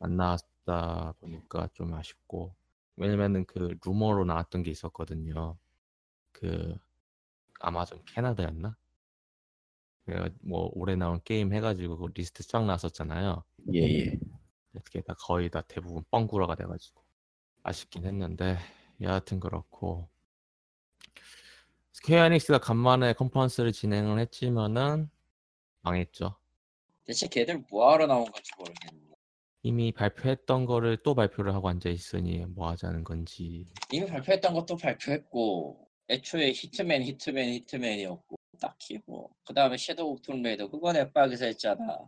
안 0.00 0.16
나왔다 0.16 1.14
보니까 1.20 1.68
좀 1.74 1.94
아쉽고 1.94 2.54
왜냐면은 2.96 3.44
그 3.46 3.76
루머로 3.84 4.24
나왔던 4.24 4.62
게 4.62 4.70
있었거든요. 4.70 5.56
그 6.32 6.76
아마존 7.60 8.02
캐나다였나? 8.06 8.76
그래가 10.04 10.28
뭐 10.40 10.70
올해 10.74 10.96
나온 10.96 11.20
게임 11.24 11.52
해가지고 11.52 11.96
그 11.98 12.06
리스트 12.14 12.42
쫙 12.42 12.64
나왔었잖아요. 12.64 13.44
예, 13.74 13.80
예. 13.80 14.18
그게 14.84 15.00
다 15.00 15.14
거의 15.14 15.50
다 15.50 15.62
대부분 15.62 16.04
뻥구라가 16.10 16.54
돼가지고 16.54 17.02
아쉽긴 17.62 18.04
했는데 18.04 18.58
여하튼 19.00 19.40
그렇고. 19.40 20.08
스퀘어 21.92 22.24
에닉스가 22.24 22.58
간만에 22.58 23.12
컨퍼런스를 23.12 23.72
진행을 23.72 24.18
했지만은 24.20 25.10
망했죠. 25.82 26.36
대체 27.04 27.28
걔들 27.28 27.62
뭐하러 27.70 28.06
나온 28.06 28.24
건지 28.30 28.50
모르겠는데. 28.58 29.12
이미 29.64 29.92
발표했던 29.92 30.66
거를 30.66 30.96
또 31.02 31.14
발표를 31.14 31.54
하고 31.54 31.68
앉아 31.68 31.88
있으니 31.90 32.46
뭐 32.46 32.68
하자는 32.70 33.04
건지. 33.04 33.68
이미 33.92 34.06
발표했던 34.06 34.54
것도 34.54 34.76
발표했고 34.76 35.88
애초에 36.08 36.52
히트맨 36.52 37.02
히트맨 37.02 37.48
히트맨이었고 37.50 38.36
딱히 38.60 39.00
뭐 39.06 39.32
그 39.44 39.54
다음에 39.54 39.76
섀도우 39.76 40.12
오브 40.12 40.22
툼레이더 40.22 40.70
그건 40.70 40.96
엑박에서 40.96 41.44
했잖아 41.46 41.98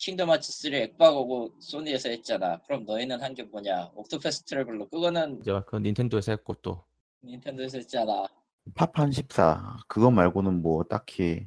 킹덤 0.00 0.30
하츠 0.30 0.52
3 0.52 0.74
엑박하고 0.74 1.52
소니에서 1.60 2.08
했잖아 2.08 2.60
그럼 2.66 2.84
너희는 2.84 3.20
한 3.22 3.34
게 3.34 3.42
뭐냐 3.44 3.90
옥토패스 3.94 4.44
트래블러 4.44 4.88
그거는 4.88 5.40
이제 5.40 5.52
그 5.66 5.76
닌텐도에서 5.76 6.32
했고 6.32 6.54
또 6.62 6.82
닌텐도에서 7.22 7.78
했잖아 7.78 8.26
파판 8.74 9.12
14 9.12 9.78
그거 9.88 10.10
말고는 10.10 10.62
뭐 10.62 10.82
딱히 10.84 11.46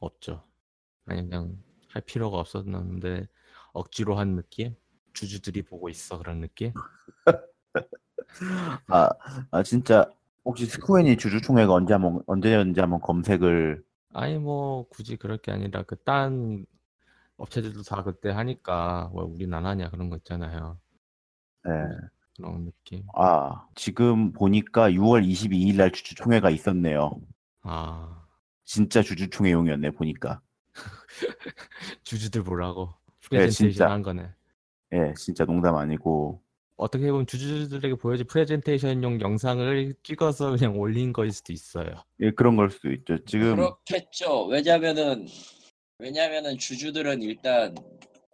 없죠. 0.00 0.42
아니 1.06 1.22
그냥 1.22 1.56
할 1.88 2.02
필요가 2.02 2.38
없었는데 2.38 3.26
억지로 3.72 4.16
한 4.16 4.36
느낌? 4.36 4.74
주주들이 5.12 5.62
보고 5.62 5.88
있어 5.88 6.18
그런 6.18 6.40
느낌? 6.40 6.72
아, 8.88 9.08
아 9.50 9.62
진짜 9.62 10.10
혹시 10.44 10.66
스쿠엔이 10.66 11.16
주주총회가 11.18 11.72
언제 11.72 11.92
한번 11.94 12.22
언제였는지 12.26 12.80
한번 12.80 13.00
검색을 13.00 13.84
아니 14.14 14.38
뭐 14.38 14.86
굳이 14.88 15.16
그럴 15.16 15.38
게 15.38 15.52
아니라 15.52 15.82
그딴 15.82 16.66
업체들도 17.36 17.82
다 17.82 18.02
그때 18.02 18.30
하니까 18.30 19.10
왜 19.14 19.22
우린 19.22 19.52
안 19.54 19.66
하냐 19.66 19.90
그런 19.90 20.10
거 20.10 20.16
있잖아요. 20.16 20.78
예. 21.66 21.72
그런 22.36 22.64
느낌. 22.64 23.04
아, 23.14 23.66
지금 23.74 24.32
보니까 24.32 24.90
6월 24.90 25.26
22일 25.26 25.76
날 25.76 25.90
주주총회가 25.92 26.50
있었네요. 26.50 27.20
아 27.62 28.24
진짜 28.64 29.02
주주총회용이었네 29.02 29.90
보니까. 29.90 30.40
주주들 32.04 32.42
보라고 32.42 32.94
네, 33.30 33.38
프레젠테이션 33.38 33.70
진짜. 33.70 33.90
한 33.90 34.02
거네. 34.02 34.30
예, 34.94 35.14
진짜 35.16 35.44
농담 35.44 35.76
아니고. 35.76 36.42
어떻게 36.76 37.10
보면 37.10 37.26
주주들에게 37.26 37.94
보여줄 37.96 38.26
프레젠테이션용 38.26 39.20
영상을 39.20 39.94
찍어서 40.02 40.56
그냥 40.56 40.78
올린 40.78 41.12
거일 41.12 41.30
수도 41.32 41.52
있어요. 41.52 41.86
예, 42.20 42.30
그런 42.32 42.56
걸 42.56 42.70
수도 42.70 42.90
있죠. 42.92 43.22
지금 43.24 43.56
그렇겠죠 43.56 44.46
왜냐면은 44.46 45.26
왜냐면은 45.98 46.58
주주들은 46.58 47.22
일단 47.22 47.74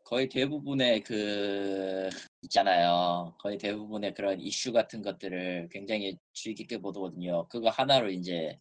거의 0.04 0.28
대부분의 0.28 1.02
그 1.02 2.08
있잖아요 2.42 3.34
거의 3.38 3.58
대부분의 3.58 4.14
그런 4.14 4.40
이슈 4.40 4.72
같은 4.72 5.02
것들을 5.02 5.68
굉장히 5.70 6.16
주의 6.32 6.54
깊게 6.54 6.78
보거든요 6.78 7.46
그거 7.48 7.68
하나로 7.68 8.10
이제 8.10 8.58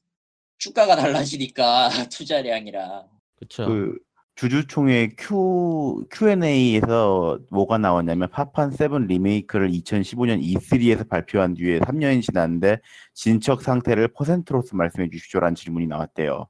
주가가 0.58 0.96
달라지니까 0.96 1.88
투자량이랑 2.12 3.08
그쵸? 3.36 3.66
그 3.66 3.98
주주총회 4.36 5.16
Q 5.18 6.06
Q&A에서 6.12 7.40
뭐가 7.50 7.80
나왔냐면 7.80 8.30
파판 8.30 8.70
7 8.70 9.08
리메이크를 9.08 9.72
2015년 9.72 10.44
E3에서 10.44 11.10
발표한 11.10 11.56
뒤에 11.56 11.80
3년이 11.80 12.22
지났는데 12.22 12.78
진척 13.16 13.64
상태를 13.64 14.10
퍼센트로서 14.10 14.76
말씀해 14.76 15.10
주십시오라는 15.10 15.56
질문이 15.56 15.88
나왔대요. 15.88 16.48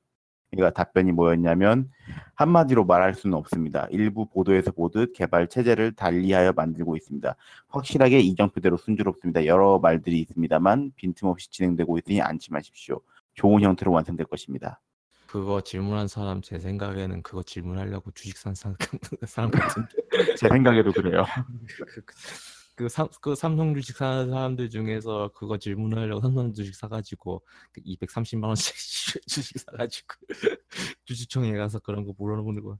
그러니까 0.52 0.72
답변이 0.72 1.12
뭐였냐면 1.12 1.90
한마디로 2.36 2.86
말할 2.86 3.14
수는 3.14 3.38
없습니다. 3.38 3.88
일부 3.92 4.28
보도에서 4.28 4.72
보듯 4.72 5.14
개발 5.14 5.48
체제를 5.48 5.94
달리하여 5.94 6.54
만들고 6.54 6.96
있습니다. 6.96 7.36
확실하게 7.68 8.20
이정표대로 8.20 8.78
순조롭습니다. 8.78 9.46
여러 9.46 9.80
말들이 9.80 10.20
있습니다만 10.22 10.94
빈틈없이 10.96 11.52
진행되고 11.52 11.98
있으니 11.98 12.22
안심하십시오. 12.22 13.02
좋은 13.34 13.62
형태로 13.62 13.92
완성될 13.92 14.26
것입니다. 14.28 14.80
그거 15.28 15.60
질문한 15.62 16.08
사람 16.08 16.42
제 16.42 16.58
생각에는 16.58 17.22
그거 17.22 17.44
질문하려고 17.44 18.12
주식 18.12 18.38
산 18.38 18.56
사람, 18.56 18.78
사람 19.26 19.52
같은데 19.52 19.90
제 20.40 20.48
생각에도 20.48 20.94
그래요. 20.94 21.26
그, 22.78 22.84
그, 22.84 22.90
삼, 22.90 23.10
그 23.22 23.36
삼성 23.36 23.74
주식 23.74 23.98
사는 23.98 24.30
사람들 24.30 24.70
중에서 24.70 25.32
그거 25.34 25.58
질문하려고 25.58 26.22
삼성 26.22 26.54
주식 26.54 26.76
사가지고 26.76 27.44
그 27.72 27.82
230만 27.82 28.44
원씩 28.50 28.76
주식 29.28 29.60
사가지고 29.60 30.16
주주총회 31.06 31.58
가서 31.58 31.80
그런 31.80 32.06
거 32.06 32.14
물어보는 32.18 32.64
거. 32.64 32.78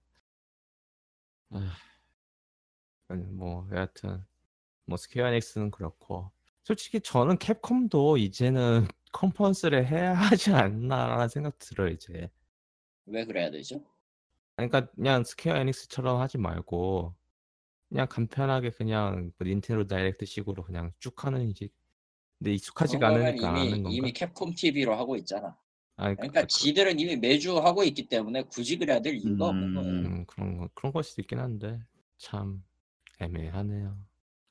아, 1.50 1.76
뭐 3.32 3.68
여하튼 3.74 4.24
뭐 4.86 4.98
스퀘어 4.98 5.28
에닉스는 5.28 5.72
그렇고 5.72 6.32
솔직히 6.64 7.00
저는 7.02 7.40
캡콤도 7.40 8.18
이제는 8.18 8.88
컨퍼런스를 9.14 9.88
해야 9.88 10.14
하지 10.14 10.52
않나라는 10.52 11.28
생각 11.28 11.58
들어요 11.58 11.90
이제. 11.90 12.30
왜 13.08 13.26
그래야 13.26 13.50
되죠? 13.50 13.84
그러니까 14.58 14.86
그냥 14.92 15.24
스퀘어 15.24 15.56
에닉스처럼 15.56 16.22
하지 16.22 16.38
말고 16.38 17.16
그냥 17.90 18.08
간편하게 18.10 18.72
그냥 18.72 19.32
뭐 19.38 19.48
닌텐도 19.48 19.88
다이렉트 19.88 20.26
식으로 20.26 20.64
그냥 20.64 20.92
쭉 21.00 21.24
하는 21.26 21.48
이제 21.48 21.70
근데 22.40 22.54
익숙하지가 22.54 23.00
그런 23.00 23.14
거는 23.14 23.26
않으니까 23.28 23.50
안 23.50 23.56
하는 23.56 23.68
이미 23.68 23.84
건가? 23.84 23.90
이미 23.92 24.14
캡콤 24.14 24.54
TV로 24.56 24.96
하고 24.96 25.16
있잖아. 25.18 25.58
아니, 25.96 26.16
그러니까 26.16 26.42
그, 26.42 26.48
지들은 26.48 27.00
이미 27.00 27.16
매주 27.18 27.58
하고 27.60 27.84
있기 27.84 28.08
때문에 28.08 28.44
굳이 28.44 28.78
그래야 28.78 29.02
될 29.02 29.16
이유가 29.16 29.48
없는 29.48 29.70
음. 29.70 29.76
거예요. 29.76 29.92
음, 30.08 30.26
그런 30.28 30.58
거 30.58 30.70
그런 30.76 30.94
걸 30.94 31.04
수도 31.04 31.22
있긴 31.22 31.40
한데 31.40 31.80
참 32.18 32.64
애매하네요. 33.20 33.98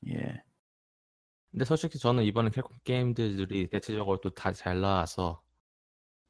예. 0.09 0.43
근데 1.51 1.65
솔직히 1.65 1.97
저는 1.99 2.23
이번에 2.23 2.49
캡콤 2.51 2.79
게임들이 2.83 3.69
대체적으로 3.69 4.19
또 4.21 4.29
다 4.31 4.51
잘 4.53 4.81
나와서 4.81 5.41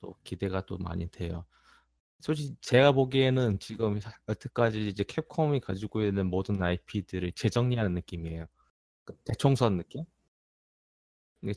또 0.01 0.15
기대가 0.23 0.65
또 0.65 0.77
많이 0.77 1.09
돼요. 1.09 1.45
솔직히 2.19 2.55
제가 2.61 2.91
보기에는 2.93 3.59
지금 3.59 3.99
사- 3.99 4.11
여태까지 4.27 4.87
이제 4.87 5.03
캡콤이 5.03 5.59
가지고 5.61 6.03
있는 6.03 6.27
모든 6.29 6.61
IP들을 6.61 7.31
재정리하는 7.33 7.93
느낌이에요. 7.93 8.45
그 9.05 9.15
대청소한 9.25 9.77
느낌? 9.77 10.05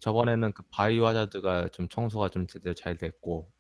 저번에는 0.01 0.53
그 0.53 0.63
바이오 0.71 1.05
하자드가 1.07 1.69
좀 1.69 1.87
청소가 1.89 2.31
좀 2.31 2.47
제대로 2.47 2.73
잘 2.75 2.97
됐고 2.97 3.51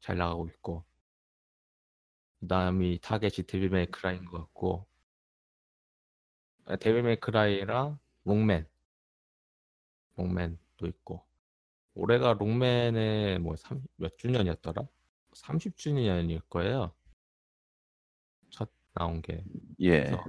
잘 0.00 0.16
나가고 0.18 0.48
있고 0.48 0.84
그다음이 2.40 2.98
타겟이 3.00 3.46
데빌 3.46 3.70
메이 3.70 3.86
크라이인 3.86 4.26
것 4.26 4.36
같고 4.38 4.86
아, 6.64 6.74
데빌 6.76 7.02
메이 7.04 7.16
크라이랑 7.20 7.98
록맨 8.24 8.66
록맨도 10.16 10.86
있고 10.86 11.24
올해가 11.94 12.34
록맨의 12.34 13.38
뭐 13.40 13.54
몇 13.96 14.16
주년이었더라? 14.18 14.82
30주년일 15.34 16.42
거예요. 16.48 16.92
첫 18.50 18.70
나온 18.94 19.22
게. 19.22 19.44
예. 19.80 20.04
그래서, 20.04 20.24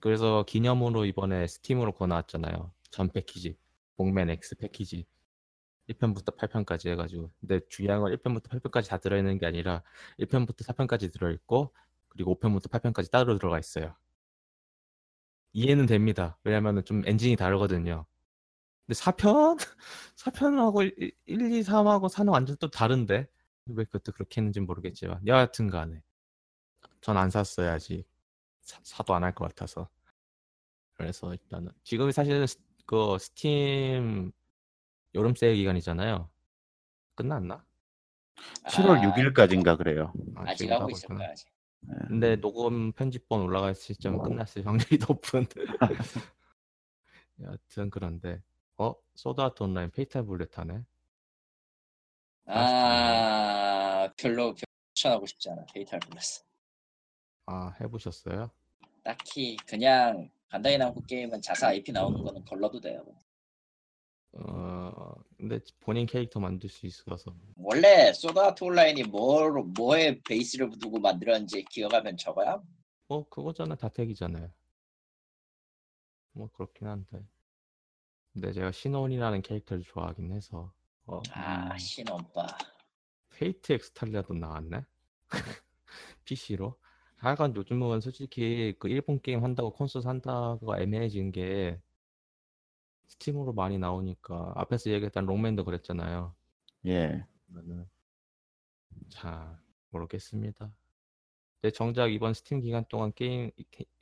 그래서 0.00 0.44
기념으로 0.46 1.04
이번에 1.04 1.46
스팀으로 1.46 1.92
그거 1.92 2.06
나왔잖아요. 2.06 2.72
전 2.90 3.10
패키지. 3.10 3.56
록맨 3.98 4.30
X 4.30 4.56
패키지. 4.56 5.06
1편부터 5.88 6.36
8편까지 6.36 6.90
해가지고. 6.90 7.30
근데 7.40 7.60
중요한 7.68 8.00
건 8.00 8.12
1편부터 8.16 8.48
8편까지 8.48 8.88
다 8.88 8.98
들어있는 8.98 9.38
게 9.38 9.46
아니라 9.46 9.82
1편부터 10.18 10.64
4편까지 10.64 11.12
들어있고 11.12 11.74
그리고 12.08 12.38
5편부터 12.38 12.70
8편까지 12.70 13.10
따로 13.10 13.36
들어가 13.38 13.58
있어요. 13.58 13.94
이해는 15.52 15.86
됩니다. 15.86 16.38
왜냐면은 16.44 16.84
좀 16.84 17.02
엔진이 17.06 17.36
다르거든요. 17.36 18.06
근데 18.86 18.98
4편? 19.00 19.58
4편하고 20.16 20.84
1, 20.96 21.12
2, 21.26 21.60
3하고 21.62 22.08
4는 22.08 22.30
완전 22.30 22.56
또 22.58 22.70
다른데? 22.70 23.26
왜 23.66 23.84
그것도 23.84 24.12
그렇게 24.12 24.40
했는지 24.40 24.60
모르겠지만. 24.60 25.26
여하튼 25.26 25.68
간에. 25.70 26.02
전 27.00 27.16
안 27.16 27.30
샀어요, 27.30 27.70
아직. 27.70 28.04
사, 28.62 29.02
도 29.04 29.14
안 29.14 29.24
할 29.24 29.34
것 29.34 29.46
같아서. 29.48 29.88
그래서 30.94 31.32
일단은. 31.32 31.72
지금이 31.84 32.12
사실은 32.12 32.46
스, 32.46 32.58
그 32.86 33.16
스팀 33.18 34.32
여름 35.14 35.34
세일 35.34 35.56
기간이잖아요. 35.56 36.28
끝났나? 37.14 37.64
7월 38.68 38.98
아, 38.98 39.12
6일까지인가 39.14 39.76
그래요. 39.78 40.12
아직 40.36 40.64
지금도 40.64 40.80
하고 40.82 40.90
있을. 40.90 41.08
거야 41.08 41.30
아직. 41.30 41.48
근데 42.08 42.36
녹음 42.36 42.92
편집본 42.92 43.40
올라갈 43.42 43.74
시점 43.74 44.22
끝났을 44.22 44.66
확률이 44.66 44.98
높은. 45.08 45.46
여하튼 47.40 47.90
그런데 47.90 48.42
어 48.76 48.94
소드아트 49.14 49.62
온라인 49.62 49.90
페이탈 49.90 50.24
블렛 50.26 50.58
하네. 50.58 50.84
아 52.46 53.39
별로 54.20 54.54
추천하고 54.94 55.26
싶지 55.26 55.50
않아 55.50 55.64
페이탈 55.72 55.98
블렛. 56.00 56.44
아 57.46 57.74
해보셨어요? 57.80 58.50
딱히 59.02 59.56
그냥 59.66 60.30
간다이 60.48 60.76
남고 60.78 61.02
게임은 61.02 61.40
자사 61.42 61.68
IP 61.68 61.92
나오는 61.92 62.22
거는 62.22 62.44
걸러도 62.44 62.80
돼요. 62.80 63.04
어 64.32 65.12
근데 65.36 65.58
본인 65.80 66.06
캐릭터 66.06 66.38
만들 66.38 66.68
수 66.68 66.86
있어서 66.86 67.34
원래 67.56 68.12
소드아트 68.12 68.62
온라인이 68.62 69.04
뭐 69.04 69.50
뭐에 69.50 70.20
베이스를 70.20 70.70
두고 70.78 71.00
만들었는지 71.00 71.64
기억하면 71.64 72.16
저거야. 72.16 72.62
뭐 73.08 73.28
그거잖아 73.28 73.74
다택이잖아요. 73.74 74.50
뭐 76.32 76.48
그렇긴 76.52 76.86
한데 76.86 77.24
근데 78.32 78.52
제가 78.52 78.70
신원이라는 78.70 79.42
캐릭터를 79.42 79.82
좋아하긴 79.82 80.32
해서 80.32 80.72
어아 81.06 81.72
음. 81.72 81.78
신혼빠. 81.78 82.46
페이트 83.40 83.72
엑스텔라도 83.72 84.34
나왔네 84.34 84.84
PC로. 86.24 86.78
하여간 87.16 87.56
요즘은 87.56 88.00
솔직히 88.00 88.74
그 88.78 88.88
일본 88.88 89.20
게임 89.20 89.42
한다고 89.44 89.72
콘솔 89.72 90.02
산다고 90.02 90.78
애매해진 90.78 91.32
게 91.32 91.80
스팀으로 93.08 93.52
많이 93.54 93.78
나오니까 93.78 94.52
앞에서 94.56 94.90
얘기했던 94.90 95.24
록맨도 95.26 95.64
그랬잖아요. 95.64 96.34
예. 96.86 97.24
그러면은 97.46 97.88
자 99.08 99.58
모르겠습니다. 99.90 100.70
근데 101.60 101.72
정작 101.72 102.12
이번 102.12 102.34
스팀 102.34 102.60
기간 102.60 102.84
동안 102.88 103.12
게임 103.14 103.50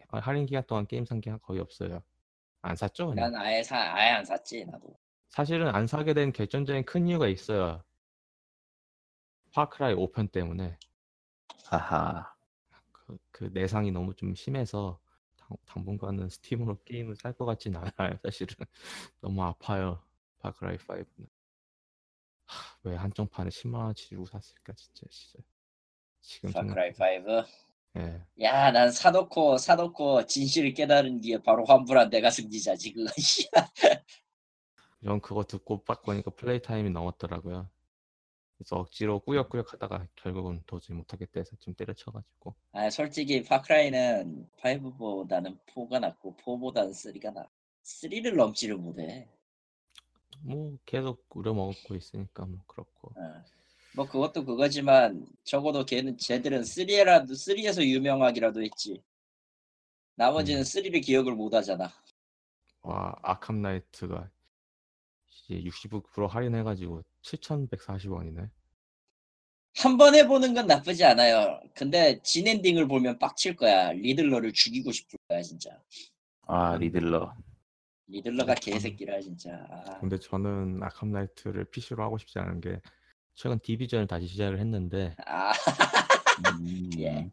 할인 0.08 0.46
기간 0.46 0.64
동안 0.66 0.86
게임 0.86 1.04
산 1.04 1.20
게 1.20 1.36
거의 1.42 1.60
없어요. 1.60 2.02
안 2.62 2.74
샀죠? 2.76 3.08
그냥? 3.08 3.30
난 3.32 3.40
아예 3.42 3.62
사 3.62 3.76
아예 3.94 4.10
안 4.10 4.24
샀지 4.24 4.64
나도. 4.66 4.98
사실은 5.28 5.68
안 5.68 5.86
사게 5.86 6.14
된 6.14 6.32
결정적인 6.32 6.84
큰 6.84 7.06
이유가 7.06 7.28
있어요. 7.28 7.82
파크라이 9.52 9.94
5편 9.94 10.30
때문에 10.32 10.78
하하. 11.64 12.32
그, 12.92 13.18
그 13.30 13.44
내상이 13.52 13.90
너무 13.90 14.14
좀 14.14 14.34
심해서 14.34 15.00
당, 15.36 15.56
당분간은 15.66 16.28
스팀으로 16.28 16.78
게임을 16.84 17.16
살 17.16 17.32
것 17.34 17.44
같진 17.46 17.76
않아요. 17.76 18.18
사실은 18.22 18.54
너무 19.20 19.42
아파요. 19.42 20.02
파크라이 20.40 20.76
5는. 20.78 21.28
왜 22.84 22.96
한정판에 22.96 23.50
10만 23.50 23.74
원치 23.74 24.08
주고 24.08 24.24
샀을까 24.26 24.72
진짜 24.74 25.02
진짜. 25.10 25.38
지금 26.20 26.52
파크라이 26.52 26.92
생각- 26.94 27.44
5. 27.44 27.44
예. 28.00 28.22
야, 28.42 28.70
난 28.70 28.90
사놓고 28.92 29.58
사놓고 29.58 30.26
진실을 30.26 30.72
깨달은 30.74 31.20
뒤에 31.20 31.38
바로 31.42 31.64
환불한 31.64 32.10
내가 32.10 32.30
승리자지. 32.30 32.94
씨. 33.18 33.48
전 35.04 35.20
그거 35.20 35.44
듣고 35.44 35.84
빡 35.84 36.02
보니까 36.02 36.30
플레이 36.32 36.60
타임이 36.60 36.90
넘었더라고요. 36.90 37.68
그래서 38.58 38.76
억지로 38.76 39.20
꾸역꾸역 39.20 39.72
하다가 39.72 40.08
결국은 40.16 40.60
도저히 40.66 40.96
못하겠다 40.96 41.38
해서 41.38 41.54
좀 41.60 41.74
때려쳐가지고 41.74 42.54
아, 42.72 42.90
솔직히 42.90 43.44
파크라이는 43.44 44.48
5보다는 44.60 45.56
4가 45.66 46.00
낫고 46.00 46.36
4보다는 46.36 46.90
3가 46.90 47.32
나. 47.32 47.48
3를 47.84 48.34
넘지를 48.36 48.76
못해. 48.76 49.28
뭐 50.40 50.76
계속 50.84 51.24
우려먹고 51.30 51.94
있으니까 51.94 52.44
뭐 52.46 52.58
그렇고 52.66 53.12
어. 53.16 53.44
뭐 53.94 54.06
그것도 54.06 54.44
그거지만 54.44 55.26
적어도 55.44 55.84
걔는 55.84 56.18
쟤들은 56.18 56.62
3라도 56.62 57.30
3에서 57.30 57.84
유명하기라도 57.84 58.62
했지. 58.62 59.02
나머지는 60.16 60.62
음. 60.62 60.64
3를 60.64 61.00
기억을 61.02 61.34
못 61.34 61.54
하잖아. 61.54 61.90
와 62.82 63.14
아캄 63.22 63.62
나이트가 63.62 64.28
이제 65.48 65.62
60% 65.68 66.28
할인해가지고 66.28 67.02
7,140원이네. 67.22 68.50
한 69.76 69.96
번 69.96 70.14
해보는 70.14 70.54
건 70.54 70.66
나쁘지 70.66 71.04
않아요. 71.04 71.60
근데 71.74 72.20
진 72.22 72.48
엔딩을 72.48 72.88
보면 72.88 73.18
빡칠 73.18 73.54
거야. 73.56 73.92
리들러를 73.92 74.52
죽이고 74.52 74.90
싶을 74.90 75.18
거야 75.28 75.40
진짜. 75.40 75.70
아, 76.48 76.76
리들러. 76.76 77.32
리들러가 78.08 78.52
음. 78.52 78.56
개새끼라 78.60 79.20
진짜. 79.20 79.52
아, 79.70 79.98
근데 80.00 80.18
저는 80.18 80.82
아캄 80.82 81.12
나이트를 81.12 81.64
PC로 81.66 82.02
하고 82.02 82.18
싶지 82.18 82.38
않은 82.40 82.60
게 82.60 82.80
최근 83.34 83.58
디비전을 83.60 84.08
다시 84.08 84.26
시작을 84.26 84.58
했는데 84.58 85.14
아 85.26 85.52
음. 86.60 86.90
예. 86.98 87.30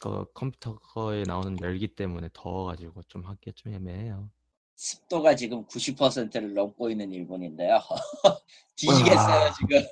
그 0.00 0.24
컴퓨터에 0.32 1.24
나오는 1.26 1.56
열기 1.60 1.88
때문에 1.88 2.30
더워가지고 2.32 3.02
좀 3.08 3.24
하기가 3.26 3.52
좀 3.56 3.74
애매해요. 3.74 4.30
습도가 4.76 5.36
지금 5.36 5.64
90%를 5.66 6.54
넘고 6.54 6.90
있는 6.90 7.12
일본인데요. 7.12 7.80
뒤지겠어요 8.76 9.44
아. 9.44 9.52
지금. 9.52 9.82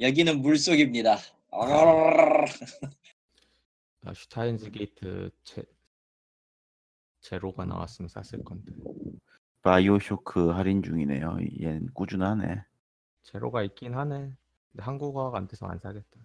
여기는 0.00 0.40
물속입니다. 0.40 1.18
어, 1.50 1.64
아, 4.04 4.14
슈타인즈 4.14 4.70
게이트 4.70 5.30
제, 5.44 5.62
제로가 7.20 7.66
나왔으면 7.66 8.08
샀을 8.08 8.42
건데 8.44 8.72
바이오쇼크 9.62 10.50
할인 10.50 10.82
중이네요. 10.82 11.38
얘는 11.60 11.92
꾸준하네. 11.92 12.62
제로가 13.24 13.62
있긴 13.64 13.94
하네. 13.94 14.32
근데 14.70 14.82
한국어가 14.82 15.36
안 15.36 15.46
돼서 15.46 15.66
안 15.66 15.78
사겠다. 15.78 16.18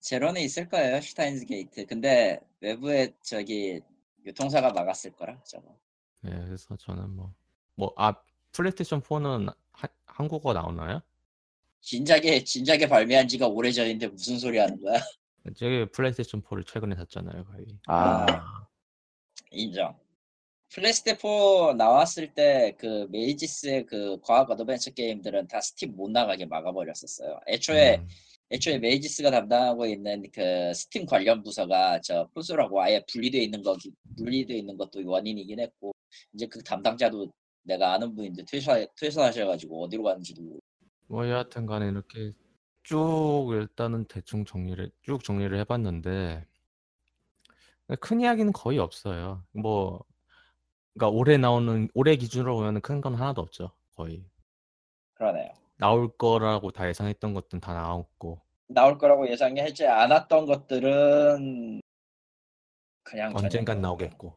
제로는 0.00 0.40
있을 0.40 0.68
거예요 0.68 1.00
슈타인즈 1.00 1.44
게이트. 1.46 1.84
근데 1.84 2.40
외부에 2.60 3.14
저기 3.20 3.80
유통사가 4.24 4.72
막았을 4.72 5.12
거라 5.12 5.42
저거. 5.42 5.76
네, 6.20 6.30
그래서 6.44 6.76
저는 6.76 7.10
뭐 7.16 7.34
뭐 7.78 7.92
아 7.96 8.14
플레이스테이션 8.52 9.02
4는 9.02 9.54
하- 9.72 9.88
한국어 10.06 10.52
나오나요? 10.54 11.00
진작에 11.82 12.42
진작에 12.42 12.88
발매한 12.88 13.28
지가 13.28 13.46
오래전인데 13.48 14.08
무슨 14.08 14.38
소리 14.38 14.56
하는 14.58 14.80
거야? 14.82 14.98
저기 15.56 15.84
플레이스테이션 15.92 16.42
4를 16.42 16.66
최근에 16.66 16.96
샀잖아요, 16.96 17.44
거의. 17.44 17.66
아, 17.86 18.26
인정. 19.50 19.94
플레이스테 20.72 21.14
4 21.16 21.74
나왔을 21.76 22.32
때 22.34 22.74
그 22.78 23.06
메이지스의 23.10 23.86
그 23.86 24.18
과학 24.22 24.50
어드벤처 24.50 24.90
게임들은 24.92 25.46
다 25.48 25.60
스팀 25.60 25.94
못 25.94 26.10
나가게 26.10 26.46
막아버렸었어요. 26.46 27.38
애초에 27.46 27.96
음, 27.98 28.08
애초에 28.50 28.78
메이지스가 28.78 29.30
담당하고 29.30 29.86
있는 29.86 30.22
그 30.32 30.72
스팀 30.74 31.06
관련 31.06 31.42
부서가 31.42 32.00
저 32.00 32.28
푸스라고 32.34 32.80
아예 32.80 33.04
분리되어 33.10 33.40
있는 33.40 33.62
거 33.62 33.76
분리되어 34.16 34.56
있는 34.56 34.76
것도 34.76 35.04
원인이긴 35.04 35.58
했고 35.60 35.92
이제 36.32 36.46
그 36.46 36.62
담당자도 36.62 37.32
내가 37.64 37.94
아는 37.94 38.14
분인데 38.14 38.44
퇴사 38.44 38.86
퇴사하셔가지고 38.96 39.84
어디로 39.84 40.04
가는지도 40.04 40.42
모르고. 40.42 40.60
뭐 41.08 41.28
여하튼간에 41.28 41.88
이렇게 41.88 42.32
쭉 42.84 43.48
일단은 43.52 44.04
대충 44.04 44.44
정리를 44.44 44.90
쭉 45.02 45.24
정리를 45.24 45.58
해봤는데 45.60 46.46
큰 48.00 48.20
이야기는 48.20 48.52
거의 48.52 48.78
없어요. 48.78 49.44
뭐 49.52 50.04
그러니까 50.94 51.16
올해 51.18 51.36
나오는 51.36 51.88
올해 51.94 52.14
기준으로 52.16 52.54
보면 52.56 52.80
큰 52.80 53.00
건 53.00 53.14
하나도 53.16 53.42
없죠. 53.42 53.72
거의 53.96 54.24
그러네요. 55.14 55.48
나올 55.78 56.16
거라고 56.16 56.70
다 56.70 56.88
예상했던 56.88 57.34
것들은 57.34 57.60
다 57.60 57.74
나왔고 57.74 58.40
나올 58.68 58.98
거라고 58.98 59.28
예상하지 59.30 59.86
않았던 59.86 60.46
것들은 60.46 61.80
그냥 63.02 63.32
언젠간 63.36 63.80
나오겠고. 63.80 64.36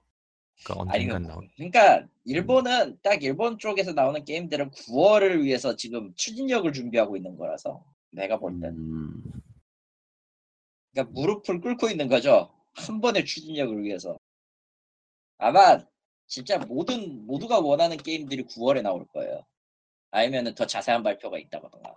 그러니까 0.63 0.81
언젠간 0.93 1.23
그- 1.23 1.27
나오. 1.27 1.41
그러니까 1.55 2.07
일본은 2.25 2.99
딱 3.01 3.23
일본 3.23 3.57
쪽에서 3.57 3.93
나오는 3.93 4.23
게임들은 4.23 4.71
9월을 4.71 5.41
위해서 5.43 5.75
지금 5.75 6.13
추진력을 6.15 6.71
준비하고 6.73 7.15
있는 7.17 7.37
거라서 7.37 7.83
내가 8.11 8.37
볼 8.37 8.59
땐. 8.59 8.71
음, 8.75 9.23
그러니까 10.91 11.11
무릎을 11.13 11.61
꿇고 11.61 11.87
있는 11.89 12.07
거죠. 12.09 12.53
한 12.73 13.01
번의 13.01 13.25
추진력을 13.25 13.81
위해서. 13.83 14.17
아마 15.37 15.79
진짜 16.27 16.59
모든 16.59 17.25
모두가 17.25 17.59
원하는 17.59 17.97
게임들이 17.97 18.43
9월에 18.43 18.81
나올 18.83 19.07
거예요. 19.07 19.45
아니면은 20.11 20.55
더 20.55 20.65
자세한 20.67 21.03
발표가 21.03 21.37
있다거나 21.39 21.95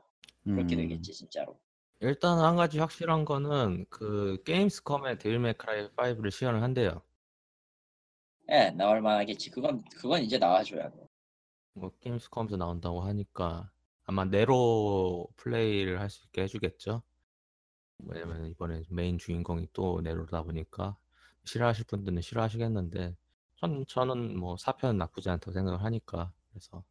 그렇게 0.50 0.76
음, 0.76 0.76
되겠지 0.76 1.12
진짜로. 1.12 1.58
일단 2.00 2.38
한 2.40 2.56
가지 2.56 2.78
확실한 2.78 3.24
거는 3.24 3.86
그 3.88 4.42
게임스컴에 4.44 5.16
데빌 5.18 5.38
메크라이 5.38 5.88
5를 5.96 6.30
시연을 6.30 6.62
한대요. 6.62 7.02
예, 8.50 8.70
나올 8.70 9.00
만하겠지. 9.00 9.50
그건 9.50 9.82
그건 9.96 10.22
이제 10.22 10.38
나와줘야 10.38 10.90
돼. 10.90 11.08
뭐 11.74 11.90
게임스컴에서 12.00 12.56
나온다고 12.56 13.02
하니까 13.02 13.70
아마 14.04 14.24
네로 14.24 15.28
플레이를 15.36 16.00
할 16.00 16.08
수 16.10 16.24
있게 16.26 16.42
해주겠죠. 16.42 17.02
왜냐면 18.00 18.46
이번에 18.48 18.82
메인 18.90 19.18
주인공이 19.18 19.68
또 19.72 20.00
네로다 20.02 20.42
보니까 20.42 20.96
싫어하실 21.44 21.86
분들은 21.86 22.20
싫어하시겠는데 22.20 23.16
전 23.56 23.86
저는 23.86 24.38
뭐 24.38 24.56
4편 24.56 24.96
나쁘지 24.96 25.30
않다고 25.30 25.52
생각을 25.52 25.82
하니까 25.84 26.32
그래서 26.50 26.84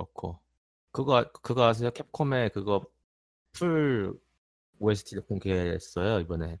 그렇고 0.00 0.38
그거 0.92 1.24
그거 1.42 1.64
아세요? 1.64 1.90
캡콤에 1.90 2.50
그거 2.50 2.84
full 3.52 4.18
OST를 4.78 5.24
공개했어요 5.26 6.20
이번에 6.20 6.60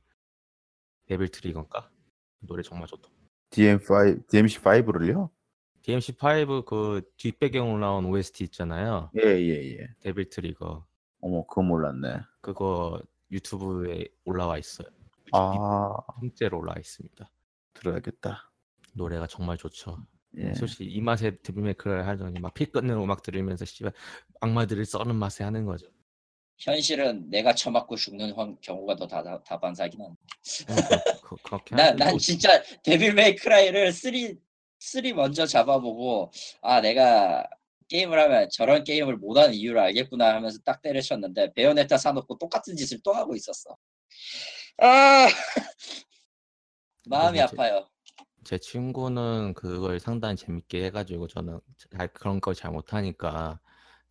Devil 1.06 1.28
Trigger인가 1.28 1.90
노래 2.40 2.62
정말 2.62 2.86
좋다. 2.88 3.08
DM5, 3.50 4.26
DMC5를요? 4.26 5.30
DMC5 5.82 6.64
그 6.64 7.02
뒷배경으로 7.16 7.78
나온 7.78 8.04
OST 8.06 8.44
있잖아요. 8.44 9.10
예, 9.16 9.22
예, 9.22 9.78
예. 9.78 9.88
데빌 10.00 10.28
트리거 10.30 10.84
어머, 11.20 11.46
그건 11.46 11.66
몰랐네. 11.66 12.20
그거 12.40 13.00
유튜브에 13.30 14.06
올라와 14.24 14.58
있어요. 14.58 14.88
아, 15.32 15.96
통째로 16.20 16.58
올라와 16.58 16.76
있습니다. 16.78 17.30
들어야겠다. 17.74 18.50
노래가 18.94 19.26
정말 19.26 19.56
좋죠. 19.56 19.98
예. 20.38 20.52
솔직히 20.54 20.84
이 20.84 21.00
맛에 21.00 21.36
드림메이크를 21.38 22.06
하더니 22.06 22.40
막피 22.40 22.66
끊는 22.66 22.94
음악 22.96 23.22
들으면서 23.22 23.64
씨발 23.64 23.92
악마들을 24.40 24.84
써는 24.84 25.14
맛에 25.14 25.44
하는 25.44 25.64
거죠. 25.64 25.86
현실은 26.58 27.28
내가 27.30 27.54
처맞고 27.54 27.96
죽는 27.96 28.32
황- 28.32 28.56
경우가 28.60 28.96
더 28.96 29.06
다, 29.06 29.42
다 29.42 29.60
반사긴 29.60 30.00
한데. 30.00 30.16
그, 31.22 31.36
그, 31.36 31.36
렇게 31.52 31.76
난, 31.76 31.96
난 31.96 32.18
진짜 32.18 32.62
데빌 32.82 33.14
메이크라이를 33.14 33.92
3, 33.92 34.12
3 34.78 35.12
먼저 35.14 35.46
잡아보고 35.46 36.32
아 36.62 36.80
내가 36.80 37.46
게임을 37.88 38.18
하면 38.18 38.48
저런 38.50 38.84
게임을 38.84 39.16
못하는 39.16 39.54
이유를 39.54 39.80
알겠구나 39.80 40.34
하면서 40.34 40.58
딱 40.64 40.82
때려쳤는데 40.82 41.52
베요네타 41.54 41.98
사놓고 41.98 42.36
똑같은 42.38 42.74
짓을 42.76 43.00
또 43.04 43.12
하고 43.12 43.34
있었어. 43.36 43.76
아 44.78 45.26
마음이 47.06 47.40
아파요. 47.40 47.88
제 48.46 48.58
친구는 48.58 49.54
그걸 49.54 49.98
상당히 50.00 50.36
재밌게 50.36 50.84
해가지고 50.86 51.26
저는 51.26 51.58
잘 51.96 52.08
그런 52.12 52.40
걸 52.40 52.54
잘 52.54 52.70
못하니까 52.70 53.58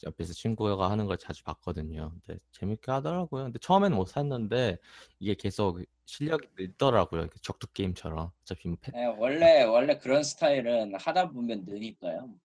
옆에서 0.05 0.33
친구가 0.33 0.91
하는 0.91 1.05
걸 1.05 1.17
자주 1.17 1.43
봤거든요. 1.45 2.11
근데 2.25 2.39
재밌게 2.51 2.91
하더라고요. 2.91 3.45
근데 3.45 3.59
처음에는 3.59 3.95
못 3.95 4.05
샀는데 4.09 4.77
이게 5.19 5.35
계속 5.35 5.79
실력이 6.05 6.49
늘더라고요. 6.57 7.21
이렇게 7.21 7.39
적두 7.41 7.67
게임처럼. 7.67 8.29
어차피 8.41 8.67
뭐 8.67 8.77
패- 8.81 8.91
네, 8.91 9.05
원래 9.05 9.63
원래 9.63 9.97
그런 9.97 10.21
스타일은 10.23 10.95
하다 10.95 11.31
보면 11.31 11.63
느니까요. 11.65 12.35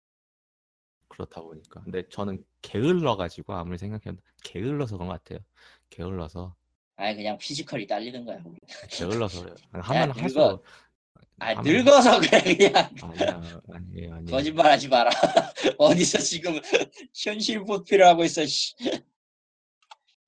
그렇다 1.08 1.42
보니까. 1.42 1.82
근데 1.82 2.08
저는 2.08 2.44
게을러가지고 2.62 3.52
아무리 3.54 3.78
생각해도 3.78 4.22
게을러서 4.44 4.96
그런 4.96 5.08
것 5.08 5.14
같아요. 5.24 5.40
게을러서 5.90 6.54
아니 6.96 7.16
그냥 7.16 7.36
피지컬이 7.38 7.86
딸리는 7.86 8.24
거야. 8.24 8.38
우리. 8.44 8.58
게을러서 8.90 9.42
그래요. 9.42 9.54
하면 9.72 10.08
늙어. 10.10 10.22
할수록 10.22 10.64
아 11.40 11.54
늙어서 11.62 12.20
그래 12.20 12.42
그냥 12.54 12.74
아니야 13.02 13.40
아니에요 13.72 14.14
아니에요. 14.14 14.24
거짓말하지 14.30 14.88
마라. 14.88 15.10
어디서 15.78 16.18
지금 16.18 16.60
현실 17.14 17.64
보필을 17.64 18.06
하고 18.06 18.24
있어. 18.24 18.44
씨. 18.44 18.74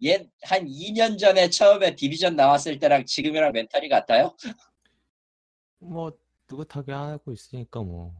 얘한 0.04 0.66
2년 0.66 1.18
전에 1.18 1.50
처음에 1.50 1.94
디비전 1.94 2.34
나왔을 2.34 2.78
때랑 2.78 3.04
지금이랑 3.04 3.52
멘탈이 3.52 3.88
같아요? 3.88 4.34
뭐 5.78 6.12
느긋하게 6.50 6.92
하고 6.92 7.32
있으니까 7.32 7.82
뭐 7.82 8.14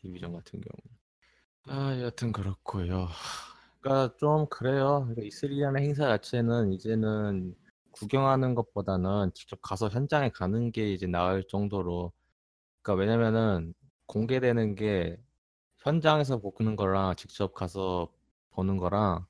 디비전 0.00 0.32
같은 0.32 0.60
경우. 0.60 1.78
아 1.78 2.00
여튼 2.00 2.32
그렇고요. 2.32 3.08
그러니까 3.80 4.16
좀 4.16 4.46
그래요. 4.48 5.06
그러니까 5.08 5.22
E3라는 5.22 5.78
행사 5.80 6.06
자체는 6.08 6.72
이제는 6.72 7.54
구경하는 7.92 8.54
것보다는 8.54 9.32
직접 9.34 9.60
가서 9.62 9.88
현장에 9.88 10.30
가는 10.30 10.72
게 10.72 10.92
이제 10.92 11.06
나을 11.06 11.44
정도로. 11.44 12.12
그러니까 12.82 13.00
왜냐면은 13.02 13.74
공개되는 14.06 14.74
게 14.76 15.18
현장에서 15.78 16.38
보는 16.40 16.76
거랑 16.76 17.16
직접 17.16 17.54
가서 17.54 18.12
보는 18.50 18.76
거랑 18.78 19.26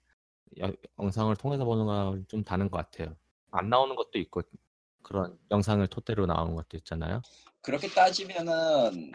여- 0.60 0.72
영상을 1.00 1.34
통해서 1.36 1.64
보는 1.64 1.86
거랑 1.86 2.24
좀 2.28 2.44
다른 2.44 2.70
것 2.70 2.78
같아요. 2.78 3.16
안 3.50 3.68
나오는 3.70 3.96
것도 3.96 4.18
있고 4.18 4.42
그런 5.02 5.38
영상을 5.50 5.86
토대로 5.88 6.26
나오는 6.26 6.54
것도 6.54 6.76
있잖아요. 6.78 7.22
그렇게 7.62 7.88
따지면은 7.88 9.12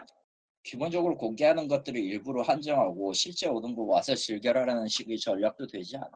기본적으로 0.62 1.16
공개하는 1.16 1.68
것들을 1.68 1.98
일부러 2.00 2.42
한정하고 2.42 3.12
실제 3.14 3.48
오는 3.48 3.74
거 3.74 3.82
와서 3.84 4.14
즐겨라라는 4.14 4.88
식의 4.88 5.18
전략도 5.18 5.66
되지 5.68 5.96
않아? 5.96 6.10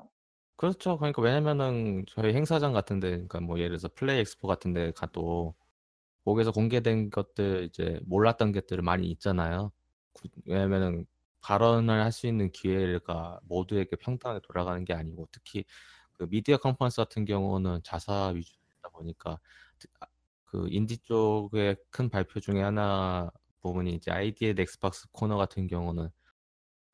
그렇죠. 0.57 0.96
그러니까 0.98 1.22
왜냐면은 1.22 2.05
저희 2.09 2.32
행사장 2.34 2.72
같은 2.72 3.00
데, 3.00 3.11
그러니까 3.11 3.40
뭐 3.40 3.59
예를 3.59 3.70
들어서 3.70 3.88
플레이 3.94 4.20
엑스포 4.20 4.46
같은 4.46 4.72
데 4.72 4.92
가도 4.92 5.55
거기서 6.24 6.53
공개된 6.53 7.11
것들 7.11 7.64
이제 7.64 8.00
몰랐던 8.07 8.53
것들이 8.53 8.82
많이 8.82 9.09
있잖아요. 9.11 9.72
구- 10.12 10.28
왜냐면은 10.46 11.07
발언을 11.42 12.03
할 12.03 12.12
수 12.12 12.26
있는 12.28 12.50
기회가 12.53 13.40
모두에게 13.44 13.96
평등하게 13.96 14.40
돌아가는 14.44 14.84
게 14.84 14.94
아니고 14.94 15.28
특히 15.32 15.64
그 16.14 16.28
미디어 16.30 16.59
컨퍼런스 16.59 16.98
같은 16.98 17.24
경우는 17.26 17.80
자사 17.84 18.28
위주다 18.28 18.90
보니까 18.92 19.38
특- 19.78 19.90
아, 20.00 20.07
그 20.46 20.66
인디 20.70 20.98
쪽의 20.98 21.76
큰 21.90 22.11
발표 22.11 22.40
중에 22.40 22.62
하나 22.62 23.30
부분이 23.62 23.94
이제 23.94 24.11
ID 24.12 24.55
at 24.55 24.72
Xbox 24.72 25.09
코너 25.12 25.36
같은 25.38 25.66
경우는 25.68 26.11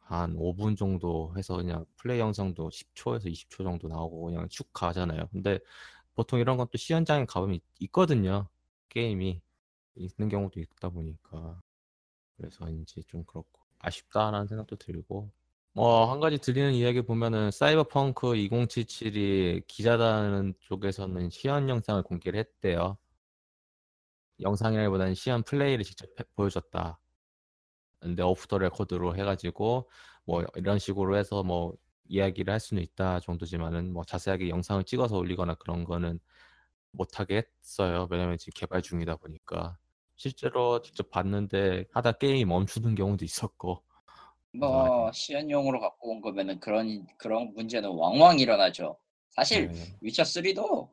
한 0.09 0.35
5분 0.37 0.77
정도 0.77 1.35
해서 1.37 1.57
그냥 1.57 1.85
플레이 1.97 2.19
영상도 2.21 2.71
10초에서 2.71 3.29
20초 3.29 3.63
정도 3.65 3.89
나오고 3.89 4.27
그냥 4.27 4.49
쭉 4.51 4.69
가잖아요. 4.73 5.29
근데 5.33 5.59
보통 6.15 6.41
이런 6.41 6.57
건 6.57 6.69
또 6.71 6.79
시연장에 6.79 7.27
가보면 7.27 7.57
있, 7.57 7.63
있거든요. 7.81 8.49
게임이 8.91 9.41
있는 9.97 10.29
경우도 10.29 10.61
있다 10.61 10.91
보니까 10.91 11.61
그래서인지 12.37 13.05
좀 13.07 13.25
그렇고 13.27 13.63
아쉽다라는 13.81 14.47
생각도 14.49 14.77
들고 14.77 15.31
뭐 15.73 16.11
한 16.11 16.21
가지 16.21 16.39
들리는 16.39 16.73
이야기 16.75 17.03
보면은 17.03 17.51
사이버펑크 17.53 18.37
2077이 18.37 19.63
기자단 19.69 20.55
쪽에서는 20.61 21.31
시연 21.31 21.69
영상을 21.69 22.03
공개를 22.05 22.41
했대요. 22.41 22.99
영상이라기보다는 24.41 25.15
시연 25.15 25.43
플레이를 25.43 25.85
직접 25.85 26.09
해- 26.19 26.25
보여줬다. 26.35 26.99
근데 28.01 28.23
오프 28.23 28.47
더 28.47 28.59
레코드로 28.59 29.17
해가지고 29.17 29.91
뭐 30.25 30.45
이런 30.57 30.79
식으로 30.79 31.17
해서 31.17 31.43
뭐 31.43 31.75
이야기를 32.09 32.53
할 32.53 32.61
수는 32.61 32.83
있다 32.83 33.21
정도지만은 33.21 33.93
뭐 33.93 34.05
자세하게 34.05 34.49
영상을 34.49 34.83
찍어서 34.85 35.17
올리거나 35.17 35.55
그런 35.55 35.85
거는 35.85 36.21
못하게 36.93 37.45
했어요. 37.63 38.09
왜냐면 38.11 38.39
지금 38.39 38.53
개발 38.55 38.83
중이다 38.83 39.17
보니까 39.17 39.77
실제로 40.17 40.81
직접 40.83 41.11
봤는데 41.11 41.87
하다 41.93 42.13
게임이 42.13 42.45
멈추는 42.45 42.95
경우도 42.95 43.25
있었고 43.25 43.85
뭐 44.53 45.13
시연용으로 45.13 45.81
갖고 45.81 46.11
온 46.11 46.21
거면은 46.21 46.59
그런 46.61 47.07
그런 47.19 47.53
문제는 47.55 47.91
왕왕 47.91 48.39
일어나죠. 48.39 48.99
사실 49.31 49.69
네. 49.69 49.97
위쳐 50.01 50.23
3도 50.23 50.91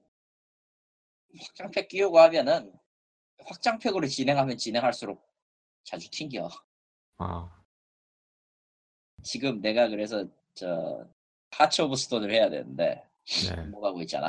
확장팩 1.40 1.88
끼우고 1.88 2.20
하면은 2.20 2.72
확장팩으로 3.44 4.08
진행하면 4.08 4.58
진행할수록 4.58 5.26
자주 5.84 6.10
튕겨. 6.10 6.50
아 7.18 7.64
지금 9.24 9.62
내가 9.62 9.88
그래서 9.88 10.26
저 10.54 11.08
Hearts 11.52 11.82
of 11.84 11.96
Stone을 11.96 12.32
해야 12.32 12.50
되는데 12.50 13.04
네. 13.50 13.62
못 13.68 13.84
하고 13.84 14.02
있잖아. 14.02 14.28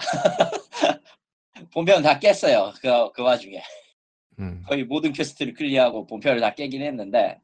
본편 1.72 2.02
다 2.02 2.18
깼어요. 2.18 2.72
그, 2.80 3.12
그 3.12 3.22
와중에 3.22 3.62
음. 4.38 4.62
거의 4.66 4.84
모든 4.84 5.12
퀘스트를 5.12 5.54
클리어하고 5.54 6.06
본편을 6.06 6.40
다 6.40 6.54
깨긴 6.54 6.82
했는데 6.82 7.40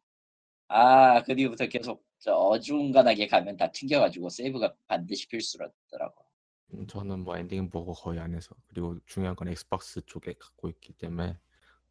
아 0.69 1.23
그 1.23 1.35
뒤부터 1.35 1.67
계속 1.67 2.05
저 2.19 2.33
어중간하게 2.35 3.27
가면 3.27 3.57
다 3.57 3.71
튕겨가지고 3.73 4.29
세이브가 4.31 4.75
반드시 4.87 5.29
필수라더라고. 5.29 6.25
음, 6.75 6.87
저는 6.87 7.21
뭐 7.25 7.37
엔딩 7.37 7.69
보고 7.69 7.93
거의 7.93 8.21
안 8.21 8.35
해서 8.35 8.55
그리고 8.69 8.99
중요한 9.07 9.37
건 9.37 9.49
엑스박스 9.49 10.01
쪽에 10.07 10.35
갖고 10.35 10.69
있기 10.71 10.93
때문에 10.95 11.37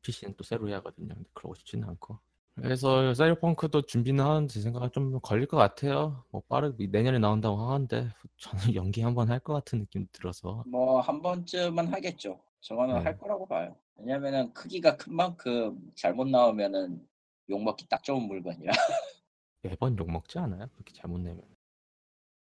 PC는 0.02 0.36
또 0.36 0.44
새로 0.44 0.68
해야 0.70 0.78
하거든요. 0.78 1.14
근데 1.14 1.30
그러고 1.34 1.56
싶지는 1.56 1.88
않고. 1.90 2.20
그래서 2.56 3.14
사이버펑크도 3.14 3.84
준비는 3.84 4.24
하는데 4.24 4.54
제 4.54 4.62
생각은 4.62 4.92
좀 4.92 5.20
걸릴 5.22 5.48
것 5.48 5.58
같아요. 5.58 6.24
뭐 6.32 6.42
빠르게 6.48 6.88
내년에 6.88 7.18
나온다고 7.20 7.58
하는데 7.58 8.10
저는 8.38 8.60
연기 8.76 9.02
한번 9.02 9.30
할 9.30 9.40
것 9.40 9.54
같은 9.54 9.80
느낌 9.80 10.08
들어서 10.12 10.64
뭐 10.68 11.02
한 11.02 11.22
번쯤은 11.22 11.88
하겠죠. 11.94 12.40
저거는 12.62 12.96
네. 12.96 13.02
할 13.04 13.18
거라고 13.18 13.48
봐요. 13.48 13.76
왜냐면은 13.96 14.54
크기가 14.54 14.98
큰 14.98 15.16
만큼 15.16 15.80
잘못 15.96 16.28
나오면은 16.28 17.08
욕 17.50 17.64
먹기 17.64 17.88
딱 17.90 18.04
좋은 18.04 18.24
물건이라 18.28 18.72
매번 19.64 19.98
욕 19.98 20.12
먹지 20.12 20.38
않아요? 20.40 20.68
그렇게 20.74 20.94
잘못 20.94 21.20
내면 21.20 21.42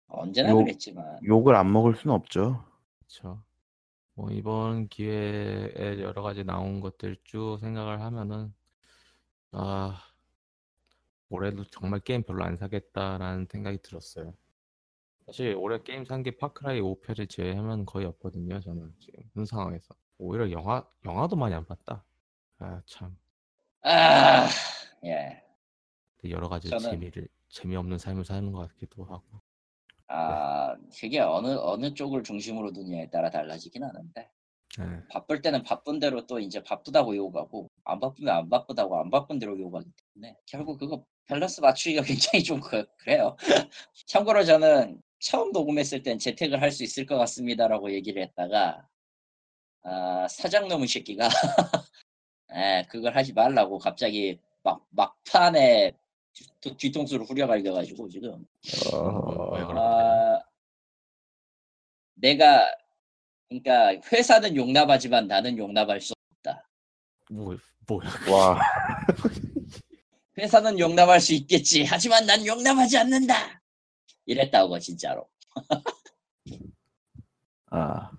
언제나 0.08 0.50
욕- 0.50 0.58
그랬지만 0.64 1.18
욕을 1.24 1.54
안 1.54 1.72
먹을 1.72 1.94
수는 1.94 2.14
없죠. 2.14 2.62
그렇죠. 2.98 3.42
뭐 4.14 4.30
이번 4.30 4.88
기회에 4.88 6.00
여러 6.00 6.22
가지 6.22 6.44
나온 6.44 6.80
것들 6.80 7.16
쭉 7.24 7.58
생각을 7.60 8.00
하면은 8.02 8.52
아 9.52 10.00
올해도 11.28 11.64
정말 11.70 12.00
게임 12.00 12.22
별로 12.22 12.44
안 12.44 12.56
사겠다라는 12.56 13.46
생각이 13.50 13.78
들었어요. 13.82 14.34
사실 15.26 15.54
올해 15.56 15.80
게임 15.82 16.04
산 16.04 16.22
게 16.22 16.36
파크라이 16.36 16.80
5편을 16.80 17.28
제외하면 17.28 17.84
거의 17.86 18.06
없거든요. 18.06 18.58
저는 18.60 18.92
지금 18.98 19.22
현 19.34 19.44
상황에서 19.44 19.94
오히려 20.18 20.50
영화 20.50 20.84
영화도 21.04 21.36
많이 21.36 21.54
안 21.54 21.64
봤다. 21.64 22.04
아 22.58 22.82
참 22.86 23.16
아 23.82 24.46
예. 25.04 25.42
여러 26.28 26.48
가지 26.48 26.68
저는- 26.68 26.90
재미를 26.90 27.28
재미없는 27.48 27.96
삶을 27.98 28.24
사는 28.24 28.50
것 28.52 28.68
같기도 28.68 29.04
하고. 29.04 29.24
아 30.08 30.76
그게 31.00 31.20
어느 31.20 31.48
어느 31.56 31.94
쪽을 31.94 32.22
중심으로 32.24 32.72
두냐에 32.72 33.08
따라 33.10 33.30
달라지긴 33.30 33.84
하는데 33.84 34.30
네. 34.78 35.02
바쁠 35.08 35.40
때는 35.40 35.62
바쁜 35.62 35.98
대로 36.00 36.26
또 36.26 36.38
이제 36.40 36.62
바쁘다고 36.62 37.16
욕하고 37.16 37.69
안 37.84 38.00
바쁘면 38.00 38.34
안 38.34 38.48
바쁘다고 38.48 38.98
안 38.98 39.10
바쁜 39.10 39.38
대로 39.38 39.58
욕하기 39.58 39.86
때문에 40.14 40.36
결국 40.46 40.78
그거 40.78 41.04
밸런스 41.26 41.60
맞추기가 41.60 42.02
굉장히 42.32 42.42
좀 42.44 42.60
그, 42.60 42.86
그래요. 42.98 43.36
참고로 44.06 44.44
저는 44.44 45.00
처음 45.20 45.52
녹음했을 45.52 46.02
땐 46.02 46.18
재택을 46.18 46.60
할 46.62 46.70
수 46.72 46.82
있을 46.84 47.06
것 47.06 47.16
같습니다라고 47.18 47.92
얘기를 47.92 48.22
했다가 48.22 48.86
아, 49.82 50.26
사장 50.28 50.68
놈의 50.68 50.88
새끼가 50.88 51.28
에, 52.52 52.84
그걸 52.88 53.14
하지 53.16 53.32
말라고 53.32 53.78
갑자기 53.78 54.38
막 54.62 54.84
막판에 54.90 55.92
뒤- 56.60 56.76
뒤통수를 56.76 57.24
후려갈겨가지고 57.26 58.08
지금 58.08 58.46
그렇대? 59.66 59.74
아, 59.78 60.42
내가 62.14 62.66
그러니까 63.48 64.00
회사는 64.12 64.54
용납하지만 64.56 65.26
나는 65.26 65.58
용납할 65.58 66.00
수 66.00 66.12
없다. 66.36 66.68
뭐 67.30 67.56
뭐야? 67.90 68.08
와, 68.30 68.60
회사는 70.38 70.78
용납할 70.78 71.20
수 71.20 71.34
있겠지. 71.34 71.84
하지만 71.84 72.24
난 72.24 72.46
용납하지 72.46 72.96
않는다. 72.98 73.60
이랬다고 74.26 74.78
진짜로. 74.78 75.28
아, 77.70 78.10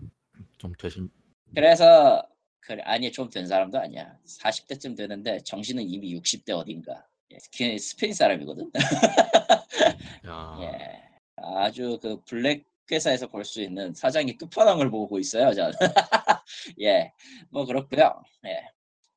좀 0.58 0.74
되신 0.78 1.10
그래서 1.56 2.22
그래 2.60 2.82
아니 2.86 3.12
좀 3.12 3.30
된 3.30 3.48
사람도 3.48 3.80
아니야. 3.80 4.18
40대쯤 4.28 4.96
되는데 4.98 5.40
정신은 5.44 5.84
이미 5.84 6.14
60대 6.20 6.52
어딘가. 6.52 7.06
예, 7.32 7.40
스페인, 7.78 8.14
사람이거든. 8.14 8.70
야. 10.28 10.58
예. 10.60 11.02
아주 11.38 11.98
그 12.02 12.22
블랙 12.26 12.66
회사에서 12.92 13.28
볼 13.28 13.46
수 13.46 13.62
있는 13.62 13.94
사장이 13.94 14.36
끝판왕을 14.38 14.92
보고 14.92 15.18
있어요, 15.18 15.54
저는. 15.54 15.72
예. 16.82 17.14
뭐 17.50 17.66
그렇고요. 17.66 18.22
예. 18.46 18.68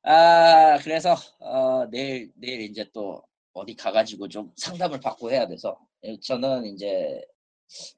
아, 0.07 0.77
그래서 0.83 1.15
어, 1.39 1.85
내일 1.89 2.31
내일 2.35 2.61
이제 2.61 2.87
또 2.93 3.23
어디 3.53 3.75
가가지고 3.75 4.27
좀 4.27 4.51
상담을 4.55 4.99
받고 4.99 5.31
해야 5.31 5.47
돼서 5.47 5.79
예, 6.03 6.19
저는 6.19 6.65
이제 6.65 7.21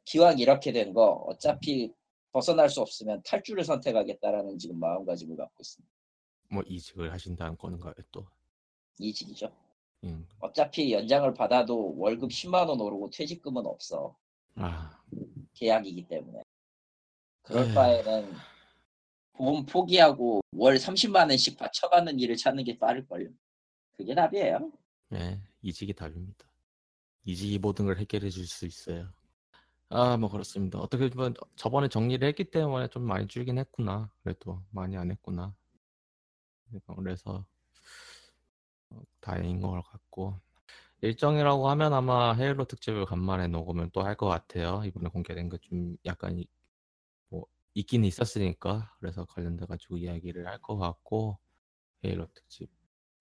기왕 0.05 0.39
이렇게 0.39 0.71
된 0.71 0.93
거 0.93 1.11
어차피 1.27 1.91
벗어날 2.31 2.69
수 2.69 2.81
없으면 2.81 3.21
탈주를 3.23 3.63
선택하겠다라는 3.65 4.57
지금 4.57 4.79
마음가짐을 4.79 5.35
갖고 5.35 5.55
있습니다. 5.61 5.93
뭐 6.49 6.63
이직을 6.65 7.11
하신다는 7.11 7.57
거는가요 7.57 7.93
또? 8.11 8.25
이직이죠. 8.99 9.51
음. 10.05 10.25
어차피 10.39 10.93
연장을 10.93 11.33
받아도 11.33 11.93
월급 11.97 12.29
10만 12.29 12.69
원 12.69 12.79
오르고 12.79 13.09
퇴직금은 13.09 13.65
없어. 13.65 14.15
아, 14.55 14.97
계약이기 15.55 16.07
때문에 16.07 16.41
그럴 17.41 17.65
에휴. 17.65 17.73
바에는 17.73 18.31
보험 19.37 19.65
포기하고 19.65 20.41
월 20.53 20.77
30만 20.79 21.29
원씩 21.29 21.57
받쳐가는 21.57 22.19
일을 22.19 22.35
찾는 22.37 22.63
게 22.65 22.77
빠를걸요. 22.77 23.29
그게 23.97 24.15
답이에요. 24.15 24.71
네, 25.09 25.41
이직이 25.61 25.93
답입니다. 25.93 26.47
이직이 27.25 27.59
모든 27.59 27.85
걸 27.85 27.97
해결해 27.99 28.29
줄 28.29 28.47
수 28.47 28.65
있어요. 28.65 29.09
아, 29.89 30.17
뭐 30.17 30.29
그렇습니다. 30.29 30.79
어떻게 30.79 31.09
보면 31.09 31.33
저번에 31.55 31.87
정리를 31.89 32.27
했기 32.27 32.43
때문에 32.45 32.89
좀 32.89 33.03
많이 33.03 33.27
줄긴 33.27 33.57
했구나. 33.57 34.11
그래도 34.23 34.61
많이 34.71 34.97
안 34.97 35.11
했구나. 35.11 35.55
그래서 36.97 37.45
어, 38.89 39.01
다행인 39.21 39.61
것 39.61 39.81
같고 39.83 40.39
일정이라고 41.01 41.69
하면 41.69 41.93
아마 41.93 42.33
헤일로 42.35 42.65
특집을 42.65 43.05
간만에 43.05 43.47
녹음을 43.47 43.89
또 43.91 44.01
할 44.03 44.15
것 44.15 44.27
같아요. 44.27 44.83
이번에 44.85 45.09
공개된 45.09 45.49
거좀 45.49 45.97
약간 46.05 46.43
있긴 47.77 48.03
있었으니까 48.05 48.95
그래서 48.99 49.25
관련돼 49.25 49.65
가지고 49.67 49.97
이야기를 49.97 50.47
할 50.47 50.59
것 50.61 50.77
같고 50.77 51.39
헤일로 52.05 52.27
특집 52.33 52.69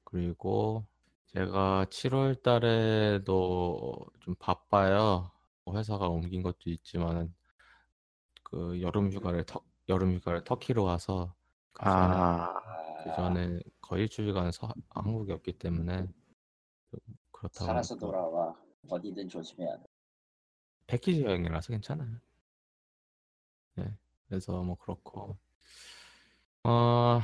그리고 0.04 0.86
제가 1.28 1.86
7월 1.90 2.36
달에도 2.42 3.94
좀 4.20 4.34
바빠요. 4.36 5.30
뭐 5.64 5.76
회사가 5.78 6.08
옮긴 6.08 6.42
것도 6.42 6.70
있지만은 6.70 7.34
그 8.44 8.80
여름 8.80 9.10
휴가를 9.12 9.44
터, 9.44 9.62
여름 9.88 10.14
휴가를 10.14 10.44
터키로 10.44 10.84
전에 11.92 12.14
아, 12.14 12.48
그 13.04 13.10
아, 13.10 13.16
전에 13.16 13.60
거의 13.80 14.02
일주일간 14.04 14.52
서, 14.52 14.72
한국에 14.90 15.32
없기 15.34 15.58
때문에 15.58 16.06
좀 16.90 17.00
그렇다고 17.32 17.66
살아서 17.66 17.96
돌아와 17.96 18.54
어디든 18.88 19.28
조심해야 19.28 19.76
돼. 19.78 19.84
패키지 20.86 21.22
여행이라서 21.24 21.72
괜찮아요. 21.72 22.18
네, 23.74 23.94
그래서 24.28 24.62
뭐 24.62 24.76
그렇고. 24.76 25.36
어 26.64 27.20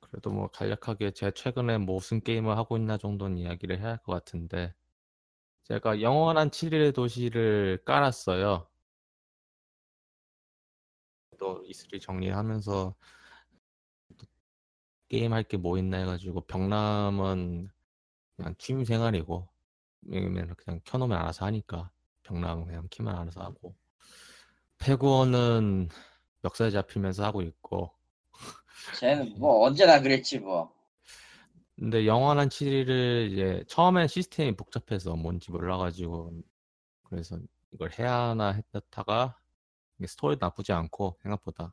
그래도 0.00 0.30
뭐 0.30 0.48
간략하게 0.50 1.12
제가 1.12 1.30
최근에 1.32 1.78
뭐 1.78 1.96
무슨 1.96 2.20
게임을 2.22 2.56
하고 2.56 2.76
있나 2.76 2.96
정도는 2.98 3.38
이야기를 3.38 3.78
해야 3.78 3.90
할 3.90 3.98
것 3.98 4.12
같은데. 4.12 4.74
제가 5.64 6.02
영원한 6.02 6.50
7일의 6.50 6.92
도시를 6.92 7.82
깔았어요. 7.84 8.68
또 11.38 11.62
E3 11.66 11.98
정리하면서 11.98 12.94
또 14.18 14.26
게임 15.08 15.32
할 15.34 15.44
게 15.48 15.56
뭐 15.58 15.78
있나 15.78 15.98
해가지고 15.98 16.42
병남은 16.42 17.70
그냥 18.36 18.56
취미 18.58 18.84
생활이고 18.86 19.48
왜냐면 20.02 20.54
그냥 20.56 20.80
켜놓으면 20.84 21.18
알아서 21.18 21.46
하니까. 21.46 21.90
병남 22.24 22.66
그냥 22.66 22.88
키면 22.90 23.16
알아서 23.16 23.42
하고 23.42 23.76
패구어는 24.78 25.88
역사에 26.44 26.70
잡히면서 26.70 27.24
하고 27.24 27.42
있고 27.42 27.92
쟤는 28.98 29.38
뭐 29.38 29.64
언제나 29.66 30.00
그랬지 30.00 30.38
뭐. 30.38 30.72
근데 31.76 32.06
영원한 32.06 32.48
7일을 32.48 33.30
이제 33.30 33.64
처음엔 33.68 34.08
시스템이 34.08 34.56
복잡해서 34.56 35.14
뭔지 35.14 35.50
몰라가지고 35.52 36.32
그래서 37.04 37.38
이걸 37.72 37.90
해야 37.98 38.14
하나 38.14 38.50
했다가 38.74 39.36
이게 39.98 40.06
스토리도 40.06 40.44
나쁘지 40.44 40.72
않고 40.72 41.18
생각보다 41.22 41.72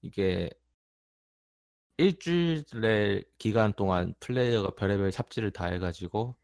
이게 0.00 0.50
일주일의 1.98 3.24
기간 3.38 3.72
동안 3.74 4.14
플레이어가 4.18 4.70
별의별 4.74 5.12
삽질을 5.12 5.52
다 5.52 5.66
해가지고 5.66 6.34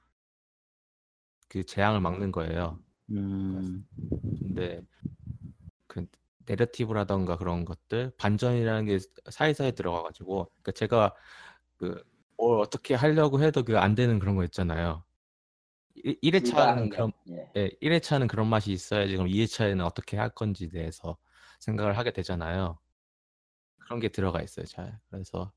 그 1.48 1.64
재앙을 1.64 2.00
막는 2.00 2.30
거예요. 2.30 2.78
음, 3.10 3.86
근데 4.40 4.82
그 5.86 6.06
내러티브라던가 6.46 7.36
그런 7.36 7.64
것들 7.64 8.12
반전이라는 8.18 8.86
게 8.86 8.98
사이사이 9.30 9.72
들어가가지고 9.74 10.46
그러니까 10.62 10.72
제가 10.72 11.14
그 11.78 12.04
뭘 12.38 12.60
어떻게 12.60 12.94
하려고 12.94 13.42
해도 13.42 13.64
그 13.64 13.76
안 13.78 13.94
되는 13.96 14.18
그런 14.20 14.36
거 14.36 14.44
있잖아요. 14.44 15.04
1 15.96 16.34
회차는 16.36 16.90
불가항력. 16.90 16.90
그런 16.90 17.12
예. 17.30 17.52
예, 17.56 17.70
1회차는 17.82 18.28
그런 18.28 18.48
맛이 18.48 18.72
있어야지 18.72 19.14
그럼 19.16 19.28
2회차에는 19.28 19.84
어떻게 19.84 20.16
할 20.16 20.30
건지에 20.30 20.68
대해서 20.68 21.18
생각을 21.60 21.98
하게 21.98 22.12
되잖아요. 22.12 22.78
그런 23.78 24.00
게 24.00 24.08
들어가 24.08 24.42
있어요, 24.42 24.66
잘. 24.66 24.98
그래서 25.10 25.52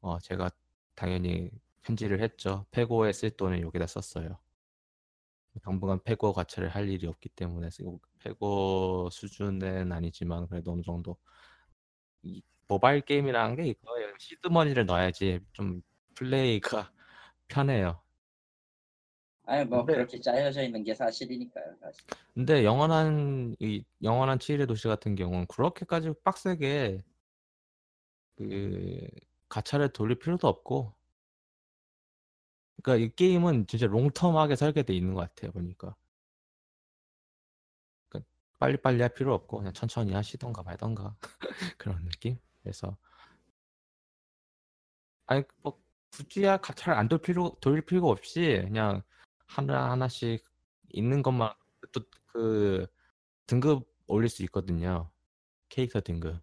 어, 0.00 0.18
제가 0.20 0.50
당연히 0.96 1.50
편지를 1.82 2.22
했죠. 2.22 2.66
페고에 2.72 3.12
쓸 3.12 3.30
돈을 3.30 3.62
여기다 3.62 3.86
썼어요. 3.86 4.38
당분간 5.62 6.00
페고 6.02 6.32
가차를 6.32 6.68
할 6.68 6.88
일이 6.88 7.06
없기 7.06 7.28
때문에 7.30 7.68
페고 8.20 9.08
수준은 9.10 9.92
아니지만 9.92 10.46
그래도 10.48 10.72
어느 10.72 10.82
정도 10.82 11.16
이 12.22 12.42
모바일 12.68 13.00
게임이라는 13.00 13.56
게 13.56 13.66
이거예요. 13.68 14.12
시드머니를 14.18 14.86
넣어야지 14.86 15.40
좀 15.52 15.82
플레이가 16.14 16.92
편해요. 17.48 18.00
아니 19.44 19.64
뭐 19.64 19.78
근데- 19.84 19.94
그렇게 19.94 20.20
짜여져 20.20 20.62
있는 20.64 20.82
게 20.82 20.92
사실이니까요. 20.92 21.76
사실. 21.80 22.04
근데 22.34 22.64
영원한 22.64 23.54
이 23.60 23.84
영원한 24.02 24.38
7일의 24.38 24.66
도시 24.66 24.88
같은 24.88 25.14
경우는 25.14 25.46
그렇게까지 25.46 26.12
빡세게 26.24 27.04
그 28.36 29.06
가차를 29.48 29.90
돌릴 29.90 30.18
필요도 30.18 30.48
없고 30.48 30.92
그러니까 32.82 33.04
이 33.04 33.14
게임은 33.16 33.66
진짜 33.66 33.86
롱텀하게 33.86 34.56
설계돼 34.56 34.94
있는 34.94 35.14
것 35.14 35.20
같아요 35.20 35.52
보니까. 35.52 35.94
그러니까 38.08 38.28
빨리빨리 38.58 39.00
할 39.02 39.14
필요 39.14 39.34
없고 39.34 39.58
그냥 39.58 39.72
천천히 39.72 40.12
하시던가 40.12 40.62
말던가 40.62 41.16
그런 41.78 42.04
느낌? 42.04 42.38
그래서 42.62 42.96
아니 45.26 45.42
뭐 45.62 45.80
굳이 46.12 46.42
가차를 46.42 46.94
안돌 46.98 47.20
필요 47.20 47.56
돌릴 47.60 47.82
필요가 47.84 48.08
없이 48.08 48.60
그냥 48.64 49.02
하나 49.46 49.90
하나씩 49.90 50.44
있는 50.92 51.22
것만 51.22 51.52
또 51.92 52.00
그 52.36 52.86
등급 53.46 53.88
올릴 54.08 54.28
수 54.28 54.42
있거든요. 54.44 55.10
캐릭터 55.70 56.00
등급. 56.02 56.42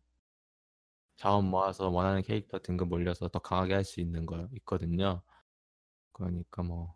자원 1.18 1.46
모아서 1.46 1.90
원하는 1.90 2.22
캐릭터 2.22 2.60
등급 2.60 2.92
올려서 2.94 3.30
더 3.30 3.40
강하게 3.40 3.74
할 3.74 3.84
수 3.84 4.00
있는 4.02 4.26
거 4.26 4.48
있거든요. 4.58 5.22
그러니까 6.14 6.64
뭐 6.64 6.96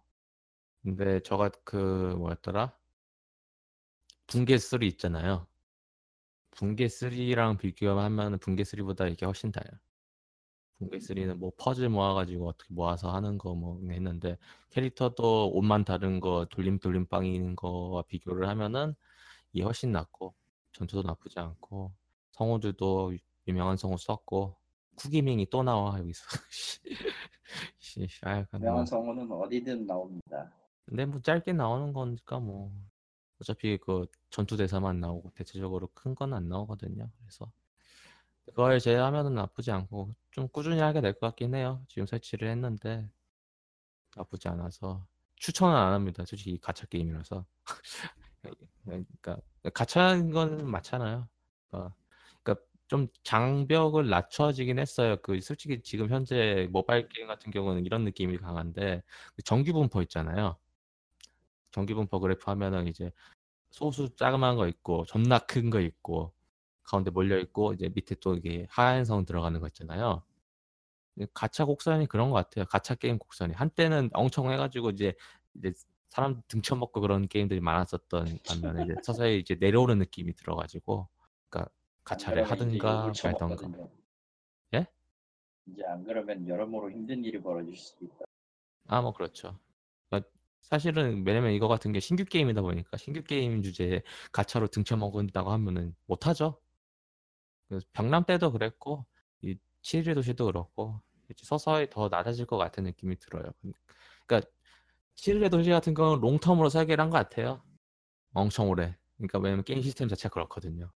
근데 0.83 1.19
저가 1.21 1.49
그 1.65 2.15
뭐였더라? 2.17 2.77
붕괴 4.27 4.57
3 4.57 4.83
있잖아요. 4.83 5.47
붕괴 6.51 6.87
3랑 6.89 7.57
비교하면 7.57 8.39
붕괴 8.39 8.63
3보다 8.63 9.09
이게 9.11 9.25
훨씬 9.25 9.51
나아요. 9.55 9.79
붕괴 10.79 10.99
3는 10.99 11.39
뭐 11.39 11.51
퍼즐 11.57 11.89
모아가지고 11.89 12.47
어떻게 12.49 12.73
모아서 12.73 13.11
하는 13.13 13.37
거 13.37 13.55
뭐 13.55 13.79
했는데 13.89 14.37
캐릭터도 14.71 15.51
옷만 15.53 15.85
다른 15.85 16.19
거 16.19 16.45
돌림 16.51 16.79
돌림 16.79 17.05
빵인 17.07 17.55
거와 17.55 18.03
비교를 18.03 18.47
하면은 18.49 18.95
이게 19.53 19.63
훨씬 19.65 19.91
낫고 19.93 20.35
전투도 20.73 21.03
나쁘지 21.03 21.39
않고 21.39 21.93
성우들도 22.33 23.15
유명한 23.47 23.77
성우 23.77 23.97
썼고 23.97 24.57
쿠기밍이 24.97 25.47
또 25.51 25.63
나와 25.63 25.99
여기서 25.99 26.23
씨, 27.79 28.07
씨, 28.07 28.19
하여간 28.23 28.47
뭐. 28.53 28.59
유명한 28.61 28.85
성우는 28.85 29.31
어디든 29.31 29.85
나옵니다. 29.85 30.51
근데 30.85 31.05
뭐 31.05 31.21
짧게 31.21 31.53
나오는 31.53 31.93
거니까 31.93 32.39
뭐 32.39 32.71
어차피 33.41 33.77
그 33.77 34.05
전투 34.29 34.57
대사만 34.57 34.99
나오고 34.99 35.31
대체적으로 35.35 35.87
큰 35.93 36.15
건 36.15 36.33
안 36.33 36.47
나오거든요. 36.49 37.09
그래서 37.19 37.51
그걸 38.45 38.79
제외하면은 38.79 39.35
나쁘지 39.35 39.71
않고 39.71 40.15
좀 40.31 40.47
꾸준히 40.49 40.79
하게 40.79 41.01
될 41.01 41.13
것 41.13 41.19
같긴 41.21 41.53
해요. 41.55 41.83
지금 41.89 42.05
설치를 42.07 42.49
했는데 42.49 43.09
나쁘지 44.15 44.47
않아서 44.47 45.05
추천은 45.35 45.75
안 45.75 45.93
합니다. 45.93 46.23
솔직히 46.25 46.57
가챠 46.59 46.87
게임이라서 46.87 47.45
그러니까 48.85 49.37
가챠인 49.73 50.31
건 50.31 50.69
맞잖아요. 50.69 51.27
그러니까 51.69 51.95
좀 52.87 53.07
장벽을 53.23 54.09
낮춰지긴 54.09 54.79
했어요. 54.79 55.17
그 55.21 55.39
솔직히 55.41 55.81
지금 55.81 56.09
현재 56.09 56.67
모바일 56.71 57.07
게임 57.09 57.27
같은 57.27 57.51
경우는 57.51 57.85
이런 57.85 58.03
느낌이 58.05 58.37
강한데 58.37 59.03
그 59.35 59.41
정규 59.43 59.73
분포 59.73 60.01
있잖아요. 60.03 60.57
정규 61.71 61.95
분포 61.95 62.19
그래프 62.19 62.49
하면은 62.51 62.87
이제 62.87 63.11
소수 63.71 64.15
자그마한 64.15 64.55
거 64.55 64.67
있고 64.67 65.05
존나 65.05 65.39
큰 65.39 65.69
거 65.69 65.81
있고 65.81 66.33
가운데 66.83 67.11
몰려 67.11 67.37
있고 67.39 67.73
이제 67.73 67.89
밑에 67.93 68.15
또 68.21 68.35
이게 68.35 68.65
하얀 68.69 69.03
선 69.05 69.25
들어가는 69.25 69.59
거 69.59 69.67
있잖아요. 69.67 70.23
가챠 71.33 71.65
곡선이 71.65 72.07
그런 72.07 72.29
것 72.29 72.35
같아요. 72.35 72.65
가챠 72.65 72.95
게임 72.95 73.17
곡선이 73.19 73.53
한때는 73.53 74.09
엄청 74.13 74.51
해가지고 74.51 74.91
이제 74.91 75.13
이제 75.55 75.73
사람 76.09 76.41
등쳐먹고 76.47 77.01
그런 77.01 77.27
게임들이 77.27 77.59
많았었던 77.59 78.39
반면에 78.47 78.85
이제 78.85 78.95
서서히 79.03 79.39
이제 79.39 79.55
내려오는 79.59 79.97
느낌이 79.99 80.33
들어가지고 80.35 81.09
그러니까 81.49 81.71
가차를 82.07 82.49
하든가 82.49 83.11
말던가. 83.23 83.89
예? 84.75 84.87
이제 85.65 85.83
안 85.85 86.03
그러면 86.05 86.47
여러모로 86.47 86.89
힘든 86.91 87.23
일이 87.25 87.41
벌어질 87.41 87.75
수도 87.75 88.05
있다. 88.05 88.25
아 88.87 89.01
뭐 89.01 89.11
그렇죠. 89.13 89.59
그러니까 90.09 90.29
사실은 90.61 91.25
왜냐면 91.25 91.51
이거 91.51 91.67
같은 91.67 91.91
게 91.91 91.99
신규 91.99 92.23
게임이다 92.23 92.61
보니까 92.61 92.95
신규 92.95 93.21
게임 93.23 93.61
주제에 93.61 94.01
가차로 94.31 94.67
등쳐먹는다고 94.67 95.51
하면은 95.51 95.93
못하죠. 96.05 96.61
그래서 97.67 97.85
병남 97.91 98.23
때도 98.23 98.53
그랬고 98.53 99.05
이 99.41 99.57
7일 99.81 100.15
도시도 100.15 100.45
그렇고 100.45 101.01
서서히 101.43 101.89
더 101.89 102.07
낮아질 102.07 102.45
것 102.45 102.55
같은 102.57 102.85
느낌이 102.85 103.17
들어요. 103.19 103.51
그러니까 104.25 104.49
7일의 105.15 105.51
도시 105.51 105.69
같은 105.69 105.93
경우는 105.93 106.21
롱텀으로 106.21 106.69
설계를 106.69 107.03
한 107.03 107.09
것 107.09 107.17
같아요. 107.17 107.61
엄청 108.33 108.69
오래. 108.69 108.95
그러니까 109.17 109.39
왜냐면 109.39 109.65
게임 109.65 109.81
시스템 109.81 110.07
자체가 110.07 110.31
그렇거든요. 110.33 110.89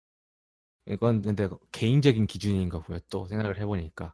이건 0.88 1.22
근데 1.22 1.48
개인적인 1.72 2.28
기준인가 2.28 2.80
보요. 2.80 3.00
또 3.10 3.26
생각을 3.28 3.60
해보니까. 3.60 4.14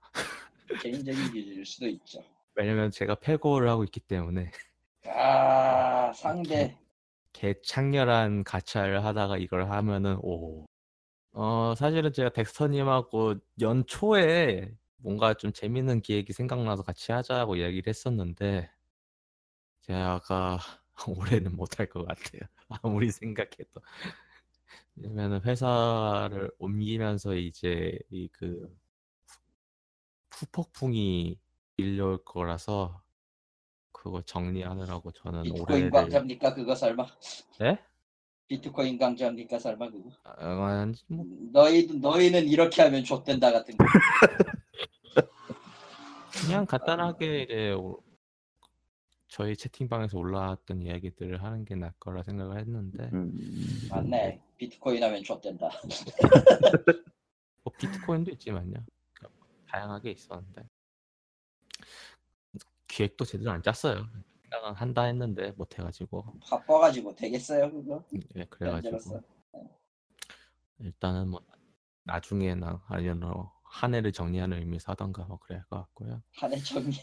개인적인 0.81 1.31
기준일 1.33 1.65
수도 1.65 1.87
있죠. 1.87 2.23
왜냐면 2.55 2.91
제가 2.91 3.15
패고를 3.15 3.69
하고 3.69 3.83
있기 3.83 3.99
때문에 3.99 4.51
아 5.05 6.11
상대 6.13 6.77
개 7.31 7.53
창렬한 7.61 8.43
가차를 8.43 9.05
하다가 9.05 9.37
이걸 9.37 9.69
하면은 9.69 10.17
오. 10.21 10.65
어 11.33 11.75
사실은 11.77 12.11
제가 12.11 12.29
덱스터님하고 12.29 13.35
연초에 13.61 14.71
뭔가 14.97 15.35
좀 15.35 15.53
재밌는 15.53 16.01
기획이 16.01 16.33
생각나서 16.33 16.81
같이 16.81 17.11
하자고 17.11 17.57
이야기를 17.57 17.83
했었는데 17.87 18.69
제가 19.81 20.57
올해는 21.07 21.55
못할 21.55 21.87
것 21.87 22.05
같아요. 22.05 22.41
아무리 22.81 23.11
생각해도. 23.11 23.81
왜냐면은 24.95 25.41
회사를 25.41 26.51
옮기면서 26.59 27.35
이제 27.35 27.97
이 28.09 28.27
그 28.31 28.75
후폭풍이 30.31 31.39
밀려올 31.77 32.23
거라서 32.23 33.01
그거 33.91 34.21
정리하느라고 34.21 35.11
저는 35.11 35.43
비트코인 35.43 35.67
올해를 35.69 35.89
강자입니까 35.91 36.53
그거 36.53 36.75
설마? 36.75 37.05
예? 37.63 37.79
비트코인 38.47 38.97
강자입니까 38.97 39.57
설마 39.59 39.89
그거? 39.89 40.09
아, 40.23 40.85
뭐 41.07 41.25
너희 41.51 41.87
너희는 41.87 42.47
이렇게 42.47 42.81
하면 42.83 43.03
좆된다 43.03 43.51
같은 43.51 43.75
거. 43.77 43.85
그냥 46.43 46.65
간단하게 46.65 47.43
이제 47.43 47.71
오- 47.71 47.99
저희 49.37 49.55
채팅방에서 49.55 50.17
올라왔던 50.17 50.81
이야기들을 50.81 51.43
하는 51.43 51.63
게 51.63 51.75
나을 51.75 51.93
거라 51.99 52.23
생각을 52.23 52.59
했는데 52.59 53.03
음, 53.13 53.31
맞네. 53.87 54.41
비트코인 54.57 55.03
하면 55.03 55.23
좆된다. 55.23 55.69
뭐 57.63 57.71
비트코인도 57.77 58.31
있지만요. 58.31 58.73
다양하게 59.67 60.09
있었는데 60.09 60.67
기획도 62.87 63.25
제대로 63.25 63.51
안 63.51 63.61
짰어요. 63.61 64.07
생각은 64.41 64.73
한다 64.73 65.03
했는데 65.03 65.51
못 65.51 65.77
해가지고 65.77 66.25
바빠가지고 66.49 67.13
되겠어요 67.13 67.71
그거? 67.71 68.03
예 68.37 68.45
그래가지고 68.45 68.91
만들었어. 68.91 69.21
일단은 70.79 71.27
뭐 71.27 71.41
나중에나 72.05 72.83
아니면 72.87 73.21
한 73.69 73.93
해를 73.95 74.11
정리하는 74.11 74.57
의미에서 74.59 74.91
하던가 74.93 75.23
뭐 75.25 75.37
그래야 75.39 75.59
할 75.59 75.65
것 75.69 75.77
같고요. 75.77 76.21
한 76.35 76.53
해 76.53 76.57
정리 76.57 76.95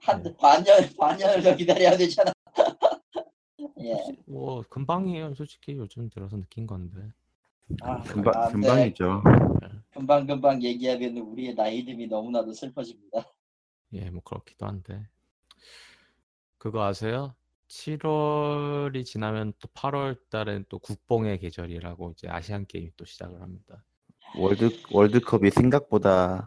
한 0.00 0.22
네. 0.22 0.34
반년 0.36 0.88
반년을 0.98 1.42
더 1.42 1.56
기다려야 1.56 1.96
되잖아. 1.96 2.32
예. 3.80 3.94
뭐 4.26 4.62
금방이에요 4.68 5.34
솔직히 5.34 5.72
요즘 5.76 6.08
들어서 6.08 6.36
느낀 6.36 6.66
건데 6.66 7.12
아, 7.82 8.00
금방 8.02 8.34
안 8.42 8.46
돼. 8.48 8.52
금방이죠. 8.52 9.22
예. 9.64 9.68
금방 9.92 10.26
금방 10.26 10.62
얘기하면 10.62 11.18
우리의 11.18 11.54
나이듦이 11.54 12.08
너무나도 12.08 12.52
슬퍼집니다. 12.52 13.24
예, 13.94 14.10
뭐 14.10 14.22
그렇기도 14.22 14.66
한데. 14.66 15.06
그거 16.58 16.82
아세요? 16.84 17.34
7월이 17.68 19.04
지나면 19.04 19.52
또 19.58 19.68
8월 19.68 20.18
달엔 20.30 20.66
또 20.68 20.78
국뽕의 20.78 21.38
계절이라고 21.40 22.12
이제 22.12 22.28
아시안 22.28 22.66
게임이 22.66 22.92
또 22.96 23.04
시작을 23.04 23.40
합니다. 23.42 23.84
월드 24.38 24.70
월드컵이 24.90 25.50
생각보다 25.50 26.46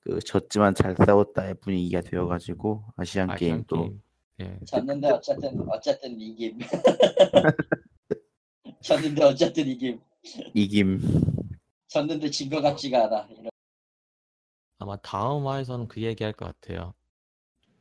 그 0.00 0.18
졌지만 0.20 0.74
잘 0.74 0.94
싸웠다의 0.96 1.54
분위기가 1.60 2.00
되어가지고 2.00 2.84
아시안, 2.96 3.30
아시안 3.30 3.38
게임 3.38 3.64
또 3.66 3.82
게임. 3.82 4.02
예. 4.40 4.58
졌는데 4.66 5.10
어쨌든 5.10 5.68
어쨌든 5.70 6.20
이김. 6.20 6.58
졌는데 8.82 9.24
어쨌든 9.24 9.66
이김. 9.66 10.00
이김. 10.54 11.00
졌는데 11.88 12.30
진 12.30 12.50
것 12.50 12.60
같지가 12.60 13.04
않아. 13.06 13.26
이런. 13.30 13.48
아마 14.78 14.96
다음 14.96 15.46
화에서는 15.46 15.88
그 15.88 16.02
얘기할 16.02 16.32
것 16.34 16.46
같아요. 16.46 16.92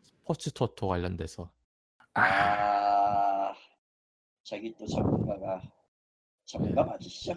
스포츠 0.03 0.51
토토 0.51 0.87
관련돼서. 0.87 1.49
아 2.13 3.53
저기 4.43 4.73
또 4.77 4.85
전문가가 4.87 5.61
전문가 6.45 6.83
맞으시죠? 6.83 7.35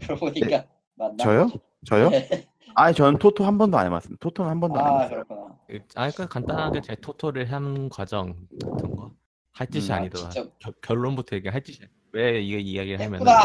그러고 0.00 0.26
보니까 0.26 0.64
맞나? 0.98 1.16
저요? 1.24 1.48
저요? 1.86 2.10
네. 2.10 2.48
아니 2.74 2.94
저는 2.94 3.18
토토 3.18 3.44
한 3.44 3.56
번도 3.58 3.78
안 3.78 3.86
해봤습니다. 3.86 4.18
토토는 4.20 4.50
한 4.50 4.60
번도 4.60 4.78
안 4.78 4.84
아 4.86 4.90
해봤어요. 5.02 5.24
그렇구나. 5.24 5.58
아, 5.94 6.10
그러니까 6.10 6.26
간단하게 6.28 6.80
제 6.82 6.94
토토를 6.96 7.50
한 7.52 7.88
과정 7.88 8.34
같은 8.60 8.96
거. 8.96 9.12
할 9.52 9.66
짓이 9.68 9.88
음, 9.88 9.92
아, 9.92 9.96
아니더라. 9.96 10.28
진짜. 10.30 10.50
겨- 10.60 10.72
결론부터 10.82 11.36
얘기 11.36 11.48
할 11.48 11.62
짓이. 11.62 11.86
왜 12.12 12.40
이게 12.40 12.58
이야기를 12.58 13.00
하면 13.00 13.14
했구나. 13.14 13.40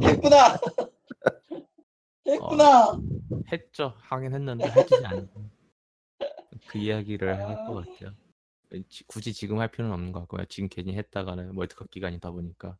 했구나. 0.02 0.60
했구나. 2.26 2.98
했죠. 3.52 3.94
하긴 3.98 4.34
했는데 4.34 4.66
할 4.68 4.86
짓이 4.86 5.04
아니고. 5.04 5.48
그 6.68 6.78
이야기를 6.78 7.38
할 7.46 7.66
것 7.66 7.74
같아요. 7.86 8.12
지- 8.88 9.04
굳이 9.06 9.32
지금 9.32 9.58
할 9.60 9.68
필요는 9.68 9.92
없는 9.94 10.12
것 10.12 10.20
같고요. 10.20 10.44
지금 10.46 10.68
괜히 10.68 10.94
했다가는 10.96 11.52
월드컵 11.56 11.90
기간이다 11.90 12.30
보니까. 12.30 12.76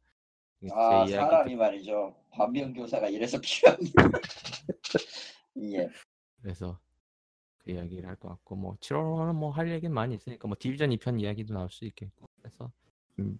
제아 0.68 1.06
사람이 1.06 1.56
말이죠. 1.56 2.14
반면 2.30 2.72
교사가 2.74 3.08
이래서 3.08 3.38
필요합니다. 3.42 4.02
예. 5.58 5.88
그래서 6.42 6.78
그 7.58 7.70
이야기를 7.72 8.08
할 8.08 8.16
것 8.16 8.28
같고 8.28 8.56
뭐 8.56 8.76
7월호는 8.76 9.34
뭐할 9.34 9.70
얘기는 9.70 9.92
많이 9.92 10.14
있으니까 10.14 10.46
뭐 10.48 10.56
디비전 10.58 10.90
2편 10.90 11.20
이야기도 11.20 11.54
나올 11.54 11.70
수 11.70 11.84
있겠고 11.86 12.26
그래서 12.40 12.70
음, 13.18 13.38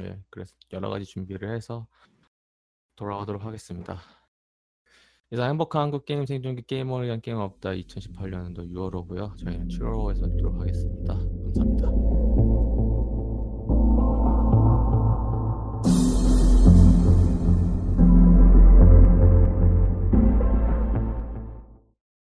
예 0.00 0.18
그래서 0.30 0.54
여러 0.72 0.88
가지 0.90 1.04
준비를 1.04 1.54
해서 1.54 1.86
돌아오도록 2.96 3.44
하겠습니다. 3.44 4.00
이상 5.30 5.48
행복한 5.48 5.82
한국 5.84 6.04
게임 6.04 6.26
생존기 6.26 6.62
게이머를 6.62 7.06
위한 7.06 7.20
게임 7.22 7.38
없다 7.38 7.70
2018년도 7.70 8.70
6월호고요. 8.70 9.36
저희는 9.38 9.68
7월호에서 9.68 10.30
뵙도록 10.30 10.60
하겠습니다. 10.60 11.14
감사합니다. 11.14 12.01